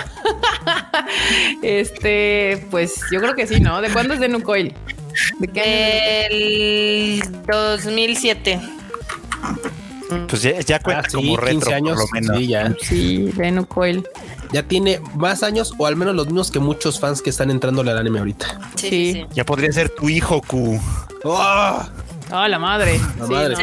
[1.62, 3.80] este, pues yo creo que sí, ¿no?
[3.80, 4.74] ¿De cuándo es de Nucoil?
[5.38, 8.60] ¿De qué El 2007.
[10.28, 12.38] Pues ya, cuenta ah, como retro, años, por lo menos.
[12.38, 12.74] Sí, ya.
[12.80, 13.32] Sí,
[13.68, 14.06] Coil.
[14.52, 17.82] Ya tiene más años, o al menos los mismos que muchos fans que están entrando
[17.82, 18.60] al anime ahorita.
[18.76, 19.24] Sí.
[19.32, 20.80] Ya podría ser tu hijo, Q.
[21.24, 21.82] ¡Oh!
[22.30, 23.00] la madre!
[23.18, 23.56] La madre.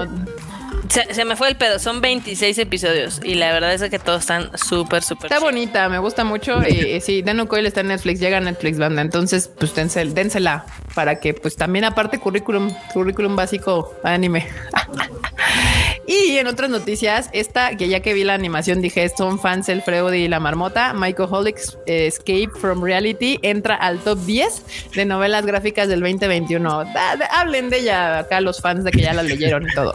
[0.89, 4.57] Se, me fue el pedo, son 26 episodios y la verdad es que todos están
[4.57, 5.31] súper, súper.
[5.31, 6.61] Está bonita, me gusta mucho.
[6.67, 10.65] y, sí, Dano Coil está en Netflix, llega a Netflix banda, entonces pues dénsela
[10.95, 14.47] para que pues también aparte currículum, currículum básico anime.
[16.07, 19.81] y en otras noticias, esta que ya que vi la animación dije son fans el
[19.81, 24.63] Freud y la marmota, Michael Holics Escape from Reality entra al top 10
[24.95, 26.85] de novelas gráficas del 2021.
[27.31, 29.93] hablen de ella acá los fans de que ya la leyeron y todo.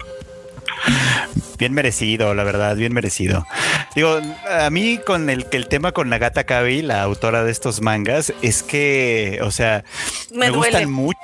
[1.59, 3.47] Bien merecido, la verdad, bien merecido.
[3.95, 7.81] Digo, a mí con el que el tema con Nagata Kabi, la autora de estos
[7.81, 9.85] mangas, es que, o sea,
[10.33, 11.19] me, gustan mucho.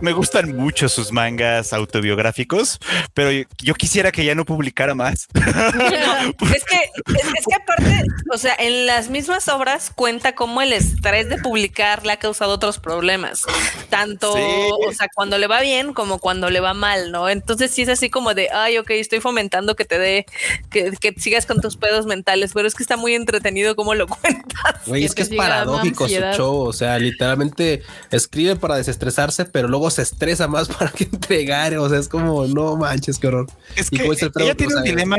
[0.00, 2.78] Me gustan mucho sus mangas autobiográficos,
[3.12, 5.26] pero yo, quisiera que ya no publicara más.
[5.34, 6.80] es que
[7.14, 12.06] es, que aparte, o sea, en las mismas obras cuenta cómo el estrés de publicar
[12.06, 13.42] le ha causado otros problemas,
[13.90, 17.28] tanto, o sea, cuando le va bien como cuando le va mal, ¿no?
[17.28, 20.26] Entonces sí es así como de, ay, ok, estoy fomentando que te dé,
[20.70, 24.80] que, sigas con tus pedos mentales, pero es que está muy entretenido como lo cuentas.
[24.86, 29.90] Güey, es que es paradójico su show, o sea, literalmente escribe para desestresarse, pero luego
[29.90, 33.46] se estresa más para que entregar, o sea, es como, no manches, qué horror.
[33.76, 35.16] Es que ella tiene un dilema,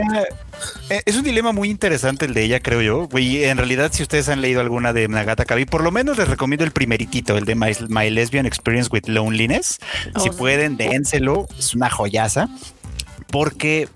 [0.89, 4.03] eh, es un dilema muy interesante el de ella, creo yo, güey, en realidad si
[4.03, 7.45] ustedes han leído alguna de Nagata Kabi, por lo menos les recomiendo el primeritito, el
[7.45, 9.79] de My, Lesbian Experience with Loneliness,
[10.21, 12.49] si oh, pueden, dénselo, es una joyaza
[13.31, 13.87] porque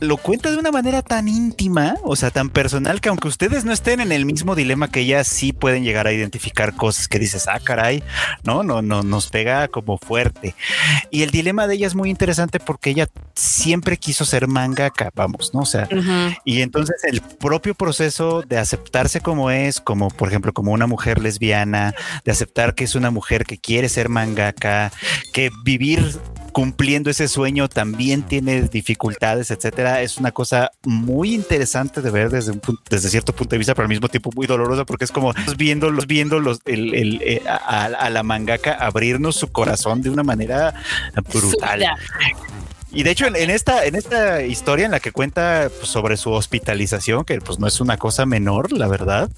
[0.00, 3.72] lo cuenta de una manera tan íntima, o sea, tan personal, que aunque ustedes no
[3.72, 7.46] estén en el mismo dilema que ella, sí pueden llegar a identificar cosas que dices,
[7.48, 8.02] ah, caray,
[8.44, 10.54] no, no, no, nos pega como fuerte.
[11.10, 15.52] Y el dilema de ella es muy interesante porque ella siempre quiso ser mangaka, vamos,
[15.52, 15.60] ¿no?
[15.60, 15.88] O sea,
[16.44, 21.20] y entonces el propio proceso de aceptarse como es, como por ejemplo, como una mujer
[21.20, 21.94] lesbiana,
[22.24, 24.92] de aceptar que es una mujer que quiere ser mangaka,
[25.32, 26.18] que vivir
[26.52, 30.02] cumpliendo ese sueño también tiene dificultades, etcétera.
[30.02, 33.84] Es una cosa muy interesante de ver desde un desde cierto punto de vista, pero
[33.84, 38.22] al mismo tiempo muy dolorosa porque es como viendo los los el, eh, a, la
[38.22, 40.74] mangaka abrirnos su corazón de una manera
[41.32, 41.84] brutal.
[42.90, 46.32] Y de hecho, en, esta, en esta historia en la que cuenta pues, sobre su
[46.32, 49.28] hospitalización, que pues no es una cosa menor, la verdad,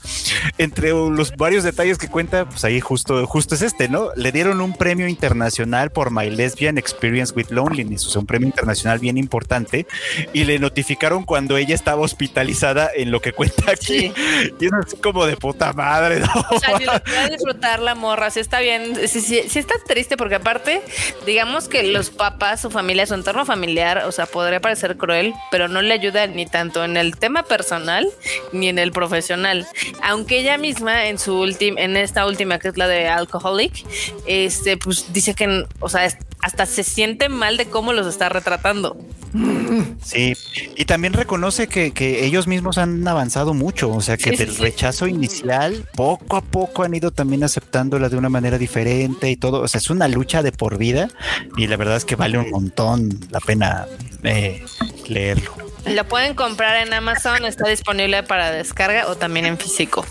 [0.58, 4.10] entre los varios detalles que cuenta, pues ahí justo, justo es este, ¿no?
[4.14, 8.46] Le dieron un premio internacional por My Lesbian Experience with Loneliness, o sea, un premio
[8.46, 9.86] internacional bien importante,
[10.32, 14.12] y le notificaron cuando ella estaba hospitalizada en lo que cuenta aquí.
[14.60, 16.28] Y es así como de puta madre, ¿no?
[16.50, 16.92] O sea, si lo
[17.30, 20.82] disfrutar la morra, si está bien, si, si, está triste, porque aparte,
[21.26, 25.68] digamos que los papás, su familia, su entorno familiar, o sea, podría parecer cruel, pero
[25.68, 28.08] no le ayuda ni tanto en el tema personal
[28.52, 29.66] ni en el profesional.
[30.02, 33.84] Aunque ella misma en su última, en esta última que es la de Alcoholic,
[34.26, 36.08] este, pues dice que, o sea,
[36.40, 38.96] hasta se siente mal de cómo los está retratando.
[40.02, 40.34] Sí,
[40.76, 41.92] y también reconoce que,
[42.24, 46.94] ellos mismos han avanzado mucho, o sea que del rechazo inicial, poco a poco han
[46.94, 50.52] ido también aceptándola de una manera diferente y todo, o sea, es una lucha de
[50.52, 51.08] por vida
[51.56, 53.86] y la verdad es que vale un montón la pena
[54.22, 54.64] eh,
[55.08, 55.52] leerlo.
[55.86, 60.04] Lo pueden comprar en Amazon, está disponible para descarga o también en físico.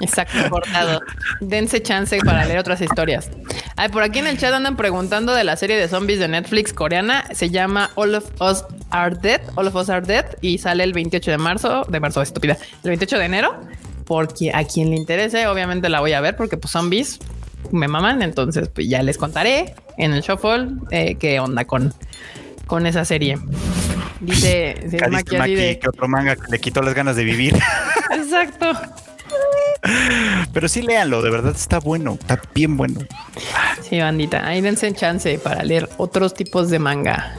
[0.00, 0.38] Exacto.
[0.48, 1.00] Cortado.
[1.40, 3.30] Dense chance para leer otras historias.
[3.76, 6.72] Ay, por aquí en el chat andan preguntando de la serie de zombies de Netflix
[6.72, 7.24] coreana.
[7.32, 9.40] Se llama All of Us Are Dead.
[9.56, 10.24] All of Us Are Dead.
[10.40, 11.84] Y sale el 28 de marzo.
[11.88, 12.56] De marzo, estúpida.
[12.82, 13.60] El 28 de enero.
[14.06, 17.20] Porque a quien le interese, obviamente la voy a ver porque pues zombies
[17.70, 18.22] me maman.
[18.22, 21.92] Entonces, pues ya les contaré en el shuffle eh, qué onda con,
[22.66, 23.38] con esa serie.
[24.20, 27.56] Dice, dice que otro manga le quitó las ganas de vivir.
[28.10, 28.72] Exacto.
[30.52, 33.00] Pero sí léanlo, de verdad está bueno, está bien bueno.
[33.82, 37.34] Sí, bandita, ahí dense chance para leer otros tipos de manga.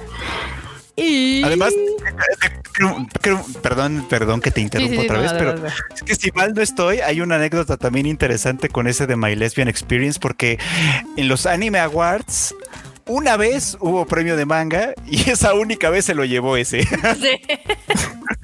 [0.95, 1.73] Y además,
[3.61, 5.55] perdón, perdón que te interrumpa otra vez, pero
[5.95, 9.35] es que si mal no estoy, hay una anécdota también interesante con ese de My
[9.35, 10.59] Lesbian Experience, porque
[11.17, 12.53] en los Anime Awards
[13.07, 16.83] una vez hubo premio de manga y esa única vez se lo llevó ese.
[16.83, 17.41] Sí.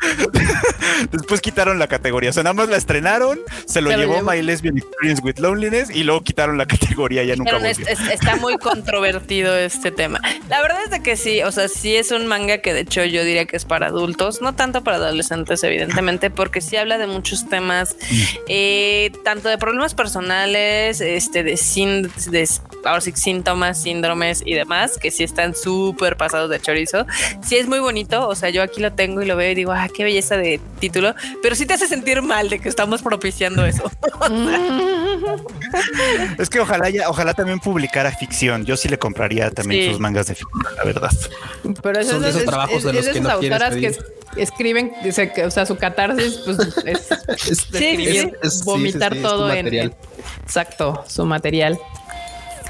[1.11, 2.29] Después quitaron la categoría.
[2.29, 6.03] O sea, nada más la estrenaron, se lo, llevó, My Lesbian Experience with Loneliness y
[6.03, 7.23] luego quitaron la categoría.
[7.23, 7.71] Ya nunca volvió.
[8.11, 10.19] está muy controvertido este tema.
[10.49, 13.03] La verdad es de que sí, o sea, sí es un manga que de hecho
[13.03, 17.07] yo diría que es para adultos, no tanto para adolescentes, evidentemente, porque sí habla de
[17.07, 17.95] muchos temas,
[18.47, 22.47] eh, tanto de problemas personales, este, de, sin, de
[22.83, 27.05] ahora sí, síntomas, síndromes y demás, que sí están súper pasados de chorizo.
[27.43, 29.73] Sí es muy bonito, o sea, yo aquí lo tengo y lo veo y digo,
[29.73, 31.13] ah, qué belleza de título,
[31.43, 33.91] pero sí te hace sentir mal de que estamos propiciando eso.
[36.39, 38.65] es que ojalá ya, ojalá también publicara ficción.
[38.65, 41.11] Yo sí le compraría también sus mangas de ficción, la verdad.
[41.81, 43.97] Pero esos, son esos trabajos de los que no autoras que
[44.37, 44.93] escriben,
[45.45, 46.57] o sea, su catarsis pues,
[48.41, 49.93] es, vomitar todo en,
[50.43, 51.79] exacto, su material.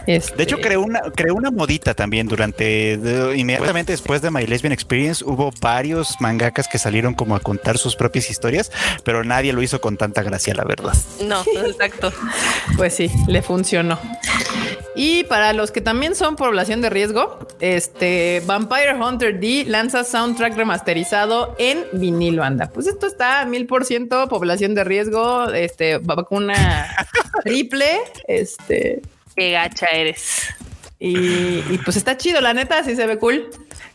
[0.07, 2.93] De hecho, creó una, creó una modita también durante,
[3.35, 7.97] inmediatamente después de My Lesbian Experience, hubo varios mangakas que salieron como a contar sus
[7.97, 8.71] propias historias,
[9.03, 10.93] pero nadie lo hizo con tanta gracia, la verdad.
[11.25, 12.13] No, exacto.
[12.77, 13.99] Pues sí, le funcionó.
[14.95, 20.55] Y para los que también son población de riesgo, este Vampire Hunter D lanza soundtrack
[20.55, 22.71] remasterizado en vinilo, anda.
[22.71, 26.95] Pues esto está mil por ciento población de riesgo, este vacuna
[27.43, 29.01] triple, este
[29.37, 30.47] Qué gacha eres.
[30.99, 33.51] Y, pues está chido, la neta, sí se ve cool.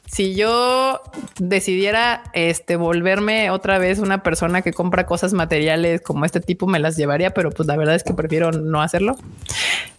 [0.06, 1.02] Si yo
[1.40, 6.78] decidiera este volverme otra vez una persona que compra cosas materiales como este tipo, me
[6.78, 9.16] las llevaría, pero pues la verdad es que prefiero no hacerlo.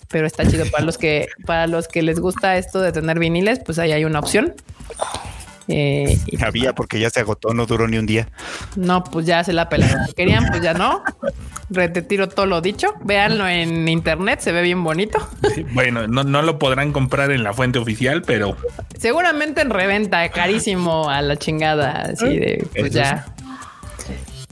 [0.08, 3.60] Pero está chido para los que para los que les gusta esto de tener viniles,
[3.66, 4.54] pues ahí hay una opción.
[5.68, 8.28] Eh, Había porque ya se agotó, no duró ni un día.
[8.76, 10.02] No, pues ya se la pelaron.
[10.16, 11.04] querían, pues ya no.
[11.70, 12.94] Retiro todo lo dicho.
[13.04, 15.20] Véanlo en internet, se ve bien bonito.
[15.74, 18.58] bueno, no, lo podrán comprar en la fuente oficial, pero
[18.98, 22.10] seguramente en reventa, carísimo a la chingada.
[22.14, 23.26] Así de pues ya.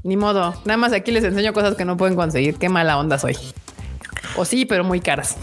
[0.03, 0.55] Ni modo.
[0.65, 2.55] Nada más aquí les enseño cosas que no pueden conseguir.
[2.55, 3.37] Qué mala onda soy.
[4.35, 5.37] O sí, pero muy caras.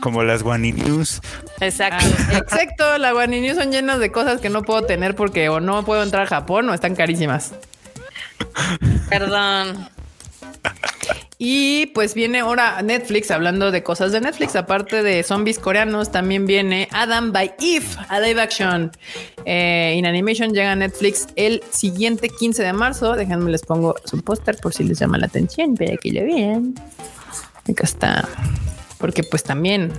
[0.00, 1.20] Como las Guani News.
[1.60, 2.04] Exacto.
[2.30, 2.98] Ah, exacto.
[2.98, 6.02] Las Guani News son llenas de cosas que no puedo tener porque o no puedo
[6.02, 7.52] entrar a Japón o están carísimas.
[9.08, 9.88] Perdón.
[11.40, 16.46] Y pues viene ahora Netflix, hablando de cosas de Netflix, aparte de zombies coreanos, también
[16.46, 18.90] viene Adam by Eve, a live action.
[19.44, 23.14] Eh, in Animation llega a Netflix el siguiente 15 de marzo.
[23.14, 26.74] Déjenme les pongo su póster por si les llama la atención, para que lo vean.
[27.70, 28.28] Acá está
[28.98, 29.92] porque pues también,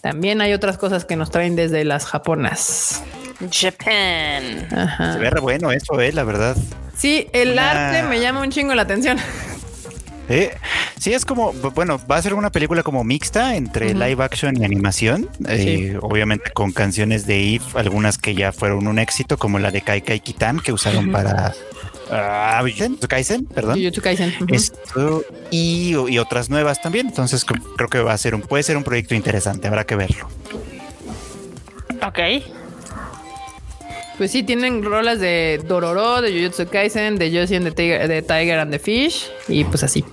[0.00, 3.02] también hay otras cosas que nos traen desde las japonas.
[3.50, 4.68] Japan.
[5.12, 6.56] Se ve re bueno eso, eh, la verdad.
[6.96, 9.18] Sí, el arte me llama un chingo la atención.
[10.28, 10.52] Eh,
[10.98, 14.64] sí, es como, bueno, va a ser una película como mixta entre live action y
[14.64, 19.70] animación, eh, obviamente con canciones de Eve, algunas que ya fueron un éxito, como la
[19.70, 21.54] de Kai Kai Kitan, que usaron para
[22.10, 22.62] Ah,
[23.08, 23.78] Kaisen, perdón.
[23.78, 23.90] y,
[25.90, 27.08] y, otras nuevas también.
[27.08, 30.28] Entonces creo que va a ser un, puede ser un proyecto interesante, habrá que verlo.
[32.06, 32.18] Ok.
[34.18, 38.22] Pues sí, tienen rolas de Dororo, de Jujutsu Kaisen, de Josie and the Tiger, de
[38.22, 40.04] Tiger and the Fish, y pues así.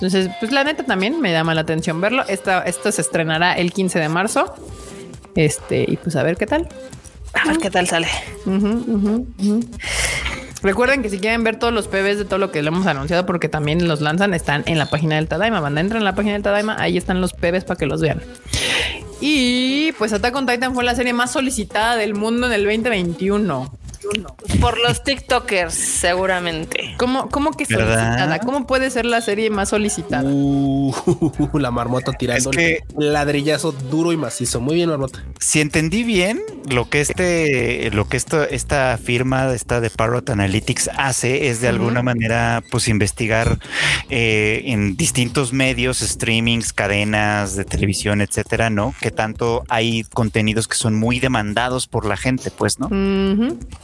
[0.00, 2.24] Entonces, pues la neta también me llama la atención verlo.
[2.26, 4.54] Esta, esto se estrenará el 15 de marzo.
[5.34, 6.68] Este, y pues a ver qué tal.
[7.34, 8.08] A ver qué tal sale.
[10.62, 13.24] Recuerden que si quieren ver todos los PBs de todo lo que le hemos anunciado,
[13.24, 15.60] porque también los lanzan, están en la página del Tadaima.
[15.60, 18.20] Banda, entran en la página del Tadaima, ahí están los PBs para que los vean.
[19.20, 23.79] Y pues Attack on Titan fue la serie más solicitada del mundo en el 2021.
[24.60, 26.94] Por los TikTokers, seguramente.
[26.96, 28.38] ¿Cómo, cómo que solicitada?
[28.40, 30.22] ¿Cómo puede ser la serie más solicitada?
[30.24, 30.94] Uh,
[31.54, 34.60] la marmota tirando es ladrillazo duro y macizo.
[34.60, 35.22] Muy bien, marmota.
[35.38, 40.90] Si entendí bien, lo que este, lo que esto, esta firma, esta de Parrot Analytics
[40.96, 43.58] hace es de alguna manera, pues investigar
[44.08, 48.94] eh, en distintos medios, streamings, cadenas de televisión, etcétera, ¿no?
[49.00, 52.88] Que tanto hay contenidos que son muy demandados por la gente, pues, ¿no?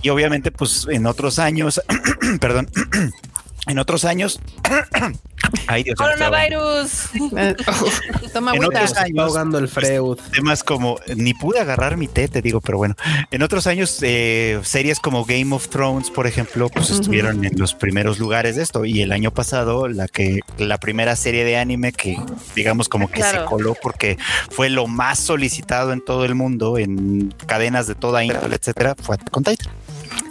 [0.07, 1.83] Y obviamente, pues en otros años,
[2.41, 2.71] perdón,
[3.67, 4.41] en otros años.
[5.67, 7.11] Ay, Dios Coronavirus.
[8.33, 10.19] Toma en otros años, ahogando el Freud.
[10.33, 12.95] Temas como ni pude agarrar mi té, te digo, pero bueno.
[13.33, 17.75] En otros años, eh, series como Game of Thrones, por ejemplo, pues estuvieron en los
[17.75, 18.85] primeros lugares de esto.
[18.85, 22.17] Y el año pasado, la que la primera serie de anime que,
[22.55, 24.19] digamos, como que se coló porque
[24.51, 29.19] fue lo más solicitado en todo el mundo, en cadenas de toda índole, etcétera, fue
[29.33, 29.73] con Titan.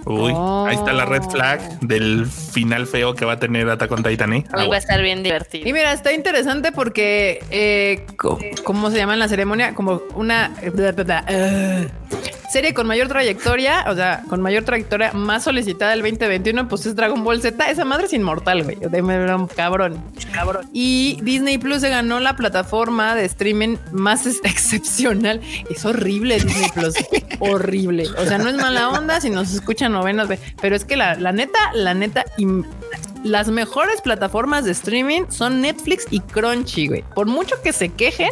[0.06, 0.34] Uy,
[0.68, 1.32] ahí está la red oh.
[1.32, 4.34] flag del final feo que va a tener Attack on Titan.
[4.34, 4.46] ¿eh?
[4.54, 5.68] va a estar bien divertido.
[5.68, 8.06] Y mira, está interesante porque, eh,
[8.64, 9.74] ¿cómo se llama en la ceremonia?
[9.74, 11.86] Como una uh,
[12.56, 16.96] serie con mayor trayectoria, o sea, con mayor trayectoria más solicitada del 2021, pues es
[16.96, 17.70] Dragon Ball Z.
[17.70, 18.78] Esa madre es inmortal, güey.
[19.54, 20.02] Cabrón,
[20.32, 20.70] cabrón.
[20.72, 25.42] Y Disney Plus se ganó la plataforma de streaming más excepcional.
[25.70, 26.94] Es horrible Disney Plus.
[27.40, 28.08] horrible.
[28.18, 30.30] O sea, no es mala onda si nos escuchan novenas,
[30.62, 32.24] pero es que la, la neta, la neta,
[33.26, 37.04] las mejores plataformas de streaming son Netflix y Crunchy, güey.
[37.16, 38.30] Por mucho que se quejen,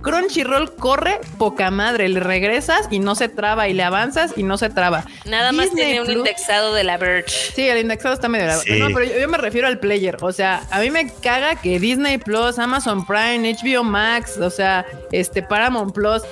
[0.00, 2.08] Crunchyroll corre poca madre.
[2.08, 5.04] Le regresas y no se traba y le avanzas y no se traba.
[5.24, 7.28] Nada más tiene un indexado de la Verge.
[7.28, 8.46] Sí, el indexado está medio
[8.78, 10.16] No, pero yo, me refiero al player.
[10.20, 14.86] O sea, a mí me caga que Disney Plus, Amazon Prime, HBO Max, o sea,
[15.10, 16.22] este Paramount Plus,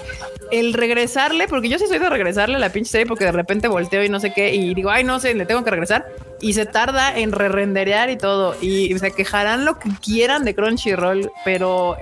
[0.53, 3.67] el regresarle, porque yo sí soy de regresarle a la pinche serie porque de repente
[3.67, 6.07] volteo y no sé qué y digo, ay, no sé, le tengo que regresar
[6.41, 8.57] y se tarda en re-renderear y todo.
[8.61, 11.97] Y se quejarán lo que quieran de Crunchyroll, pero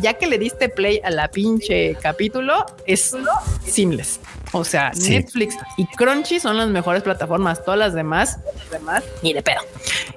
[0.00, 3.16] ya que le diste play a la pinche capítulo, es
[3.66, 4.20] seamless.
[4.52, 7.64] O sea, Netflix y Crunchy son las mejores plataformas.
[7.64, 8.38] Todas las demás,
[8.70, 9.60] demás ni de pedo.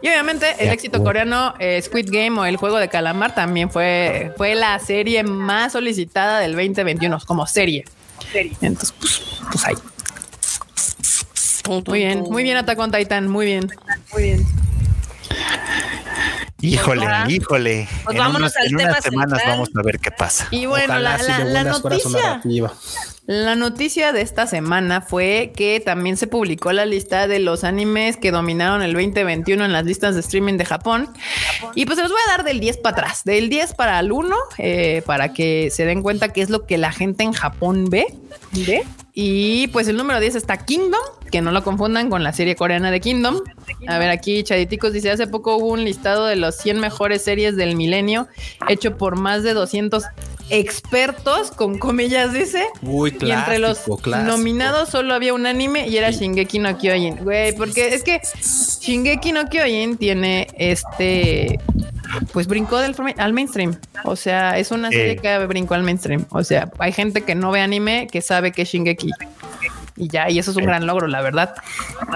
[0.01, 4.33] Y obviamente el éxito coreano eh, Squid Game o el juego de calamar también fue,
[4.37, 7.85] fue la serie más solicitada del 2021 como serie.
[8.61, 9.21] Entonces, pues,
[9.51, 9.75] pues ahí.
[11.67, 13.69] Muy bien, muy bien Attack on Titan, muy bien.
[14.13, 14.45] Muy bien.
[16.61, 17.89] Híjole, híjole.
[18.05, 18.35] Pues en,
[18.75, 20.47] unas semanas vamos a ver qué pasa.
[20.49, 22.41] Y bueno, la, la, noticia.
[23.25, 28.15] La noticia de esta semana fue que también se publicó la lista de los animes
[28.15, 31.09] que dominaron el 2021 en las listas de streaming de Japón.
[31.75, 34.13] Y pues se los voy a dar del 10 para atrás, del 10 para el
[34.13, 37.89] 1, eh, para que se den cuenta qué es lo que la gente en Japón
[37.89, 38.07] ve.
[39.15, 40.99] Y pues el número 10 está Kingdom,
[41.29, 43.41] que no lo confundan con la serie coreana de Kingdom.
[43.87, 47.55] A ver, aquí Chaditicos dice, hace poco hubo un listado de los 100 mejores series
[47.55, 48.27] del milenio,
[48.67, 50.03] hecho por más de 200
[50.49, 52.65] expertos, con comillas dice.
[52.81, 53.81] y entre los
[54.25, 57.17] nominados solo había un anime y era Shingeki no Kyojin.
[57.23, 58.19] Güey, porque es que
[58.81, 61.59] Shingeki no Kyojin tiene este
[62.31, 63.77] pues brincó del al mainstream.
[64.03, 66.25] O sea, es una serie que brincó al mainstream.
[66.29, 69.11] O sea, hay gente que no ve anime que sabe que es Shingeki
[69.95, 71.55] y ya, y eso es un gran logro, la verdad.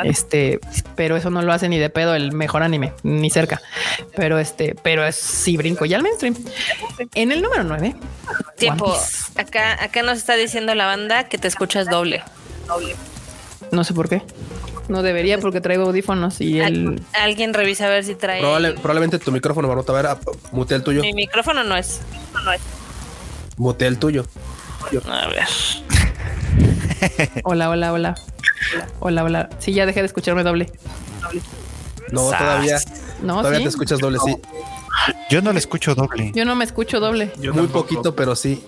[0.04, 0.60] Este,
[0.96, 3.62] pero eso no lo hace ni de pedo el mejor anime, ni cerca.
[4.16, 6.36] Pero este, pero es sí brinco ya al mainstream.
[7.14, 7.96] En el número 9.
[8.58, 8.96] Tiempo.
[9.36, 12.24] Acá, acá nos está diciendo la banda que te escuchas doble.
[13.72, 14.24] No sé por qué.
[14.88, 17.02] No debería porque traigo audífonos y el...
[17.14, 18.42] Alguien revisa a ver si trae...
[18.42, 19.92] probablemente tu micrófono, Marmota.
[19.92, 20.18] A ver,
[20.52, 21.02] mutea el tuyo.
[21.02, 22.02] Mi micrófono no es.
[22.44, 22.62] No es.
[23.80, 24.26] El tuyo.
[25.10, 25.48] A ver.
[27.44, 28.16] hola, hola, hola.
[29.00, 29.50] Hola, hola.
[29.60, 30.72] Sí, ya dejé de escucharme doble.
[32.12, 32.80] No, todavía.
[33.22, 34.36] No, todavía te escuchas doble, sí.
[35.30, 36.32] Yo no le escucho doble.
[36.34, 37.32] Yo no me escucho doble.
[37.54, 38.64] Muy poquito, pero sí.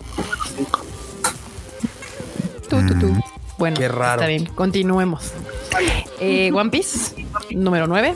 [2.70, 3.24] Tú, tú, tú.
[3.60, 4.22] Bueno, Qué raro.
[4.22, 4.46] está bien.
[4.48, 5.32] Continuemos.
[6.20, 8.16] Eh, One Piece, número 9.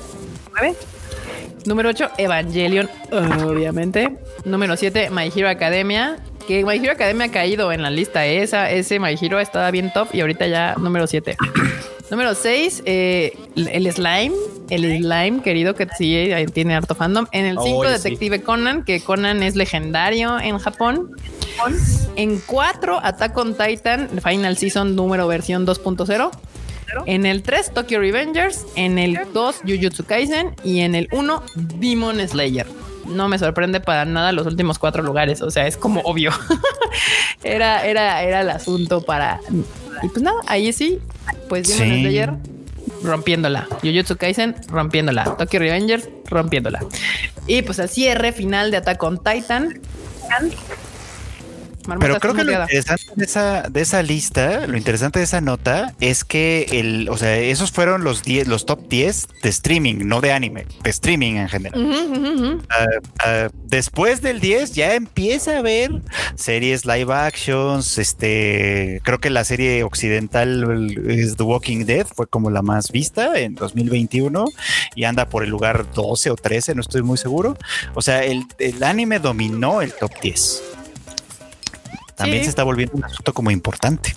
[1.66, 4.18] Número 8, Evangelion, obviamente.
[4.46, 8.26] Número 7, My Hero Academia que My Hero Academia ha caído en la lista.
[8.26, 8.44] ¿eh?
[8.44, 11.36] Esa, ese My Hero estaba bien top y ahorita ya número 7.
[12.12, 14.34] número 6, eh, el Slime.
[14.70, 17.28] El Slime, querido, que sí tiene harto fandom.
[17.32, 21.12] En el 5, Detective Conan, que Conan es legendario en Japón.
[22.16, 26.32] En 4, Attack on Titan, Final Season número versión 2.0.
[27.06, 28.66] En el 3, Tokyo Revengers.
[28.76, 30.56] En el 2, Jujutsu Kaisen.
[30.64, 32.66] Y en el 1, Demon Slayer
[33.06, 35.42] no me sorprende para nada los últimos cuatro lugares.
[35.42, 36.32] O sea, es como obvio.
[37.44, 39.40] era, era, era el asunto para.
[40.02, 41.00] Y pues nada, ahí sí,
[41.50, 42.06] pues vimos sí.
[42.08, 42.34] ayer
[43.04, 43.68] rompiéndola.
[43.82, 45.36] Jujutsu Kaisen rompiéndola.
[45.38, 46.80] Tokyo Revengers rompiéndola.
[47.48, 49.80] Y pues el cierre final de Attack on Titan.
[52.00, 55.94] Pero creo que lo interesante de esa, de esa lista, lo interesante de esa nota
[56.00, 60.22] es que el, o sea, esos fueron los 10, los top 10 de streaming, no
[60.22, 62.64] de anime, de streaming en general.
[62.70, 62.86] Ah,
[63.26, 66.02] ah, después del 10 ya empieza a haber
[66.36, 72.50] series live actions, este, creo que la serie occidental es The Walking Dead, fue como
[72.50, 74.46] la más vista en 2021
[74.96, 77.58] y anda por el lugar 12 o 13, no estoy muy seguro.
[77.94, 80.64] O sea, el, el anime dominó el top 10
[82.24, 84.16] también se está volviendo un asunto como importante.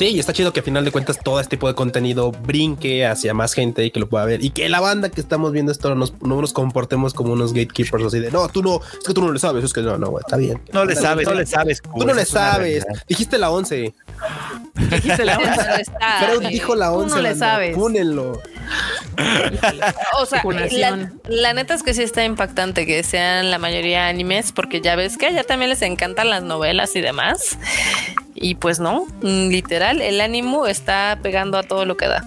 [0.00, 3.04] Sí, y está chido que al final de cuentas todo este tipo de contenido brinque
[3.04, 5.70] hacia más gente y que lo pueda ver y que la banda que estamos viendo
[5.70, 9.12] esto nos, no nos comportemos como unos gatekeepers así de no, tú no, es que
[9.12, 10.58] tú no le sabes, es que no, no, está bien.
[10.72, 11.82] No le sabes, no le sabes.
[11.82, 12.86] Tú no le sabes.
[13.08, 13.92] Dijiste la 11.
[14.90, 15.36] Dijiste la
[15.84, 15.84] 11.
[16.20, 17.08] Pero dijo la 11.
[17.10, 17.76] Tú no le sabes.
[17.76, 18.40] Púnenlo.
[20.18, 24.52] o sea, la, la, neta es que sí está impactante que sean la mayoría animes,
[24.52, 27.58] porque ya ves que a ella también les encantan las novelas y demás.
[28.34, 29.48] Y pues no, mm,
[29.90, 32.24] el ánimo está pegando a todo lo que da.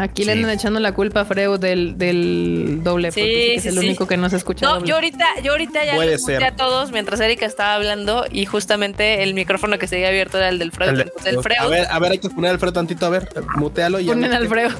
[0.00, 4.06] Aquí le andan echando la culpa a Freud del, del doble, porque es el único
[4.06, 4.64] que no se escucha.
[4.64, 8.46] No, yo ahorita, yo ahorita ya le escuché a todos mientras Erika estaba hablando y
[8.46, 11.00] justamente el micrófono que seguía abierto era el del Freud.
[11.26, 14.06] El, A ver, a ver, hay que poner al Freud tantito, a ver, mutealo y
[14.06, 14.72] Ponen al Freud.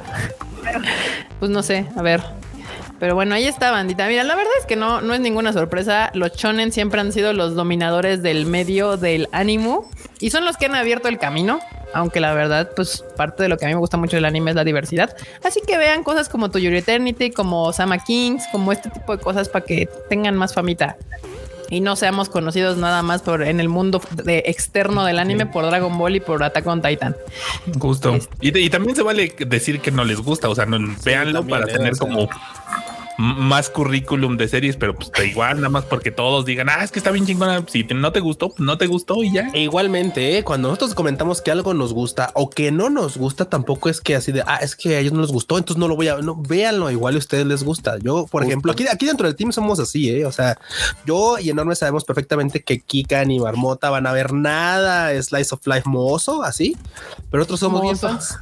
[1.38, 2.22] pues no sé, a ver.
[3.00, 4.06] Pero bueno, ahí está, bandita.
[4.06, 6.10] Mira, la verdad es que no, no es ninguna sorpresa.
[6.12, 9.90] Los chonen siempre han sido los dominadores del medio del ánimo
[10.20, 11.60] y son los que han abierto el camino.
[11.94, 14.50] Aunque la verdad, pues parte de lo que a mí me gusta mucho del anime
[14.50, 15.16] es la diversidad.
[15.42, 19.22] Así que vean cosas como To Your Eternity, como Sama Kings, como este tipo de
[19.22, 20.96] cosas para que tengan más famita
[21.70, 25.64] y no seamos conocidos nada más por en el mundo de externo del anime por
[25.64, 27.16] Dragon Ball y por Attack on Titan.
[27.78, 28.14] Justo.
[28.14, 28.36] Este.
[28.40, 31.96] Y, también se vale decir que no les gusta, o sea, no, véanlo para tener
[31.96, 32.28] como
[33.20, 36.90] más currículum de series, pero pues da igual, nada más porque todos digan, ah, es
[36.90, 37.62] que está bien chingona.
[37.68, 39.50] Si no te gustó, pues no te gustó y ya.
[39.52, 40.42] E igualmente, ¿eh?
[40.42, 44.16] cuando nosotros comentamos que algo nos gusta o que no nos gusta, tampoco es que
[44.16, 46.16] así de, ah, es que a ellos no les gustó, entonces no lo voy a,
[46.16, 47.98] no, véanlo, igual a ustedes les gusta.
[47.98, 50.24] Yo, por ejemplo, aquí, aquí dentro del team somos así, ¿eh?
[50.24, 50.58] O sea,
[51.04, 55.66] yo y Enorme sabemos perfectamente que Kika ni Marmota van a ver nada Slice of
[55.66, 56.76] Life mozo, así,
[57.30, 58.38] pero otros somos bien fans.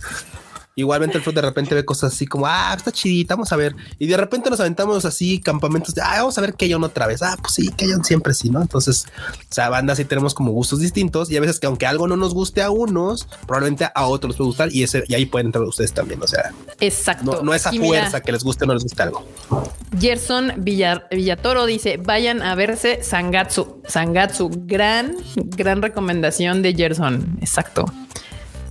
[0.78, 3.74] Igualmente el Fruit de repente ve cosas así como, ah, está chidita, vamos a ver.
[3.98, 7.08] Y de repente nos aventamos así campamentos de, ah, vamos a ver que Keyon otra
[7.08, 7.20] vez.
[7.20, 8.62] Ah, pues sí, Keyon siempre sí, ¿no?
[8.62, 9.06] Entonces,
[9.40, 12.16] o sea, banda sí tenemos como gustos distintos y a veces que aunque algo no
[12.16, 15.48] nos guste a unos, probablemente a otros les puede gustar y ese y ahí pueden
[15.48, 16.52] entrar ustedes también, o sea.
[16.78, 17.42] Exacto.
[17.42, 19.26] No, es a fuerza que les guste o no les guste algo.
[19.98, 23.82] Gerson Villatoro dice, vayan a verse Sangatsu.
[23.88, 27.36] Sangatsu, gran, gran recomendación de Gerson.
[27.40, 27.86] Exacto.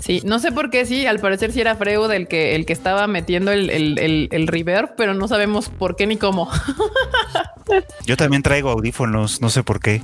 [0.08, 2.72] Sí, no sé por qué sí, al parecer sí era Freud el que, el que
[2.72, 6.50] estaba metiendo el, el, el, reverb, pero no sabemos por qué ni cómo.
[8.06, 10.02] Yo también traigo audífonos, no sé por qué.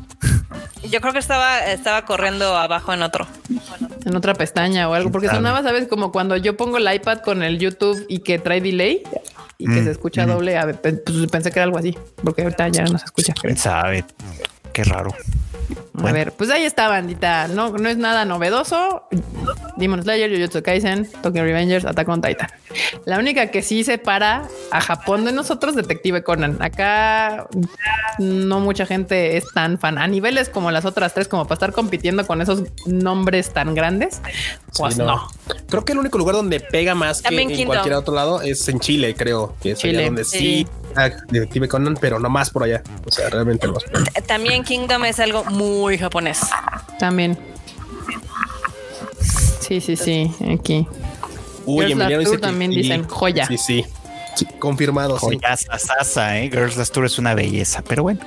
[0.91, 3.25] Yo creo que estaba, estaba corriendo abajo en otro.
[4.03, 5.87] En otra pestaña o algo, porque sonaba, ¿sabes?
[5.87, 9.03] Como cuando yo pongo el iPad con el YouTube y que trae delay
[9.57, 10.29] y que mm, se escucha mm.
[10.29, 10.57] doble.
[10.57, 10.95] A ver, pues
[11.31, 13.33] pensé que era algo así, porque ahorita ya no se escucha.
[13.41, 14.03] ¿Quién sabe?
[14.73, 15.15] Qué raro.
[16.03, 17.47] A ver, pues ahí está, bandita.
[17.47, 19.07] No, no es nada novedoso.
[19.77, 22.47] Demon Slayer, Jujutsu Kaisen, Tokyo Revengers, Attack on Titan.
[23.05, 26.61] La única que sí separa a Japón de nosotros, Detective Conan.
[26.61, 27.47] Acá
[28.19, 31.73] no mucha gente es tan fan a niveles como las otras tres, como para estar
[31.73, 34.21] compitiendo con esos nombres tan grandes.
[34.77, 35.27] Pues no.
[35.69, 38.79] Creo que el único lugar donde pega más que en cualquier otro lado es en
[38.79, 39.55] Chile, creo.
[39.61, 40.05] Que es Chile.
[40.05, 40.67] donde sí.
[41.29, 42.83] Detective Conan, pero no más por allá.
[43.05, 43.73] O sea, realmente no.
[44.27, 46.41] También Kingdom es algo muy japonés.
[46.99, 47.37] También.
[49.59, 50.87] Sí, sí, sí, aquí.
[51.65, 53.45] Uy, Emiliano dice también dicen joya.
[53.47, 53.85] Sí, sí.
[54.59, 55.17] confirmado.
[55.17, 55.67] Joya, sí.
[55.77, 56.49] Sasa, eh.
[56.49, 58.19] Girls Last Tour es una belleza, pero bueno.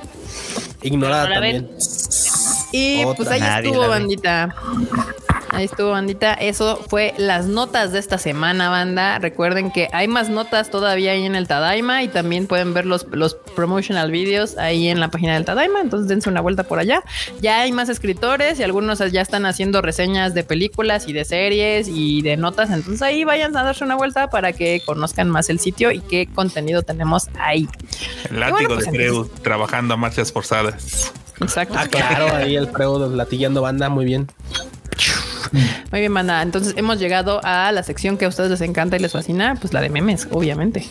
[0.82, 1.68] Ignorada también.
[2.72, 4.54] Y pues ahí estuvo, bandita.
[5.56, 6.34] Ahí estuvo, bandita.
[6.34, 9.18] Eso fue las notas de esta semana, banda.
[9.18, 13.06] Recuerden que hay más notas todavía ahí en el Tadaima y también pueden ver los,
[13.10, 15.80] los promotional videos ahí en la página del Tadaima.
[15.80, 17.02] Entonces dense una vuelta por allá.
[17.40, 21.88] Ya hay más escritores y algunos ya están haciendo reseñas de películas y de series
[21.88, 22.70] y de notas.
[22.70, 26.28] Entonces ahí vayan a darse una vuelta para que conozcan más el sitio y qué
[26.34, 27.66] contenido tenemos ahí.
[28.30, 31.12] El látigo de Freud pues, trabajando a marchas forzadas.
[31.40, 31.74] Exacto.
[31.78, 34.28] Ah, claro, ahí el Freud latillando banda, muy bien.
[35.90, 36.42] Muy bien, banda.
[36.42, 39.72] Entonces hemos llegado a la sección que a ustedes les encanta y les fascina, pues
[39.72, 40.86] la de memes, obviamente.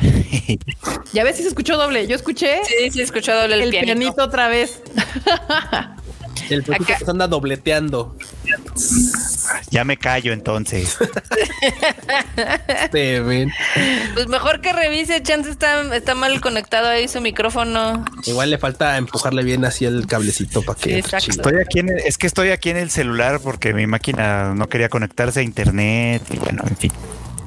[1.12, 2.06] ya ves si se escuchó doble.
[2.06, 2.60] Yo escuché.
[2.64, 4.24] Sí, sí, escuchó doble el, pianito.
[4.24, 4.82] otra vez.
[6.50, 8.16] el se anda dobleteando.
[9.70, 10.96] Ya me callo entonces.
[12.90, 18.04] pues mejor que revise, chance está, está mal conectado ahí su micrófono.
[18.24, 20.98] Igual le falta empujarle bien así el cablecito para que.
[20.98, 24.88] Estoy aquí en es que estoy aquí en el celular porque mi máquina no quería
[24.88, 26.92] conectarse a internet y bueno, en fin.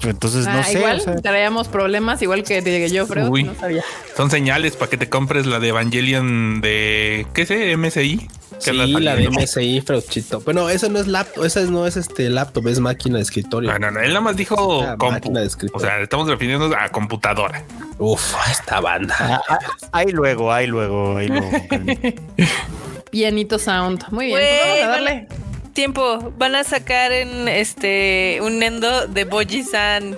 [0.04, 0.80] Entonces no ah, sé.
[0.80, 3.84] Igual traíamos problemas, igual que te yo, pero no sabía.
[4.18, 7.78] Son señales para que te compres la de Evangelion de ¿qué sé?
[7.78, 8.28] MSI.
[8.58, 10.42] Sí, la, de MSI, Frauchito.
[10.42, 13.72] Bueno, eso no es laptop, esa no es este laptop, es máquina de escritorio.
[13.72, 15.88] No, no, no, él nada más dijo ah, máquina de escritorio.
[15.88, 17.64] O sea, estamos refiriéndonos a computadora.
[17.98, 19.16] Uf, esta banda.
[19.20, 19.60] Ah, ah,
[19.92, 21.50] ahí luego, ahí luego, ahí luego.
[23.12, 24.06] Pianito Sound.
[24.12, 24.40] Muy bien.
[24.40, 25.28] Pues vamos a darle.
[25.74, 30.18] Tiempo, van a sacar en este un Nendo de Boji-san.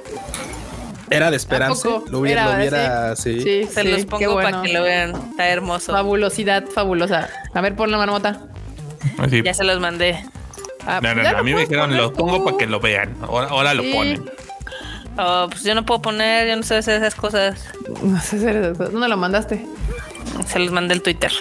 [1.09, 1.89] Era de esperanza.
[2.09, 3.41] Lo hubiera, lo hubiera sí.
[3.41, 3.63] sí.
[3.65, 5.15] Se los pongo para que lo vean.
[5.31, 5.91] Está hermoso.
[5.91, 7.29] Fabulosidad, fabulosa.
[7.53, 8.41] A ver, pon la marmota.
[9.43, 10.23] Ya se los mandé.
[10.85, 11.37] Ah, no, no, no.
[11.37, 13.15] A mí me dijeron, lo pongo para que lo vean.
[13.21, 14.29] Ahora, ahora lo ponen.
[15.17, 17.63] Oh, pues yo no puedo poner, yo no sé hacer esas cosas.
[18.01, 18.93] No sé hacer esas cosas.
[18.93, 19.65] ¿Dónde lo mandaste?
[20.47, 21.31] Se los mandé el Twitter.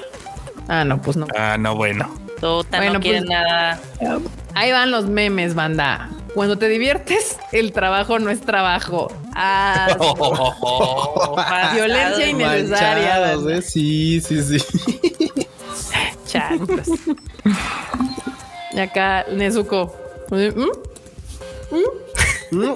[0.69, 1.27] Ah, no, pues no.
[1.37, 2.22] Ah, no, bueno.
[2.43, 3.81] Bueno, no quieres pues, nada.
[4.55, 6.11] Ahí van los memes, banda.
[6.35, 9.13] Cuando te diviertes, el trabajo no es trabajo.
[9.35, 9.89] Ah,
[11.75, 13.35] violencia innecesaria.
[13.35, 13.63] ¿eh?
[13.63, 14.59] Sí, sí, sí.
[16.27, 16.89] Chancos.
[18.73, 19.95] Y acá, Nezuko.
[20.31, 20.63] ¿Mm?
[22.51, 22.75] ¿Mm?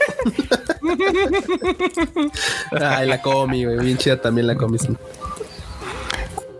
[2.80, 3.78] Ay, la comi, güey.
[3.80, 4.78] Bien chida también la comi.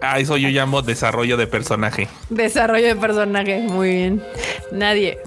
[0.01, 2.09] Ah, eso yo llamo desarrollo de personaje.
[2.31, 4.23] Desarrollo de personaje, muy bien.
[4.73, 5.19] Nadie.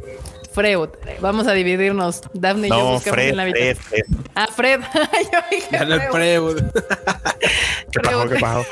[0.52, 0.90] Freud,
[1.22, 2.22] vamos a dividirnos.
[2.34, 3.76] Daphne y yo buscamos Fred, en la habitación.
[3.76, 4.26] Fred, Fred.
[4.36, 4.82] Ah, Fred.
[5.32, 6.64] yo dije no Freud.
[7.92, 8.30] ¿Qué pasó?
[8.30, 8.66] ¿Qué pasó?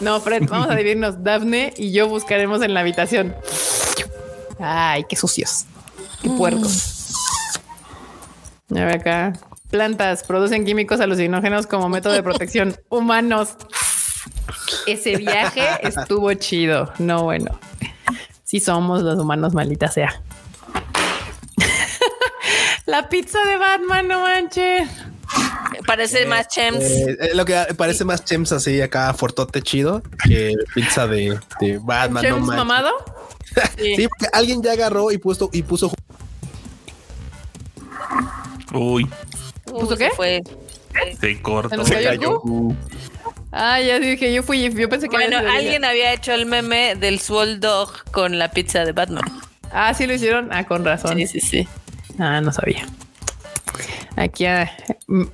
[0.00, 1.22] No, Fred, vamos a dividirnos.
[1.24, 3.34] Daphne y yo buscaremos en la habitación.
[4.58, 5.66] Ay, qué sucios.
[6.22, 7.12] Qué puercos.
[8.70, 9.32] A ver acá.
[9.70, 12.76] Plantas producen químicos alucinógenos como método de protección.
[12.88, 13.56] Humanos.
[14.92, 16.92] Ese viaje estuvo chido.
[16.98, 17.58] No, bueno.
[18.44, 20.22] Sí somos los humanos, maldita sea.
[22.86, 24.88] La pizza de Batman, no manches.
[25.86, 26.84] Parece más eh, chems.
[26.84, 31.38] Eh, lo que parece más chems así acá, fortote chido que pizza de,
[31.82, 32.24] Batman.
[32.24, 32.90] ¿Chems no mamado?
[33.76, 34.06] Sí.
[34.08, 35.90] porque alguien ya agarró y puso y puso.
[38.72, 39.10] Uy.
[39.64, 40.10] ¿Puso qué?
[40.14, 40.42] Fue.
[41.20, 41.84] Se cortó.
[41.84, 42.42] Se, cayó.
[43.50, 47.18] Ah, ya dije, yo fui, yo pensé que Bueno, alguien había hecho el meme del
[47.18, 49.24] Swole Dog con la pizza de Batman.
[49.70, 50.48] Ah, sí lo hicieron.
[50.52, 51.16] Ah, con razón.
[51.16, 51.68] Sí, sí, sí.
[52.18, 52.86] Ah, no sabía.
[54.16, 54.70] Aquí ah,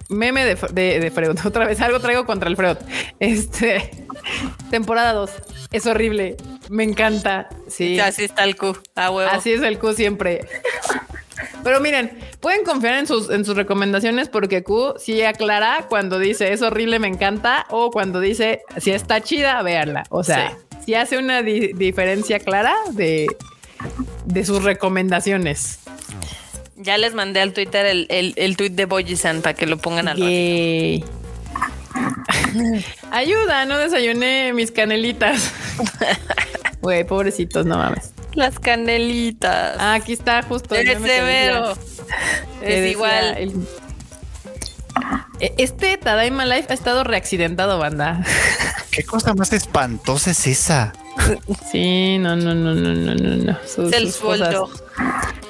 [0.09, 0.55] meme de,
[1.01, 1.39] de, Freud.
[1.45, 2.77] Otra vez algo traigo contra el Freud.
[3.19, 3.91] Este
[4.71, 5.31] temporada 2.
[5.73, 6.37] Es horrible.
[6.69, 7.49] Me encanta.
[7.69, 7.99] Sí.
[7.99, 8.77] Así está el Q.
[8.95, 10.47] Así es el Q siempre.
[11.63, 16.53] Pero miren, pueden confiar en sus, en sus recomendaciones porque Q sí aclara cuando dice
[16.53, 20.05] es horrible, me encanta, o cuando dice si está chida, véanla.
[20.11, 23.27] O sea, si hace una diferencia clara de,
[24.27, 25.81] de sus recomendaciones.
[26.77, 30.21] Ya les mandé al Twitter el, el, tweet de Bojisan para que lo pongan al
[33.11, 35.53] Ayuda, no desayuné mis canelitas.
[36.85, 38.13] Güey, pobrecitos, no mames.
[38.35, 39.75] Las canelitas.
[39.79, 40.75] Ah, aquí está justo.
[40.75, 41.73] Es severo.
[42.61, 43.55] Es igual.
[45.41, 48.23] Este Tadaima Life ha estado reaccidentado, banda.
[48.91, 50.93] ¿Qué cosa más espantosa es esa?
[51.73, 53.37] Sí, no, no, no, no, no, no,
[53.79, 53.89] no.
[53.91, 54.69] el sueldo.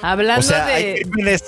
[0.02, 0.72] Hablando de.
[0.72, 1.44] Hay crímenes,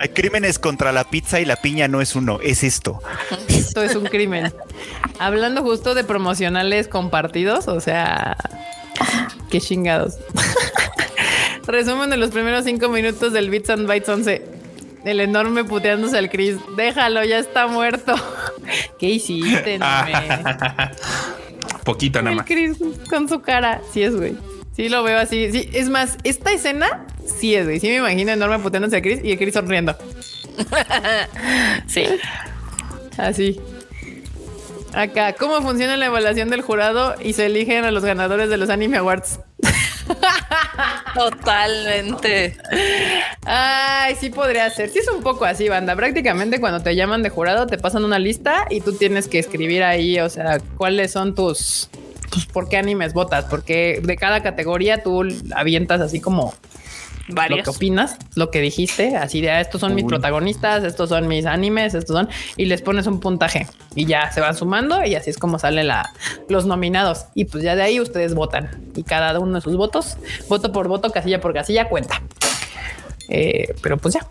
[0.00, 3.00] hay crímenes contra la pizza y la piña no es uno, es esto.
[3.48, 4.52] Esto es un crimen.
[5.18, 8.36] Hablando justo de promocionales compartidos, o sea,
[9.50, 10.14] qué chingados.
[11.66, 14.42] Resumen de los primeros cinco minutos del Bits and Bytes 11.
[15.04, 16.56] El enorme puteándose al Chris.
[16.76, 18.14] Déjalo, ya está muerto.
[18.98, 19.78] ¿Qué hiciste?
[21.84, 22.46] Poquito nada más.
[22.46, 22.76] Chris
[23.08, 23.80] con su cara.
[23.92, 24.36] Sí es, güey.
[24.74, 25.50] Sí lo veo así.
[25.52, 27.80] Sí, es más, esta escena sí es, güey.
[27.80, 29.96] Sí me imagino enorme puteándose a Chris y a Chris sonriendo.
[31.86, 32.04] sí.
[33.16, 33.60] Así.
[34.94, 38.70] Acá, ¿cómo funciona la evaluación del jurado y se eligen a los ganadores de los
[38.70, 39.40] Anime Awards?
[41.14, 42.56] Totalmente.
[43.44, 44.90] Ay, sí podría ser.
[44.90, 45.94] Sí es un poco así, banda.
[45.94, 49.82] Prácticamente cuando te llaman de jurado te pasan una lista y tú tienes que escribir
[49.84, 51.88] ahí, o sea, cuáles son tus,
[52.30, 56.52] tus por qué animes votas, porque de cada categoría tú avientas así como
[57.30, 61.28] lo que opinas, lo que dijiste, así de ah, estos son mis protagonistas, estos son
[61.28, 65.14] mis animes, estos son, y les pones un puntaje y ya se van sumando y
[65.14, 66.12] así es como salen la,
[66.48, 67.26] los nominados.
[67.34, 70.16] Y pues ya de ahí ustedes votan y cada uno de sus votos,
[70.48, 72.22] voto por voto, casilla por casilla, cuenta.
[73.28, 74.26] Eh, pero pues ya.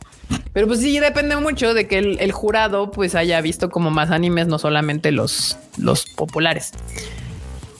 [0.53, 4.47] Pero pues sí, depende mucho de que el, jurado pues haya visto como más animes,
[4.47, 6.73] no solamente los, los populares.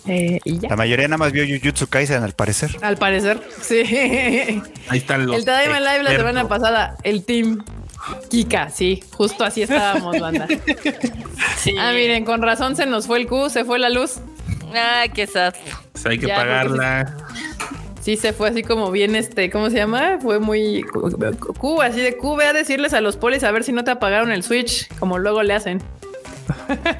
[0.10, 2.72] Eh, la mayoría nada más vio Jujutsu Kaisen, al parecer.
[2.82, 3.84] Al parecer, sí.
[4.88, 5.38] Ahí están los.
[5.38, 7.64] El Tadaima Live la semana pasada, el team
[8.30, 10.48] Kika, sí, justo así estábamos, banda.
[11.80, 14.16] Ah, miren, con razón se nos fue el Q, se fue la luz.
[14.74, 15.54] Ah, qué sad.
[15.92, 17.18] Pues hay que pagarla.
[18.02, 20.18] Sí, se fue así como bien, este, ¿cómo se llama?
[20.22, 23.74] Fue muy Q, así de Q, ve a decirles a los polis a ver si
[23.74, 25.82] no te apagaron el switch, como luego le hacen.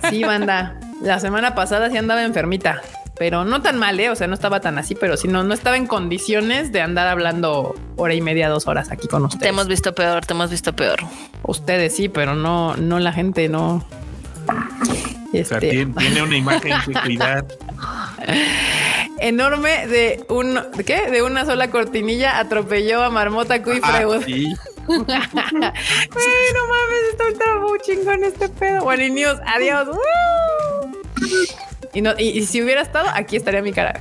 [0.10, 0.80] Sí, banda.
[1.02, 2.82] La semana pasada sí andaba enfermita,
[3.20, 4.10] pero no tan mal, ¿eh?
[4.10, 7.08] O sea, no estaba tan así, pero si no, no estaba en condiciones de andar
[7.08, 9.42] hablando hora y media, dos horas aquí con ustedes.
[9.42, 11.00] Te hemos visto peor, te hemos visto peor.
[11.44, 13.86] Ustedes sí, pero no, no la gente, no.
[15.34, 15.60] Este...
[15.60, 17.46] tiene, una imagen de cuidar.
[19.20, 21.12] Enorme de un ¿de qué?
[21.12, 24.48] De una sola cortinilla atropelló a Marmota Cuy ah, sí.
[24.88, 25.20] no mames,
[27.30, 28.86] está muy chingón este pedo.
[28.86, 29.90] Bueno, y news, adiós.
[31.94, 34.00] Y, no, y, si hubiera estado, aquí estaría mi cara.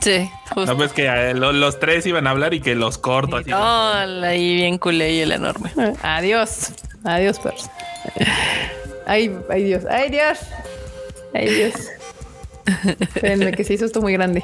[0.00, 0.30] Sí.
[0.56, 3.36] No, pues que eh, los tres iban a hablar y que los corto.
[3.36, 3.52] Así.
[3.52, 5.70] Hola, y bien culé y el enorme.
[6.02, 6.72] Adiós.
[7.04, 7.68] Adiós, perros.
[9.06, 10.38] Ay, ay Dios, ay Dios.
[11.34, 11.74] Ay Dios.
[12.98, 14.42] Espérenme que se hizo esto muy grande.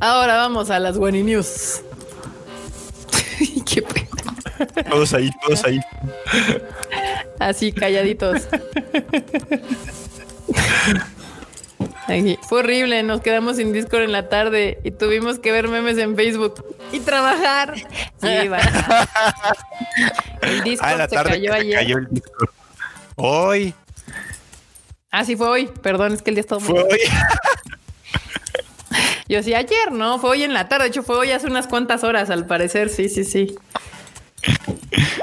[0.00, 1.82] Ahora vamos a las Wani News.
[3.66, 4.08] Qué pena.
[4.90, 5.80] Todos ahí, todos ahí.
[7.38, 8.42] Así, calladitos.
[12.48, 16.16] Fue horrible, nos quedamos sin Discord en la tarde y tuvimos que ver memes en
[16.16, 16.62] Facebook
[16.92, 17.74] y trabajar.
[18.20, 18.28] Sí.
[20.42, 21.74] El Discord ah, se cayó ayer.
[21.74, 22.50] Cayó el Discord.
[23.16, 23.74] Hoy.
[25.10, 25.70] Ah, sí, fue hoy.
[25.82, 26.98] Perdón, es que el día está Fue hoy.
[29.28, 30.18] Yo sí, ayer, ¿no?
[30.18, 30.84] Fue hoy en la tarde.
[30.84, 32.90] De hecho, fue hoy hace unas cuantas horas, al parecer.
[32.90, 33.56] Sí, sí, sí.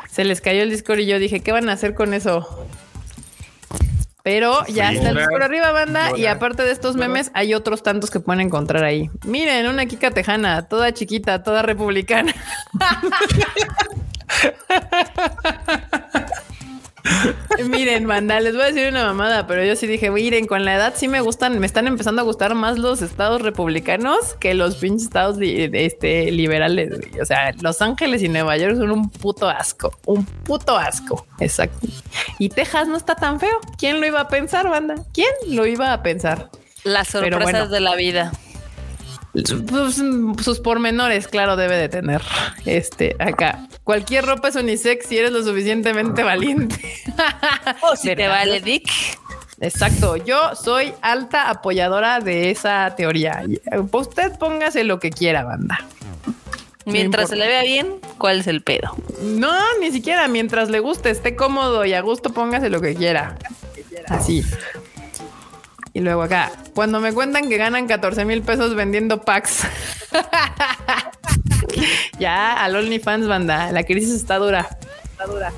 [0.10, 2.68] Se les cayó el Discord y yo dije, ¿qué van a hacer con eso?
[4.23, 6.18] Pero ya está el por arriba, banda.
[6.18, 9.10] Y aparte de estos memes, hay otros tantos que pueden encontrar ahí.
[9.26, 12.34] Miren, una Kika Tejana, toda chiquita, toda republicana.
[17.69, 20.76] Miren, banda, les voy a decir una mamada, pero yo sí dije, miren, con la
[20.76, 24.76] edad sí me gustan, me están empezando a gustar más los estados republicanos que los
[24.76, 26.99] pinches estados este, liberales.
[27.22, 31.26] O sea, Los Ángeles y Nueva York son un puto asco, un puto asco.
[31.40, 31.88] Exacto.
[32.40, 33.60] Y Texas no está tan feo.
[33.78, 34.95] ¿Quién lo iba a pensar, banda?
[35.14, 36.49] ¿Quién lo iba a pensar?
[36.84, 38.32] Las sorpresas de la vida.
[39.33, 39.95] Pues,
[40.43, 42.21] sus pormenores, claro, debe de tener.
[42.65, 43.67] Este, acá.
[43.83, 46.79] Cualquier ropa es unisex si eres lo suficientemente valiente.
[47.81, 48.89] o si te vale Dick.
[49.59, 50.17] Exacto.
[50.17, 53.43] Yo soy alta apoyadora de esa teoría.
[53.91, 55.79] Usted póngase lo que quiera, banda.
[56.85, 58.95] Mientras se le vea bien, ¿cuál es el pedo?
[59.21, 60.27] No, ni siquiera.
[60.27, 63.37] Mientras le guste, esté cómodo y a gusto, póngase lo que quiera.
[64.07, 64.43] Así.
[65.93, 69.63] Y luego acá, cuando me cuentan que ganan 14 mil pesos vendiendo packs.
[72.19, 73.72] ya, al OnlyFans, banda.
[73.72, 74.69] La crisis está dura.
[75.11, 75.51] Está dura.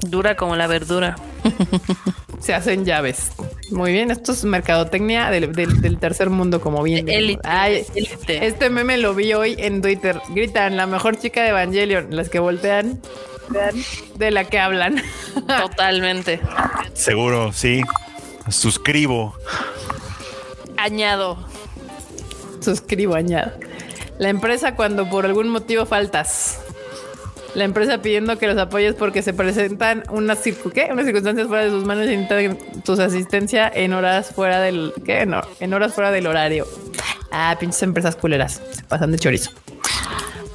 [0.00, 1.16] Dura como la verdura.
[2.40, 3.30] Se hacen llaves.
[3.70, 7.06] Muy bien, esto es mercadotecnia del, tercer mundo, como bien.
[7.08, 10.20] este meme lo vi hoy en Twitter.
[10.30, 13.00] Gritan, la mejor chica de Evangelion, las que voltean
[14.16, 15.02] de la que hablan.
[15.60, 16.40] Totalmente.
[16.94, 17.82] Seguro, sí.
[18.48, 19.34] Suscribo.
[20.76, 21.38] Añado.
[22.60, 23.52] Suscribo, añado.
[24.18, 26.60] La empresa cuando por algún motivo faltas.
[27.54, 30.88] La empresa pidiendo que los apoyes porque se presentan unas, ¿qué?
[30.92, 35.24] unas circunstancias fuera de sus manos y necesitan tu asistencia en horas fuera del ¿qué?
[35.24, 36.66] No, en horas fuera del horario.
[37.30, 38.60] Ah, pinches empresas culeras.
[38.72, 39.50] Se pasan de chorizo.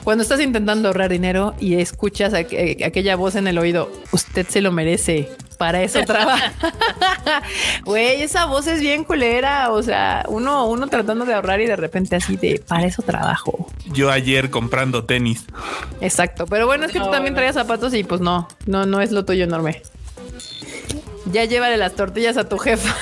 [0.04, 4.72] Cuando estás intentando ahorrar dinero y escuchas aquella voz en el oído, usted se lo
[4.72, 5.30] merece.
[5.58, 6.52] Para eso trabaja.
[7.86, 9.72] Güey, esa voz es bien culera.
[9.72, 13.72] O sea, uno, uno tratando de ahorrar y de repente así de para eso trabajo.
[13.94, 15.46] Yo ayer comprando tenis.
[16.02, 16.48] Exacto.
[16.48, 19.24] Pero bueno, es que tú también traías zapatos y pues no, no, no es lo
[19.24, 19.82] tuyo enorme.
[21.32, 22.94] Ya llévale las tortillas a tu jefa.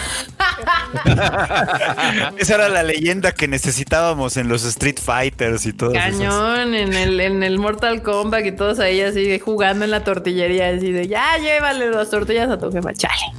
[2.38, 5.94] Esa era la leyenda que necesitábamos en los Street Fighters y todo.
[5.94, 10.70] Cañón, en el, en el Mortal Kombat y todos ahí así jugando en la tortillería,
[10.70, 12.94] así de ya llévale las tortillas a tu jefa.
[12.94, 13.34] Chale.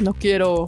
[0.00, 0.66] No quiero.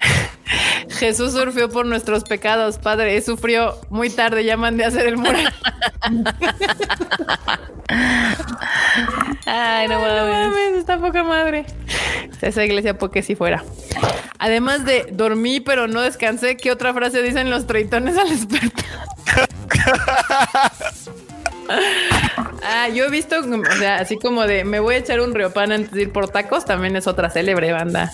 [0.90, 3.20] Jesús surfió por nuestros pecados, Padre.
[3.22, 5.52] Sufrió muy tarde, ya mandé a hacer el mural.
[9.46, 10.76] Ay, no mames.
[10.78, 11.64] Está poca madre.
[12.40, 13.62] Esa iglesia porque si fuera.
[14.40, 19.48] Además de dormí pero no descansé, ¿qué otra frase dicen los treitones al despertar?
[22.64, 25.72] ah, yo he visto, o sea, así como de me voy a echar un reopan
[25.72, 28.12] antes de ir por tacos, también es otra célebre banda.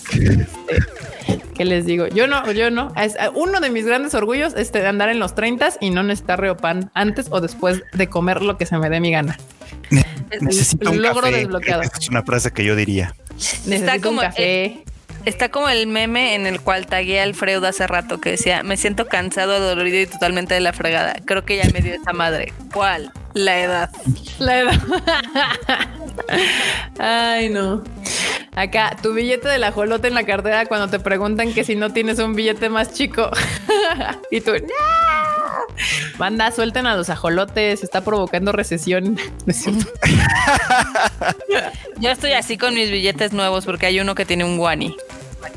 [1.29, 2.09] Este, ¿Qué les digo?
[2.09, 2.93] Yo no, yo no.
[2.97, 6.91] Es, uno de mis grandes orgullos es andar en los 30 y no necesitar reopan
[6.93, 9.39] antes o después de comer lo que se me dé mi gana.
[10.41, 11.37] Necesito un logro café.
[11.37, 11.83] desbloqueado.
[11.83, 13.15] Es una frase que yo diría.
[13.71, 14.85] Está como, un café.
[15.27, 18.79] Está como el meme en el cual tagué al Freud hace rato que decía: Me
[18.79, 21.17] siento cansado, dolorido y totalmente de la fregada.
[21.27, 22.55] Creo que ya me dio esa madre.
[22.73, 23.13] ¿Cuál?
[23.35, 23.91] La edad.
[24.39, 24.81] La edad.
[26.99, 27.85] Ay, no.
[28.55, 31.93] Acá, tu billete de la jolote en la cartera cuando te preguntan que si no
[31.93, 33.31] tienes un billete más chico.
[34.31, 35.26] y tú, ¡No!
[36.19, 39.19] Banda, suelten a los ajolotes, está provocando recesión.
[41.99, 44.97] Yo estoy así con mis billetes nuevos porque hay uno que tiene un guani.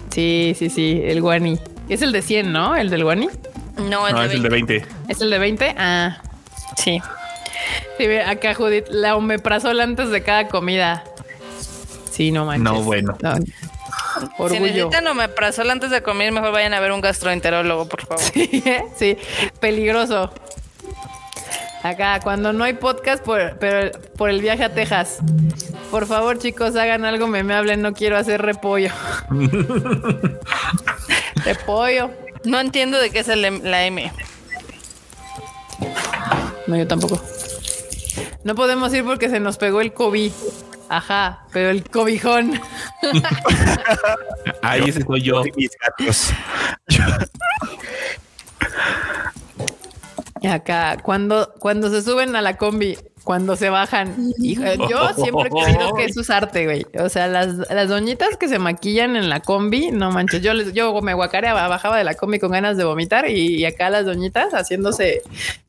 [0.09, 1.59] Sí, sí, sí, el guani.
[1.87, 2.75] Es el de 100, ¿no?
[2.75, 3.29] El del guani.
[3.89, 4.85] No, el, de es el de 20.
[5.07, 5.75] ¿Es el de 20?
[5.77, 6.21] Ah.
[6.75, 7.01] Sí.
[7.97, 11.03] Sí, acá Judith, la omeprazol antes de cada comida.
[12.11, 12.63] Sí, no manches.
[12.63, 13.17] No, bueno.
[14.37, 14.49] Orgullo.
[14.49, 18.23] Si necesitan omeprazol antes de comer, mejor vayan a ver un gastroenterólogo, por favor.
[18.23, 18.63] Sí,
[18.95, 19.17] sí,
[19.59, 20.31] peligroso.
[21.81, 25.19] Acá, cuando no hay podcast por, pero por el viaje a Texas.
[25.91, 28.91] Por favor, chicos, hagan algo, me, me hablen, no quiero hacer repollo.
[31.45, 32.11] repollo.
[32.43, 34.11] No entiendo de qué es la M.
[36.67, 37.21] No, yo tampoco.
[38.43, 40.31] No podemos ir porque se nos pegó el COVID.
[40.89, 42.59] Ajá, pero el cobijón.
[44.63, 45.43] Ahí ese soy yo.
[45.55, 46.33] Mis gatos.
[50.47, 54.15] Acá, cuando, cuando se suben a la combi, cuando se bajan.
[54.37, 56.85] yo siempre he querido que eso es arte, güey.
[56.99, 60.41] O sea, las, las doñitas que se maquillan en la combi, no manches.
[60.41, 63.89] Yo, les, yo me guacareaba, bajaba de la combi con ganas de vomitar y, acá
[63.89, 65.21] las doñitas haciéndose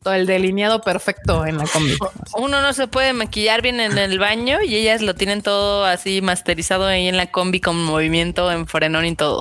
[0.02, 1.96] todo el delineado perfecto en la combi.
[2.36, 6.22] Uno no se puede maquillar bien en el baño y ellas lo tienen todo así
[6.22, 9.40] masterizado ahí en la combi con movimiento en frenón y todo.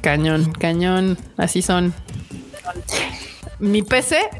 [0.00, 1.18] Cañón, cañón.
[1.36, 1.94] Así son.
[3.60, 4.30] Mi PC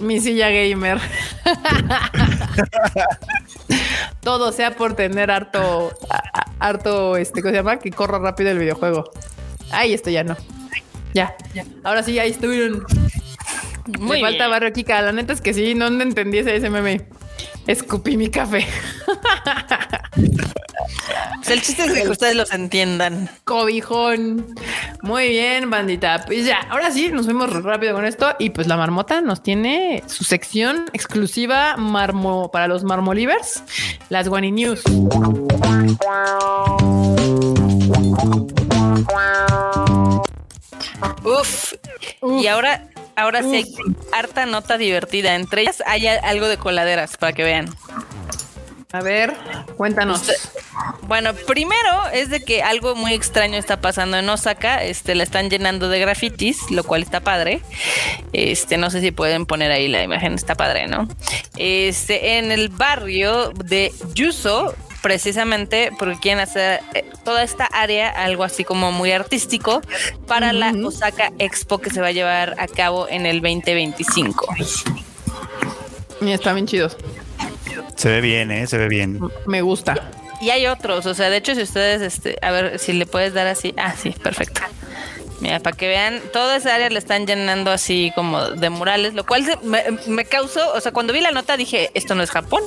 [0.00, 1.00] mi silla gamer.
[4.22, 5.92] Todo sea por tener harto,
[6.58, 7.78] harto, este, ¿cómo se llama?
[7.78, 9.10] Que corra rápido el videojuego.
[9.70, 10.36] Ay, esto ya no.
[11.14, 11.34] Ya,
[11.82, 12.84] Ahora sí, ahí estuvieron.
[14.00, 15.00] Me falta barrio Kika.
[15.00, 17.08] La neta es que sí, no entendí ese meme.
[17.66, 18.66] Escupí mi café.
[21.48, 23.30] el chiste es que ustedes los entiendan.
[23.44, 24.54] Cobijón.
[25.02, 26.24] Muy bien, bandita.
[26.26, 28.34] Pues ya, ahora sí, nos fuimos rápido con esto.
[28.38, 33.62] Y pues la marmota nos tiene su sección exclusiva marmo para los marmolivers,
[34.08, 34.82] las Guani News.
[41.24, 41.74] Uf.
[42.40, 43.74] Y ahora ahora sí hay
[44.12, 45.34] harta nota divertida.
[45.34, 47.68] Entre ellas hay algo de coladeras para que vean.
[48.92, 49.34] A ver,
[49.76, 50.30] cuéntanos.
[51.02, 54.84] Bueno, primero es de que algo muy extraño está pasando en Osaka.
[54.84, 57.60] Este, la están llenando de grafitis, lo cual está padre.
[58.32, 61.08] Este, no sé si pueden poner ahí la imagen, está padre, ¿no?
[61.56, 68.42] Este, en el barrio de Yuso precisamente porque quieren hacer eh, toda esta área algo
[68.42, 69.80] así como muy artístico
[70.26, 74.54] para la Osaka Expo que se va a llevar a cabo en el 2025.
[76.22, 76.90] Y está bien chido.
[77.96, 78.66] Se ve bien, ¿eh?
[78.66, 79.20] Se ve bien.
[79.46, 80.10] Me gusta.
[80.40, 83.32] Y hay otros, o sea, de hecho, si ustedes, este, a ver si le puedes
[83.32, 83.74] dar así.
[83.76, 84.60] Ah, sí, perfecto.
[85.40, 89.26] Mira, para que vean, toda esa área le están llenando así como de murales, lo
[89.26, 92.62] cual me, causó, o sea, cuando vi la nota dije, esto no es Japón,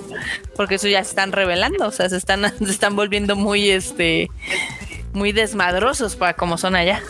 [0.56, 4.30] porque eso ya se están revelando, o sea, se están, se están volviendo muy, este,
[5.14, 7.01] muy desmadrosos para como son allá.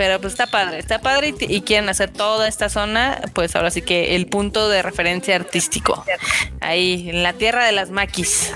[0.00, 3.82] Pero pues está padre, está padre y, quieren hacer toda esta zona, pues ahora sí
[3.82, 6.06] que el punto de referencia artístico.
[6.62, 8.50] Ahí, en la tierra de las maquis.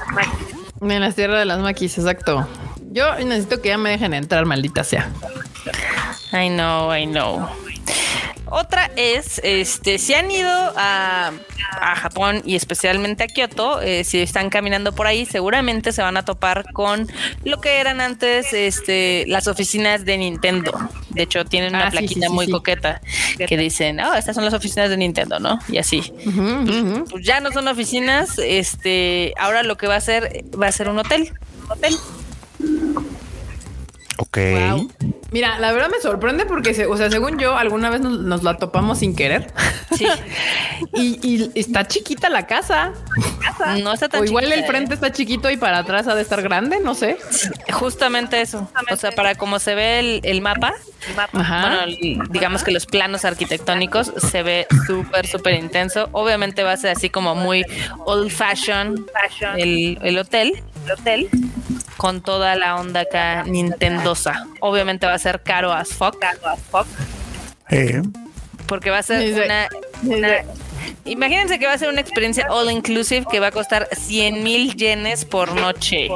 [0.81, 2.49] En la tierra de las maquis, exacto.
[2.93, 5.11] Yo necesito que ya me dejen entrar, maldita sea.
[6.33, 7.47] I know, I know.
[8.47, 11.33] Otra es, este, si han ido a,
[11.97, 16.25] Japón y especialmente a Kioto, eh, si están caminando por ahí, seguramente se van a
[16.25, 17.09] topar con
[17.43, 20.73] lo que eran antes, este, las oficinas de Nintendo.
[21.11, 23.01] De hecho, tienen una ah, plaquita muy coqueta
[23.37, 25.59] que dicen, oh, estas son las oficinas de Nintendo, ¿no?
[25.69, 26.13] Y así.
[26.25, 30.73] Pues, pues ya no son oficinas, este, ahora lo que va a ser, va a
[30.73, 31.33] ser un hotel.
[31.65, 31.97] Un hotel.
[34.19, 34.39] Ok.
[35.35, 39.01] Mira, la verdad me sorprende porque, o sea, según yo, alguna vez nos, la topamos
[39.01, 39.53] sin querer.
[39.97, 40.07] Sí.
[40.95, 42.93] y, está chiquita la casa.
[43.83, 46.41] No está tan o igual el frente está chiquito y para atrás ha de estar
[46.41, 47.17] grande, no sé.
[47.73, 48.71] Justamente eso.
[48.93, 50.73] O sea, para como se ve el, mapa,
[51.33, 51.81] bueno,
[52.31, 56.11] digamos que los planos arquitectónicos se ve súper, súper intenso.
[56.13, 57.65] Obviamente va a ser así como muy
[58.05, 59.05] old fashion
[59.57, 60.63] el, el hotel.
[60.85, 61.29] El hotel
[62.05, 64.47] con toda la onda acá Nintendosa.
[64.61, 66.17] Obviamente va a ser caro as fuck.
[68.67, 69.69] Porque va a ser una,
[71.07, 74.75] Imagínense que va a ser una experiencia all inclusive que va a costar 100 mil
[74.75, 76.09] yenes por noche.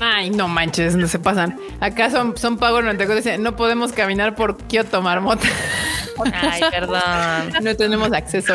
[0.00, 1.58] Ay, no manches, no se pasan.
[1.80, 2.84] Acá son, son pagos
[3.38, 5.48] no podemos caminar por Kyoto Marmota.
[6.32, 7.02] Ay, perdón.
[7.62, 8.54] No tenemos acceso.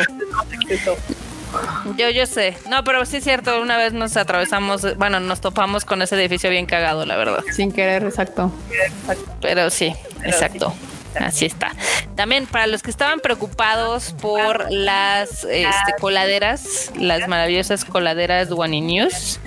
[1.96, 2.56] Yo, yo sé.
[2.68, 6.50] No, pero sí es cierto, una vez nos atravesamos, bueno, nos topamos con ese edificio
[6.50, 7.42] bien cagado, la verdad.
[7.52, 8.52] Sin querer, exacto.
[9.40, 10.74] Pero sí, exacto.
[11.20, 11.72] Así está.
[12.16, 19.40] También para los que estaban preocupados por las este, coladeras, las maravillosas coladeras One News,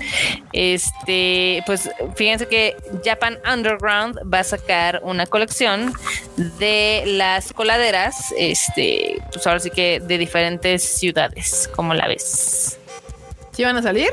[0.52, 5.92] este, pues fíjense que Japan Underground va a sacar una colección
[6.36, 12.78] de las coladeras, este, pues ahora sí que de diferentes ciudades, como la ves.
[13.52, 14.10] ¿Sí van a salir?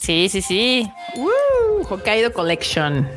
[0.00, 0.90] Sí, sí, sí.
[1.16, 3.08] Uh, Hokkaido Collection.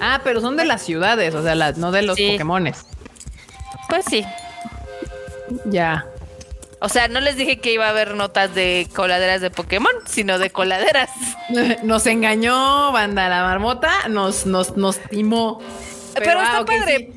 [0.00, 2.86] Ah, pero son de las ciudades, o sea, las, no de los Pokémones.
[3.88, 4.24] Pues sí.
[5.66, 6.06] Ya.
[6.80, 10.38] O sea, no les dije que iba a haber notas de coladeras de Pokémon, sino
[10.38, 11.10] de coladeras.
[11.82, 15.60] Nos engañó, banda, la marmota nos, nos, nos timó.
[16.14, 17.12] Pero, está ah, padre.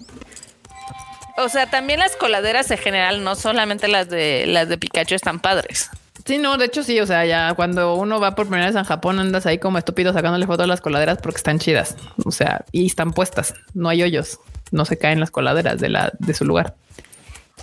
[1.38, 5.40] O sea, también las coladeras en general, no solamente las de las de Pikachu están
[5.40, 5.90] padres.
[6.26, 8.86] Sí, no, de hecho sí, o sea, ya cuando uno va por primera vez a
[8.86, 12.64] Japón andas ahí como estúpido sacándole fotos a las coladeras porque están chidas, o sea,
[12.72, 14.40] y están puestas, no hay hoyos,
[14.72, 16.76] no se caen las coladeras de la de su lugar.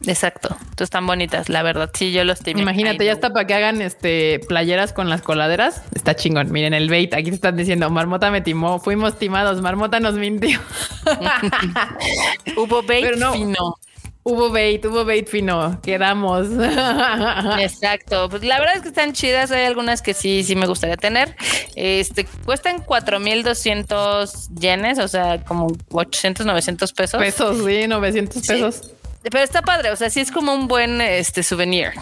[0.06, 2.60] Exacto, entonces están bonitas, la verdad, sí, yo los tengo.
[2.60, 6.52] Imagínate, ya está para que hagan este playeras con las coladeras, está chingón.
[6.52, 10.58] Miren el bait, aquí te están diciendo, Marmota me timó, fuimos timados, Marmota nos mintió.
[12.56, 13.76] Hubo bait Pero no, fino.
[14.22, 16.48] Hubo bait, hubo bait fino, quedamos.
[17.58, 18.28] Exacto.
[18.28, 19.50] Pues la verdad es que están chidas.
[19.50, 21.34] Hay algunas que sí, sí me gustaría tener.
[21.74, 27.20] Este cuestan 4200 yenes, o sea, como 800, 900 pesos.
[27.20, 28.90] Pesos, sí, 900 pesos.
[29.22, 31.92] Pero está padre, o sea, sí es como un buen este souvenir.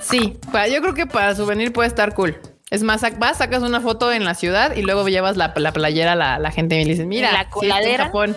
[0.00, 0.38] Sí,
[0.70, 2.38] yo creo que para souvenir puede estar cool.
[2.70, 6.38] Es más, vas, sacas una foto en la ciudad y luego llevas la, playera a
[6.38, 8.06] la, gente y me dices, mira, la coladera.
[8.06, 8.36] Japón.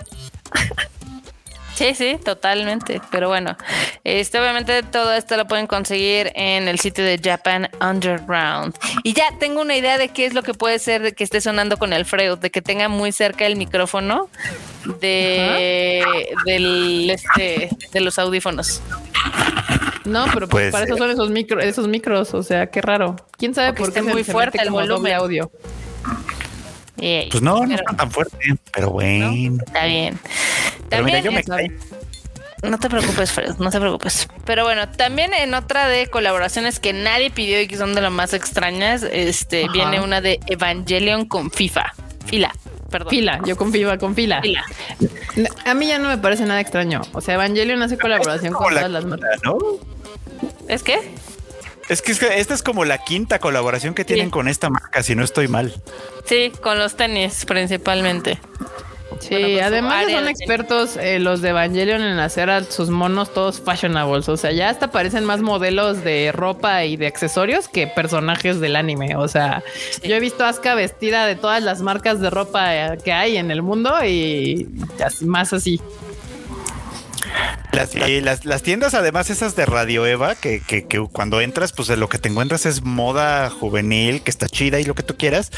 [1.82, 3.02] Sí, sí, totalmente.
[3.10, 3.58] Pero bueno,
[4.04, 8.76] este, obviamente todo esto lo pueden conseguir en el sitio de Japan Underground.
[9.04, 11.42] Y ya tengo una idea de qué es lo que puede ser de que esté
[11.42, 14.30] sonando con el Freud, de que tenga muy cerca el micrófono
[15.00, 16.06] de,
[16.46, 18.80] del, este, de los audífonos.
[20.06, 23.16] No, pero pues, para eso son esos, micro, esos micros, o sea, qué raro.
[23.38, 25.52] ¿Quién sabe por qué es muy fuerte el volumen de audio?
[27.32, 28.38] pues no, no está tan fuerte,
[28.72, 29.58] pero bueno.
[29.66, 30.20] está bien.
[30.92, 31.24] También
[32.64, 34.28] No te preocupes, Fred, no te preocupes.
[34.46, 38.12] Pero bueno, también en otra de colaboraciones que nadie pidió y que son de las
[38.12, 41.94] más extrañas, este viene una de Evangelion con FIFA.
[42.26, 42.54] Fila,
[42.90, 43.10] perdón.
[43.10, 44.42] Fila, yo con FIFA, con fila.
[44.42, 44.64] fila.
[45.66, 47.02] A mí ya no me parece nada extraño.
[47.14, 49.42] O sea, Evangelion hace colaboración con todas las marcas.
[49.44, 49.58] ¿no?
[50.68, 51.00] ¿Es que
[51.92, 55.26] es que esta es como la quinta colaboración que tienen con esta marca, si no
[55.26, 55.74] estoy mal.
[56.26, 58.40] Sí, con los tenis principalmente.
[59.20, 63.60] Sí, pues, además son expertos eh, los de Evangelion en hacer a sus monos todos
[63.60, 64.30] fashionables.
[64.30, 68.76] O sea, ya hasta parecen más modelos de ropa y de accesorios que personajes del
[68.76, 69.16] anime.
[69.16, 69.64] O sea,
[70.04, 73.38] yo he visto a Asuka vestida de todas las marcas de ropa eh, que hay
[73.38, 74.68] en el mundo y
[75.22, 75.80] más así.
[77.72, 80.62] Las, las, tiendas, además, esas de Radio Eva, que,
[81.12, 84.94] cuando entras, pues lo que te encuentras es moda juvenil, que está chida y lo
[84.94, 85.52] que tú quieras,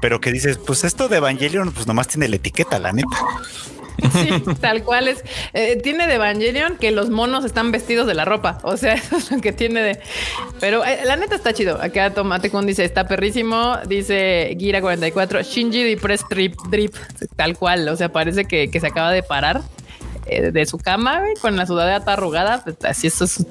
[0.00, 3.16] pero que dices, pues esto de Evangelion, pues nomás tiene la etiqueta, la neta.
[4.12, 4.30] Sí,
[4.60, 5.22] tal cual es.
[5.52, 8.58] Eh, tiene de Evangelion que los monos están vestidos de la ropa.
[8.62, 10.00] O sea, eso es lo que tiene de.
[10.58, 11.80] Pero eh, la neta está chido.
[11.80, 13.76] Acá Tomate Kun dice: está perrísimo.
[13.86, 16.94] Dice Gira 44, Shinji de Press Drip, Drip.
[17.36, 17.88] Tal cual.
[17.88, 19.60] O sea, parece que, que se acaba de parar
[20.30, 23.44] eh, de su cama, con la sudadera arrugada, pues así eso es.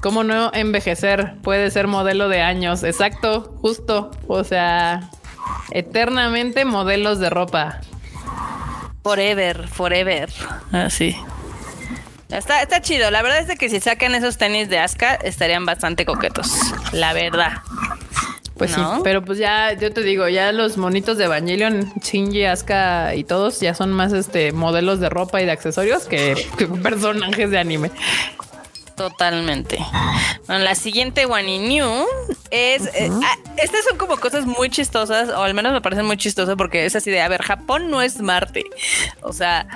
[0.00, 1.34] ¿Cómo no envejecer?
[1.42, 2.82] Puede ser modelo de años.
[2.82, 4.10] Exacto, justo.
[4.26, 5.10] O sea,
[5.70, 7.80] eternamente modelos de ropa.
[9.02, 10.30] Forever, forever.
[10.72, 11.16] Así.
[12.28, 13.10] Está, está chido.
[13.10, 16.52] La verdad es de que si sacan esos tenis de Aska estarían bastante coquetos.
[16.92, 17.62] La verdad.
[18.56, 23.14] Pues sí, pero pues ya, yo te digo, ya los monitos de Evangelion, Shinji, Asuka
[23.14, 26.36] y todos ya son más este modelos de ropa y de accesorios que
[26.82, 27.90] personajes de anime.
[28.96, 29.78] Totalmente.
[30.46, 32.06] Bueno, la siguiente One New
[32.50, 32.86] es.
[32.94, 36.54] Eh, ah, estas son como cosas muy chistosas, o al menos me parecen muy chistosas
[36.56, 38.64] porque es así de: a ver, Japón no es Marte.
[39.20, 39.66] O sea,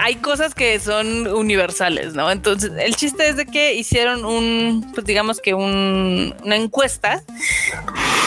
[0.00, 2.30] hay cosas que son universales, ¿no?
[2.30, 7.24] Entonces, el chiste es de que hicieron un, pues digamos que un, una encuesta,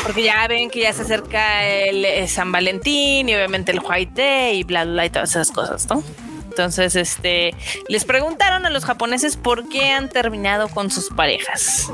[0.04, 4.22] porque ya ven que ya se acerca el, el San Valentín y obviamente el White
[4.22, 6.04] Day y bla, bla, y todas esas cosas, ¿no?
[6.50, 7.54] Entonces, este,
[7.88, 11.92] les preguntaron a los japoneses por qué han terminado con sus parejas.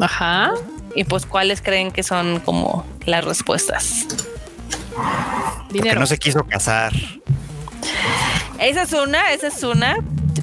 [0.00, 0.52] Ajá.
[0.96, 4.06] Y pues, ¿cuáles creen que son como las respuestas?
[5.70, 5.90] Dinero.
[5.90, 6.92] Porque no se quiso casar.
[8.58, 9.98] Esa es una, esa es una.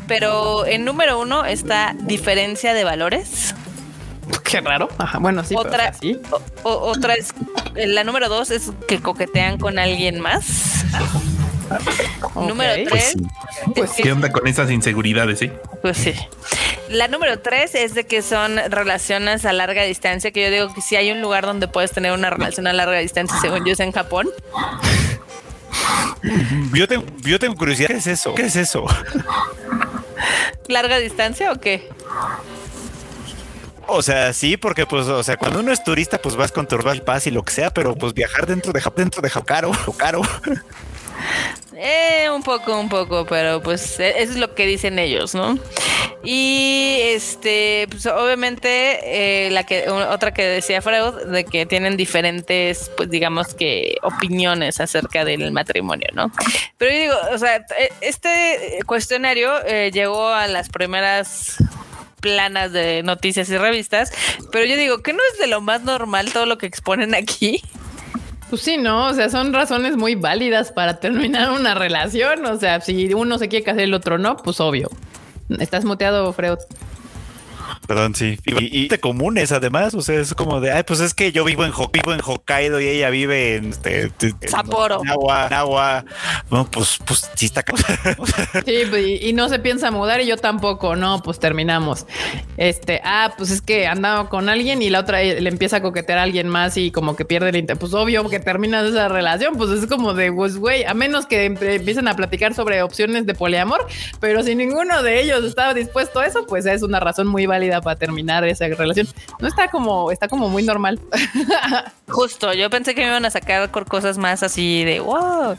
[0.08, 3.54] pero en número uno está diferencia de valores.
[4.44, 4.88] Qué raro.
[5.20, 5.54] bueno, sí.
[5.56, 5.94] Otra,
[6.64, 7.34] otra es,
[7.76, 10.86] la número dos es que coquetean con alguien más.
[12.36, 13.16] Número tres.
[13.76, 15.52] Pues, ¿Qué onda con esas inseguridades, sí?
[15.82, 16.14] Pues sí.
[16.90, 20.82] La número tres es de que son relaciones a larga distancia, que yo digo que
[20.82, 23.80] si hay un lugar donde puedes tener una relación a larga distancia, según yo es
[23.80, 24.30] en Japón.
[26.74, 28.36] Yo tengo, yo tengo curiosidad, ¿qué es eso?
[28.36, 28.86] ¿Qué es eso?
[30.68, 31.90] ¿Larga distancia o qué?
[33.88, 36.78] O sea, sí, porque pues, o sea, cuando uno es turista, pues vas con tu
[37.06, 40.22] paz y lo que sea, pero pues viajar dentro de dentro de caro, caro.
[41.80, 45.60] Eh, un poco, un poco, pero pues e, eso es lo que dicen ellos, ¿no?
[46.24, 52.90] Y este, pues obviamente eh, la que otra que decía Freud de que tienen diferentes,
[52.98, 56.32] pues digamos que opiniones acerca del matrimonio, ¿no?
[56.80, 61.58] Pero yo digo, o sea, e, este cuestionario eh, llegó a las primeras
[62.22, 64.12] planas de noticias y revistas,
[64.52, 67.62] pero yo digo que no es de lo más normal todo lo que exponen aquí.
[68.50, 72.46] Pues sí, no, o sea, son razones muy válidas para terminar una relación.
[72.46, 74.90] O sea, si uno se quiere casar y el otro no, pues obvio.
[75.60, 76.60] Estás muteado, Freud.
[77.88, 78.40] Perdón, sí.
[78.46, 81.44] Y, y, te comunes además, o sea, es como de, ay, pues es que yo
[81.44, 84.12] vivo en, vivo en Hokkaido y ella vive en, este,
[84.48, 85.02] Sapporo.
[85.02, 86.06] En agua, en agua.
[86.50, 87.64] Bueno, pues, pues sí está.
[88.66, 92.06] sí, pues, y, no se piensa mudar y yo tampoco, no, pues terminamos.
[92.58, 96.20] Este, ah, pues es que andaba con alguien y la otra le empieza a coquetear
[96.20, 97.80] a alguien más y como que pierde el interés.
[97.80, 101.46] Pues obvio que terminas esa relación, pues es como de, pues güey, a menos que
[101.46, 103.86] empiecen a platicar sobre opciones de poliamor,
[104.20, 107.57] pero si ninguno de ellos estaba dispuesto a eso, pues es una razón muy válida
[107.82, 109.08] para terminar esa relación.
[109.40, 111.00] No está como, está como muy normal.
[112.08, 115.58] Justo, yo pensé que me iban a sacar cosas más así de wow,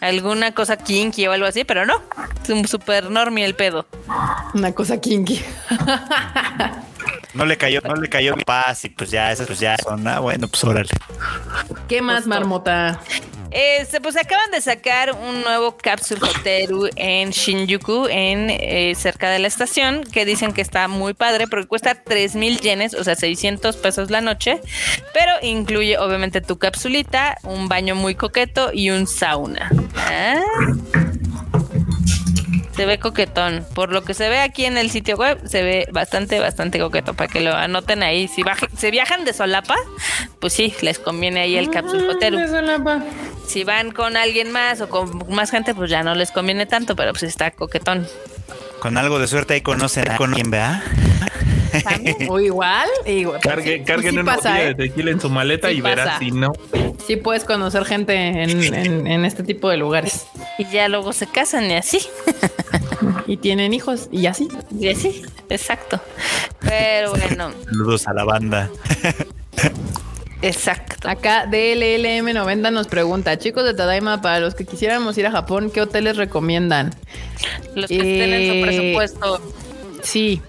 [0.00, 2.00] alguna cosa kinky o algo así, pero no,
[2.42, 3.86] es un super normie el pedo.
[4.54, 5.40] Una cosa kinky.
[7.36, 10.08] No le cayó, no le cayó mi paz y pues ya, esas pues ya son,
[10.08, 10.88] ah, bueno, pues órale.
[11.86, 13.00] ¿Qué más, Marmota?
[13.50, 19.38] Este, pues acaban de sacar un nuevo Capsule Hotel en Shinjuku, en eh, cerca de
[19.38, 23.14] la estación, que dicen que está muy padre porque cuesta 3 mil yenes, o sea,
[23.14, 24.60] 600 pesos la noche,
[25.14, 29.70] pero incluye obviamente tu capsulita, un baño muy coqueto y un sauna.
[29.96, 30.40] ¿Ah?
[32.76, 33.66] Se ve coquetón.
[33.74, 37.14] Por lo que se ve aquí en el sitio web, se ve bastante, bastante coqueto.
[37.14, 38.28] Para que lo anoten ahí.
[38.28, 38.42] Si,
[38.76, 39.76] se viajan de solapa,
[40.40, 42.38] pues sí, les conviene ahí el Capsule Hotel.
[43.46, 46.96] Si van con alguien más o con más gente, pues ya no les conviene tanto,
[46.96, 48.06] pero pues está coquetón.
[48.80, 50.50] Con algo de suerte ahí conocen a quien
[52.28, 53.40] O igual, igual.
[53.40, 54.74] Cargue, pues carguen una botella de ¿eh?
[54.74, 56.52] tequila en su maleta y verás si no.
[57.06, 60.26] Sí puedes conocer gente en, este tipo de lugares.
[60.58, 62.00] Y ya luego se casan y así.
[63.26, 64.48] y tienen hijos y así.
[64.78, 66.00] Y así, exacto.
[66.60, 67.50] Pero bueno.
[67.64, 68.70] Saludos a la banda.
[70.42, 71.08] Exacto.
[71.08, 75.80] Acá DLLM90 nos pregunta, chicos de Tadaima, para los que quisiéramos ir a Japón, ¿qué
[75.80, 76.94] hoteles recomiendan?
[77.74, 79.40] Los que estén en su eh, presupuesto.
[80.02, 80.42] Sí,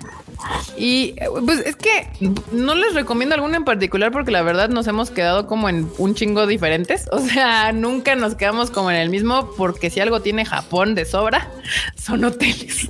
[0.77, 1.15] y
[1.45, 2.07] pues es que
[2.51, 6.15] no les recomiendo alguno en particular porque la verdad nos hemos quedado como en un
[6.15, 7.07] chingo diferentes.
[7.11, 11.05] O sea, nunca nos quedamos como en el mismo porque si algo tiene Japón de
[11.05, 11.51] sobra,
[11.95, 12.89] son hoteles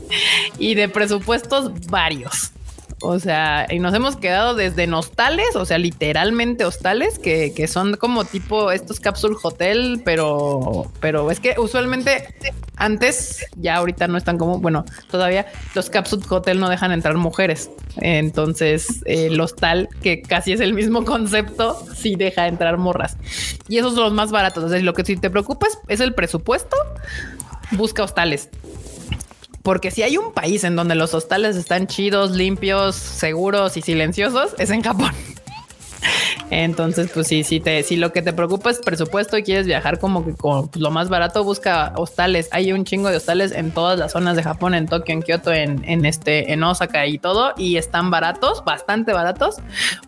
[0.60, 2.52] y de presupuestos varios.
[3.00, 7.96] O sea, y nos hemos quedado desde hostales, o sea, literalmente hostales, que, que son
[7.96, 12.34] como tipo estos capsule hotel, pero, pero es que usualmente
[12.76, 15.46] antes, ya ahorita no están como, bueno, todavía
[15.76, 17.70] los capsule hotel no dejan entrar mujeres.
[17.98, 23.18] Entonces, el hostal, que casi es el mismo concepto, sí deja entrar morras.
[23.68, 24.72] Y esos son los más baratos.
[24.72, 26.76] Sea, lo que si te preocupas es el presupuesto,
[27.72, 28.50] busca hostales.
[29.64, 34.56] Porque si hay un país en donde los hostales están chidos, limpios, seguros y silenciosos,
[34.58, 35.12] es en Japón.
[36.50, 40.00] Entonces, pues sí, si te, si lo que te preocupa es presupuesto y quieres viajar
[40.00, 42.50] como que con lo más barato, busca hostales.
[42.52, 45.52] Hay un chingo de hostales en todas las zonas de Japón, en Tokio, en Kioto,
[45.52, 49.58] en, este, en Osaka y todo, y están baratos, bastante baratos,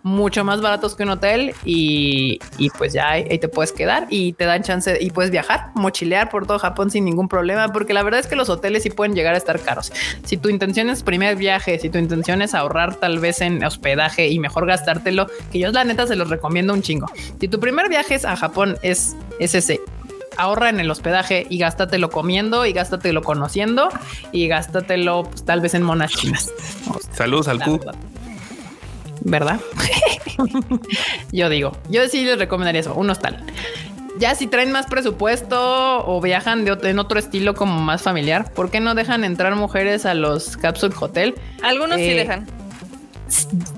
[0.04, 2.40] mucho más baratos que un hotel, y,
[2.78, 6.46] pues ya ahí, te puedes quedar y te dan chance y puedes viajar, mochilear por
[6.46, 9.34] todo Japón sin ningún problema, porque la verdad es que los hoteles sí pueden llegar
[9.34, 9.92] a estar caros.
[10.24, 14.28] Si tu intención es primer viaje, si tu intención es ahorrar tal vez en hospedaje
[14.28, 17.08] y mejor gastártelo, que yo la neta se los recomiendo un chingo.
[17.40, 19.82] Si tu primer viaje a Japón es, ese,
[20.38, 23.90] ahorra en el hospedaje y gástatelo comiendo y gástatelo conociendo
[24.32, 26.52] y gástatelo pues, tal vez en monas chinas.
[27.12, 27.80] Saludos al Q.
[29.22, 29.60] ¿Verdad?
[31.32, 33.44] yo digo, yo sí les recomendaría eso, un hostal.
[34.18, 38.72] ya si traen más presupuesto o viajan de en otro estilo como más familiar, ¿por
[38.72, 41.36] qué no dejan entrar mujeres a los Capsule Hotel?
[41.62, 42.48] Algunos sí eh, dejan.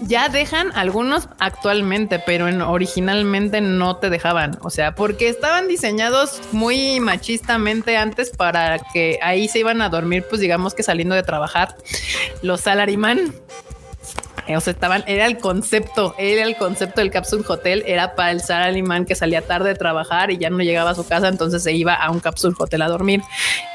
[0.02, 4.58] Ya dejan algunos actualmente, pero en, originalmente no te dejaban.
[4.62, 10.26] O sea, porque estaban diseñados muy machistamente antes para que ahí se iban a dormir,
[10.30, 11.76] pues digamos que saliendo de trabajar
[12.42, 13.34] los salaryman
[14.56, 18.42] o sea, estaban, era el concepto, era el concepto del Capsule Hotel, era para el
[18.42, 21.74] salaryman que salía tarde de trabajar y ya no llegaba a su casa, entonces se
[21.74, 23.22] iba a un Capsule Hotel a dormir.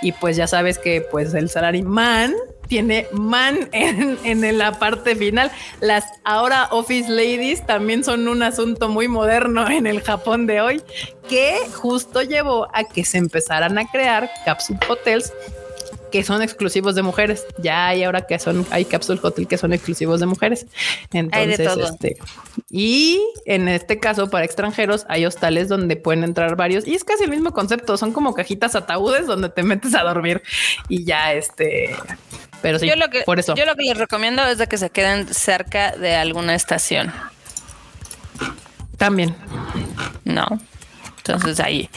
[0.02, 2.34] Y pues ya sabes que pues el salaryman
[2.68, 5.50] tiene man en, en, la parte final.
[5.80, 10.82] Las ahora Office Ladies también son un asunto muy moderno en el Japón de hoy,
[11.28, 15.32] que justo llevó a que se empezaran a crear Capsule Hotels
[16.10, 17.46] que son exclusivos de mujeres.
[17.58, 20.66] Ya hay ahora que son, hay capsule hotel que son exclusivos de mujeres.
[21.12, 22.16] Entonces, este,
[22.70, 27.24] y en este caso, para extranjeros, hay hostales donde pueden entrar varios y es casi
[27.24, 27.96] el mismo concepto.
[27.96, 30.42] Son como cajitas ataúdes donde te metes a dormir
[30.88, 31.96] y ya este.
[32.62, 33.54] Pero sí, yo lo que, por eso.
[33.54, 37.12] Yo lo que les recomiendo es de que se queden cerca de alguna estación.
[38.96, 39.34] También.
[40.24, 40.46] No.
[41.28, 41.90] Entonces ahí.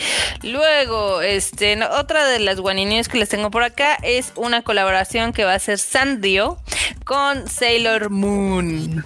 [0.43, 5.45] Luego, este, otra de las guaninios que les tengo por acá es una colaboración que
[5.45, 6.57] va a ser Sandio
[7.06, 9.06] con Sailor Moon.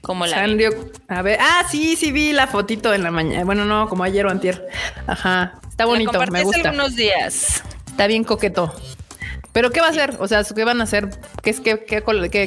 [0.00, 0.70] Como la Sandio,
[1.08, 3.44] a ver, ah, sí, sí vi la fotito en la mañana.
[3.44, 4.66] Bueno, no, como ayer o antier.
[5.06, 6.72] Ajá, está bonito, me gusta.
[6.72, 7.62] unos días.
[7.86, 8.74] Está bien coqueto.
[9.52, 10.16] Pero ¿qué va a hacer?
[10.18, 11.10] O sea, ¿qué van a hacer?
[11.42, 12.02] ¿Qué es, qué, qué,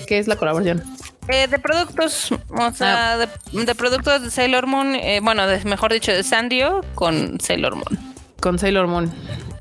[0.05, 0.83] qué es la colaboración?
[1.27, 3.27] Eh, de productos, o sea, ah.
[3.51, 8.15] de, productos de Sailor Moon, eh, bueno, mejor dicho, de Sandio con Sailor Moon.
[8.39, 9.11] Con Sailor Moon.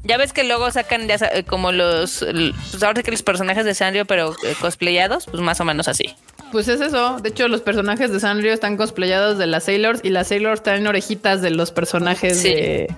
[0.03, 2.25] Ya ves que luego sacan ya eh, como los,
[2.71, 6.15] pues ahora que los personajes de Sanrio, pero cosplayados, pues más o menos así.
[6.53, 7.19] Pues es eso.
[7.21, 10.87] De hecho, los personajes de Sanrio están cosplayados de las Sailors y las Sailors traen
[10.87, 12.95] orejitas de los personajes de,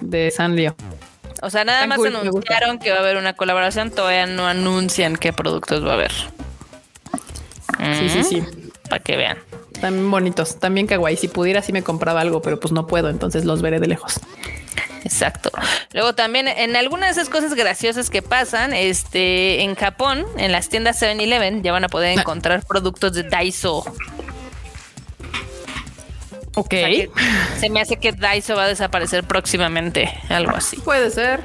[0.00, 0.76] de Sanrio.
[1.42, 5.32] O sea, nada más anunciaron que va a haber una colaboración, todavía no anuncian qué
[5.32, 6.12] productos va a haber.
[7.78, 8.44] Sí, sí, sí.
[8.88, 9.38] Para que vean.
[9.80, 11.16] También bonitos, también kawaii.
[11.16, 14.20] Si pudiera, sí me compraba algo, pero pues no puedo, entonces los veré de lejos.
[15.04, 15.50] Exacto.
[15.92, 20.68] Luego también en algunas de esas cosas graciosas que pasan, este, en Japón, en las
[20.68, 22.20] tiendas 7-Eleven, ya van a poder ah.
[22.20, 23.84] encontrar productos de Daiso.
[26.54, 26.74] Ok.
[27.60, 30.76] se me hace que Daiso va a desaparecer próximamente, algo así.
[30.78, 31.40] Puede ser.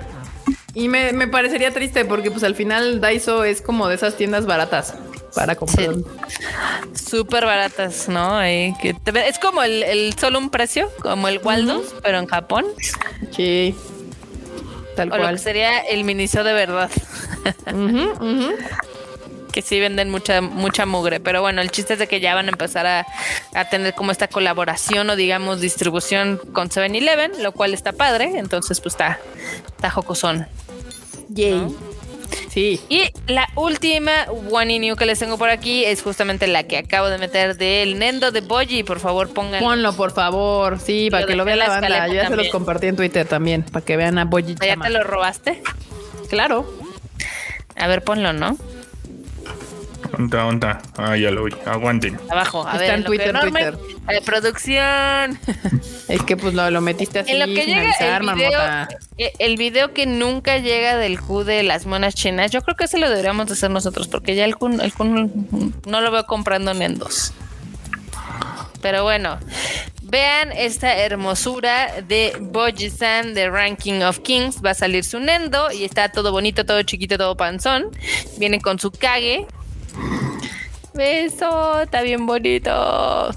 [0.74, 4.48] Y me, me parecería triste porque pues al final Daiso es como de esas tiendas
[4.48, 4.96] baratas
[5.36, 5.96] para comprar.
[6.94, 8.40] Súper baratas, ¿no?
[8.40, 8.96] que
[9.28, 12.66] es como el, solo un precio, como el Waldos, pero en Japón.
[13.32, 13.76] Sí.
[14.96, 15.22] Tal o cual.
[15.22, 16.90] Lo que sería el Miniso de verdad.
[19.54, 21.20] que sí venden mucha, mucha mugre.
[21.20, 23.06] Pero bueno, el chiste es de que ya van a empezar a,
[23.70, 28.34] tener como esta colaboración o digamos distribución con 7-Eleven, lo cual está padre.
[28.36, 29.20] Entonces, pues está,
[29.68, 30.48] está jocosón.
[31.30, 31.68] Yay.
[32.50, 32.80] Sí.
[32.90, 34.12] Y la última
[34.52, 37.98] One New que les tengo por aquí es justamente la que acabo de meter del
[37.98, 38.84] Nendo de Boji.
[38.84, 39.62] Por favor, pongan.
[39.62, 40.80] Ponlo, por favor.
[40.80, 42.08] Sí, para que lo vea la banda.
[42.08, 44.56] Yo ya se los compartí en Twitter también, para que vean a Boji.
[44.62, 45.62] ¿Ya te lo robaste?
[46.30, 46.72] Claro.
[47.76, 48.58] A ver, ponlo, ¿no?
[50.18, 50.82] Onta, onta.
[50.98, 51.54] Ah, ya lo vi.
[51.66, 52.20] Aguanten.
[52.30, 52.68] Abajo.
[52.68, 53.78] A Está en Twitter, Twitter.
[54.08, 55.40] De producción.
[56.08, 57.32] es que pues lo, lo metiste así.
[57.32, 58.62] En lo que llega el video,
[59.18, 62.86] eh, el video que nunca llega del Q de las monas chinas, yo creo que
[62.86, 64.94] ese lo deberíamos hacer nosotros, porque ya el Q, el
[65.86, 67.34] no lo veo comprando en dos.
[68.82, 69.40] Pero bueno,
[70.02, 74.62] vean esta hermosura de Boji-san de Ranking of Kings.
[74.64, 77.90] Va a salir su Nendo y está todo bonito, todo chiquito, todo panzón.
[78.38, 79.48] Viene con su Kage
[80.94, 83.32] Beso, está bien bonito.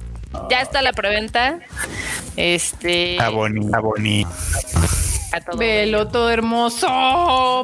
[0.50, 1.58] Ya está la preventa.
[2.36, 3.12] Este.
[3.12, 4.30] Está bonito, bonito.
[5.56, 6.88] Velo todo hermoso,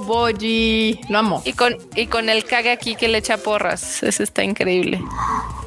[0.04, 1.00] Boji.
[1.08, 1.42] Lo amo.
[1.44, 4.02] Y con, y con el caga aquí que le echa porras.
[4.02, 5.00] Eso está increíble.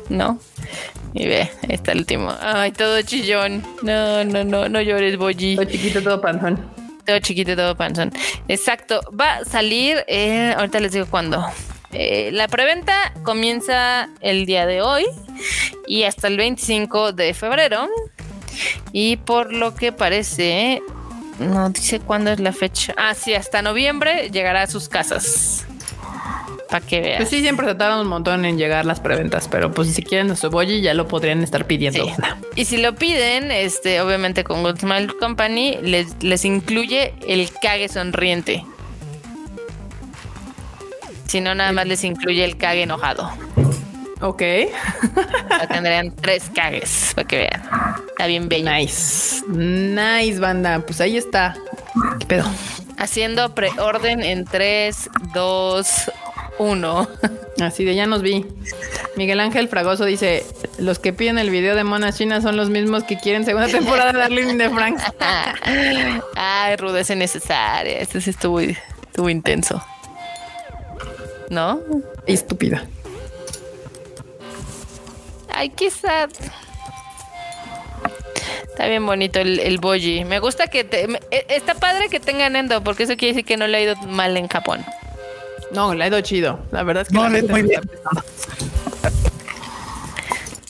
[0.09, 0.39] ¿No?
[1.13, 2.33] Y ve, está el último.
[2.41, 3.63] Ay, todo chillón.
[3.81, 5.55] No, no, no, no llores, Boji.
[5.55, 6.59] Todo chiquito, todo panzón.
[7.05, 8.11] Todo chiquito, todo panzón.
[8.47, 9.01] Exacto.
[9.19, 11.45] Va a salir, eh, ahorita les digo cuándo.
[11.97, 15.05] Eh, la preventa comienza el día de hoy
[15.87, 17.87] y hasta el 25 de febrero.
[18.91, 20.81] Y por lo que parece,
[21.39, 22.93] no dice cuándo es la fecha.
[22.97, 25.65] Ah, sí, hasta noviembre llegará a sus casas.
[26.69, 27.17] Para que vean.
[27.17, 30.27] Pues sí, siempre se tardan un montón en llegar las preventas, pero pues si quieren
[30.27, 32.05] nuestro boy ya lo podrían estar pidiendo.
[32.55, 37.87] Y si lo piden, este, obviamente con Good Smile Company les, les incluye el cague
[37.87, 38.65] sonriente.
[41.27, 43.31] Si no, nada más les incluye el cague enojado.
[44.21, 44.41] Ok.
[45.69, 47.63] tendrían tres cagues para que vean.
[48.07, 48.71] Está bien bello.
[48.71, 49.43] Nice.
[49.47, 50.79] Nice, banda.
[50.79, 51.55] Pues ahí está.
[52.19, 52.45] ¿Qué pedo?
[52.97, 56.11] Haciendo preorden en 3, 2,
[56.59, 57.07] 1.
[57.61, 58.45] Así de ya nos vi.
[59.17, 60.45] Miguel Ángel Fragoso dice:
[60.77, 64.13] Los que piden el video de Mona China son los mismos que quieren segunda temporada
[64.13, 65.03] de Darling de Franks.
[66.35, 67.99] Ay, rudeza necesaria.
[67.99, 69.83] Este sí estuvo, estuvo intenso.
[71.49, 71.81] ¿No?
[72.25, 72.85] Estúpida.
[75.49, 76.29] Ay, qué sad.
[78.63, 80.25] Está bien bonito el, el boji.
[80.25, 83.55] Me gusta que te, e, está padre que tengan endo, porque eso quiere decir que
[83.55, 84.83] no le ha ido mal en Japón.
[85.71, 86.59] No, le ha ido chido.
[86.71, 87.81] La verdad es que no, le muy bien.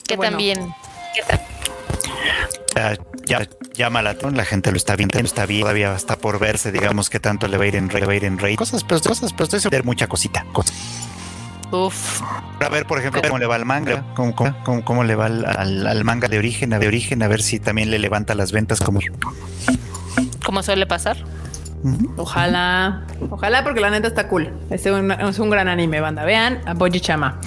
[0.06, 0.72] Que también.
[2.76, 2.96] Ya,
[3.26, 6.72] ya llama la atención, la gente lo está viendo, está bien, todavía está por verse,
[6.72, 8.56] digamos que tanto le va a ir en rey, va a ir en rey.
[8.56, 10.46] Cosas, pero cosas, pero estoy seguro mucha cosita.
[10.52, 10.74] Cosas.
[11.72, 12.22] Uf.
[12.60, 15.44] A ver, por ejemplo, cómo le va al manga, cómo, cómo, cómo le va al,
[15.44, 19.00] al, manga de origen, de origen, a ver si también le levanta las ventas como.
[20.44, 21.16] ¿Cómo suele pasar?
[22.16, 24.50] Ojalá, ojalá, porque la neta está cool.
[24.70, 26.24] Es un, gran anime, banda.
[26.24, 27.40] Vean a Boji Chama.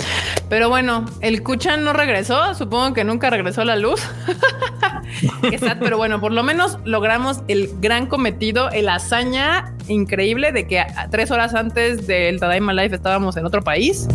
[0.50, 2.56] Pero bueno, el Kuchan no regresó.
[2.56, 4.02] Supongo que nunca regresó la luz.
[5.80, 11.32] pero bueno, por lo menos logramos el gran cometido, el hazaña increíble de que tres
[11.32, 14.08] horas antes del Tadaima Life estábamos en otro país.